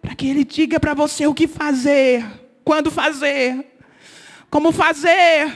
Para 0.00 0.14
que 0.14 0.28
Ele 0.28 0.44
diga 0.44 0.80
para 0.80 0.94
você 0.94 1.26
o 1.26 1.34
que 1.34 1.46
fazer. 1.46 2.24
Quando 2.64 2.90
fazer. 2.90 3.66
Como 4.50 4.72
fazer. 4.72 5.52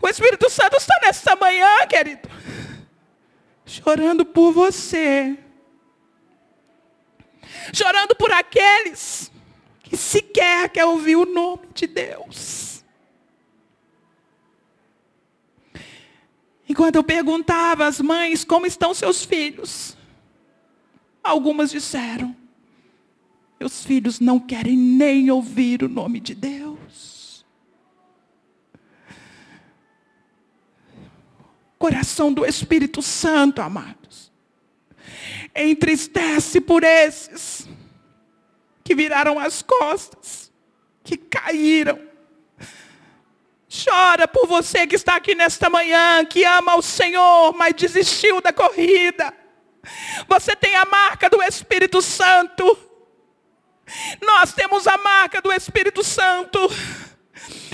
O 0.00 0.08
Espírito 0.08 0.48
Santo 0.48 0.76
está 0.76 0.94
nessa 1.02 1.34
manhã, 1.34 1.86
querido. 1.88 2.28
Chorando 3.66 4.24
por 4.24 4.52
você. 4.52 5.36
Chorando 7.72 8.14
por 8.14 8.32
aqueles 8.32 9.30
que 9.82 9.96
sequer 9.96 10.68
quer 10.68 10.84
ouvir 10.84 11.16
o 11.16 11.26
nome 11.26 11.68
de 11.74 11.86
Deus. 11.86 12.84
Enquanto 16.68 16.96
eu 16.96 17.04
perguntava 17.04 17.86
às 17.86 18.00
mães 18.00 18.44
como 18.44 18.66
estão 18.66 18.92
seus 18.92 19.24
filhos, 19.24 19.96
algumas 21.22 21.70
disseram: 21.70 22.36
meus 23.58 23.84
filhos 23.84 24.20
não 24.20 24.38
querem 24.38 24.76
nem 24.76 25.30
ouvir 25.30 25.82
o 25.82 25.88
nome 25.88 26.20
de 26.20 26.34
Deus. 26.34 27.44
Coração 31.78 32.32
do 32.32 32.44
Espírito 32.44 33.00
Santo, 33.00 33.60
amados. 33.60 34.27
Entristece 35.60 36.60
por 36.60 36.84
esses 36.84 37.68
que 38.84 38.94
viraram 38.94 39.38
as 39.38 39.60
costas, 39.60 40.52
que 41.02 41.16
caíram. 41.16 42.00
Chora 43.68 44.26
por 44.28 44.46
você 44.46 44.86
que 44.86 44.94
está 44.94 45.16
aqui 45.16 45.34
nesta 45.34 45.68
manhã, 45.68 46.24
que 46.24 46.44
ama 46.44 46.76
o 46.76 46.82
Senhor, 46.82 47.52
mas 47.54 47.74
desistiu 47.74 48.40
da 48.40 48.52
corrida. 48.52 49.34
Você 50.28 50.54
tem 50.54 50.74
a 50.76 50.84
marca 50.84 51.28
do 51.28 51.42
Espírito 51.42 52.00
Santo. 52.00 52.78
Nós 54.22 54.52
temos 54.52 54.86
a 54.86 54.96
marca 54.96 55.42
do 55.42 55.52
Espírito 55.52 56.04
Santo. 56.04 56.58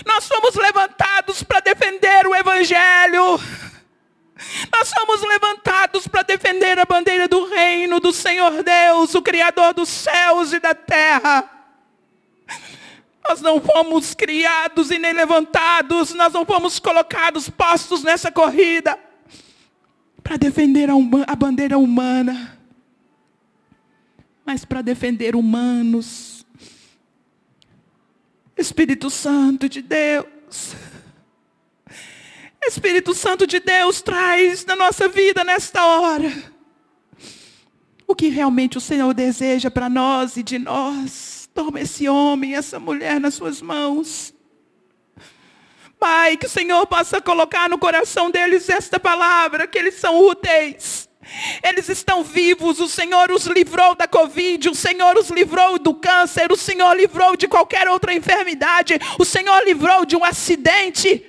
Nós 0.07 0.24
somos 0.24 0.55
levantados 0.55 1.43
para 1.43 1.61
defender 1.61 2.26
o 2.26 2.35
Evangelho. 2.35 3.39
Nós 4.72 4.89
somos 4.89 5.22
levantados 5.22 6.09
para 6.09 6.22
defender 6.22 6.78
a 6.78 6.85
bandeira 6.85 7.28
do 7.28 7.47
reino 7.47 8.01
do 8.01 8.12
Senhor 8.12 8.62
Deus, 8.62 9.14
o 9.14 9.22
Criador 9.22 9.74
dos 9.74 9.89
céus 9.89 10.53
e 10.53 10.61
da 10.61 10.74
terra. 10.74 11.51
Nós 13.28 13.41
não 13.41 13.61
fomos 13.61 14.14
criados 14.14 14.91
e 14.91 14.99
nem 14.99 15.12
levantados, 15.12 16.12
nós 16.12 16.32
não 16.32 16.45
fomos 16.45 16.78
colocados, 16.78 17.49
postos 17.49 18.03
nessa 18.03 18.30
corrida 18.30 18.99
para 20.22 20.37
defender 20.37 20.91
a, 20.91 20.95
a 21.26 21.37
bandeira 21.37 21.78
humana 21.78 22.55
mas 24.45 24.64
para 24.64 24.82
defender 24.82 25.35
humanos. 25.35 26.45
Espírito 28.57 29.09
Santo 29.11 29.68
de 29.68 29.80
Deus. 29.80 30.76
Espírito 32.67 33.15
Santo 33.15 33.47
de 33.47 33.61
Deus 33.61 34.03
traz 34.03 34.65
na 34.65 34.75
nossa 34.75 35.09
vida 35.09 35.45
nesta 35.45 35.85
hora 35.85 36.33
o 38.07 38.15
que 38.15 38.29
realmente 38.29 38.79
o 38.79 38.81
Senhor 38.81 39.12
deseja 39.15 39.71
para 39.71 39.89
nós 39.89 40.37
e 40.37 40.43
de 40.43 40.59
nós. 40.59 41.49
Toma 41.55 41.81
esse 41.81 42.09
homem 42.09 42.55
essa 42.55 42.79
mulher 42.79 43.21
nas 43.21 43.35
suas 43.35 43.62
mãos. 43.62 44.35
Pai, 45.99 46.37
que 46.37 46.47
o 46.47 46.51
Senhor 46.51 46.87
possa 46.87 47.21
colocar 47.21 47.69
no 47.69 47.79
coração 47.79 48.31
deles 48.31 48.69
esta 48.69 49.01
palavra, 49.01 49.67
que 49.67 49.79
eles 49.79 49.95
são 49.95 50.19
úteis 50.19 51.09
eles 51.62 51.89
estão 51.89 52.23
vivos, 52.23 52.81
o 52.81 52.89
Senhor 52.89 53.31
os 53.31 53.47
livrou 53.47 53.95
da 53.95 54.07
Covid, 54.07 54.69
o 54.69 54.75
Senhor 54.75 55.17
os 55.17 55.31
livrou 55.31 55.79
do 55.79 55.95
câncer, 55.95 56.53
o 56.53 56.57
Senhor 56.57 56.95
livrou 56.95 57.37
de 57.37 57.49
qualquer 57.49 57.89
outra 57.89 58.12
enfermidade, 58.12 58.99
o 59.19 59.25
Senhor 59.25 59.65
livrou 59.65 60.05
de 60.05 60.17
um 60.17 60.25
acidente, 60.25 61.25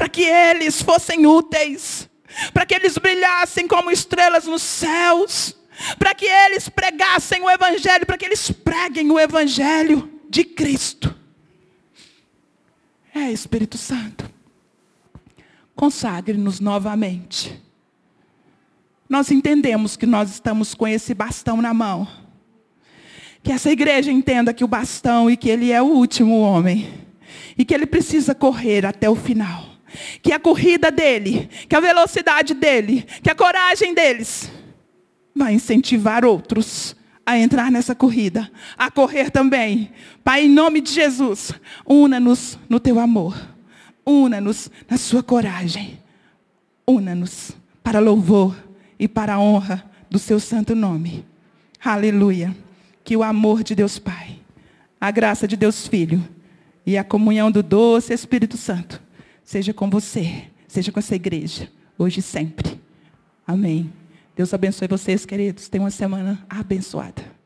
para 0.00 0.08
que 0.08 0.22
eles 0.22 0.80
fossem 0.80 1.26
úteis, 1.26 2.08
para 2.54 2.64
que 2.64 2.74
eles 2.74 2.96
brilhassem 2.96 3.68
como 3.68 3.90
estrelas 3.90 4.46
nos 4.46 4.62
céus, 4.62 5.54
para 5.98 6.14
que 6.14 6.24
eles 6.24 6.70
pregassem 6.70 7.42
o 7.42 7.50
Evangelho, 7.50 8.06
para 8.06 8.16
que 8.16 8.24
eles 8.24 8.50
preguem 8.50 9.10
o 9.10 9.20
Evangelho 9.20 10.10
de 10.26 10.42
Cristo. 10.42 11.14
É, 13.14 13.30
Espírito 13.30 13.76
Santo, 13.76 14.30
consagre-nos 15.76 16.60
novamente 16.60 17.60
nós 19.06 19.28
entendemos 19.30 19.96
que 19.96 20.06
nós 20.06 20.30
estamos 20.30 20.72
com 20.72 20.86
esse 20.86 21.12
bastão 21.12 21.60
na 21.60 21.74
mão. 21.74 22.08
Que 23.42 23.50
essa 23.50 23.68
igreja 23.68 24.10
entenda 24.10 24.54
que 24.54 24.62
o 24.62 24.68
bastão 24.68 25.28
e 25.28 25.36
que 25.36 25.50
ele 25.50 25.72
é 25.72 25.82
o 25.82 25.86
último 25.86 26.38
homem. 26.38 26.88
E 27.58 27.64
que 27.64 27.74
ele 27.74 27.86
precisa 27.86 28.36
correr 28.36 28.86
até 28.86 29.10
o 29.10 29.16
final. 29.16 29.69
Que 30.22 30.32
a 30.32 30.38
corrida 30.38 30.90
dele, 30.90 31.48
que 31.68 31.74
a 31.74 31.80
velocidade 31.80 32.54
dele, 32.54 33.04
que 33.22 33.30
a 33.30 33.34
coragem 33.34 33.94
deles 33.94 34.50
vai 35.34 35.54
incentivar 35.54 36.24
outros 36.24 36.96
a 37.24 37.38
entrar 37.38 37.70
nessa 37.70 37.94
corrida, 37.94 38.50
a 38.76 38.90
correr 38.90 39.30
também. 39.30 39.90
Pai, 40.24 40.46
em 40.46 40.48
nome 40.48 40.80
de 40.80 40.92
Jesus, 40.92 41.52
una-nos 41.86 42.58
no 42.68 42.80
teu 42.80 42.98
amor. 42.98 43.36
Una-nos 44.04 44.70
na 44.88 44.96
sua 44.96 45.22
coragem. 45.22 46.00
Una-nos 46.86 47.52
para 47.82 48.00
louvor 48.00 48.56
e 48.98 49.06
para 49.06 49.38
honra 49.38 49.88
do 50.10 50.18
seu 50.18 50.40
santo 50.40 50.74
nome. 50.74 51.24
Aleluia. 51.82 52.56
Que 53.04 53.16
o 53.16 53.22
amor 53.22 53.62
de 53.62 53.74
Deus 53.74 53.98
Pai, 53.98 54.38
a 55.00 55.10
graça 55.10 55.46
de 55.46 55.56
Deus 55.56 55.86
Filho 55.86 56.22
e 56.84 56.98
a 56.98 57.04
comunhão 57.04 57.50
do 57.50 57.62
doce 57.62 58.12
Espírito 58.12 58.56
Santo 58.56 59.00
seja 59.50 59.74
com 59.74 59.90
você, 59.90 60.44
seja 60.68 60.92
com 60.92 61.00
essa 61.00 61.16
igreja, 61.16 61.68
hoje 61.98 62.20
e 62.20 62.22
sempre. 62.22 62.80
Amém. 63.44 63.92
Deus 64.36 64.54
abençoe 64.54 64.86
vocês, 64.86 65.26
queridos. 65.26 65.68
Tenham 65.68 65.82
uma 65.82 65.90
semana 65.90 66.46
abençoada. 66.48 67.39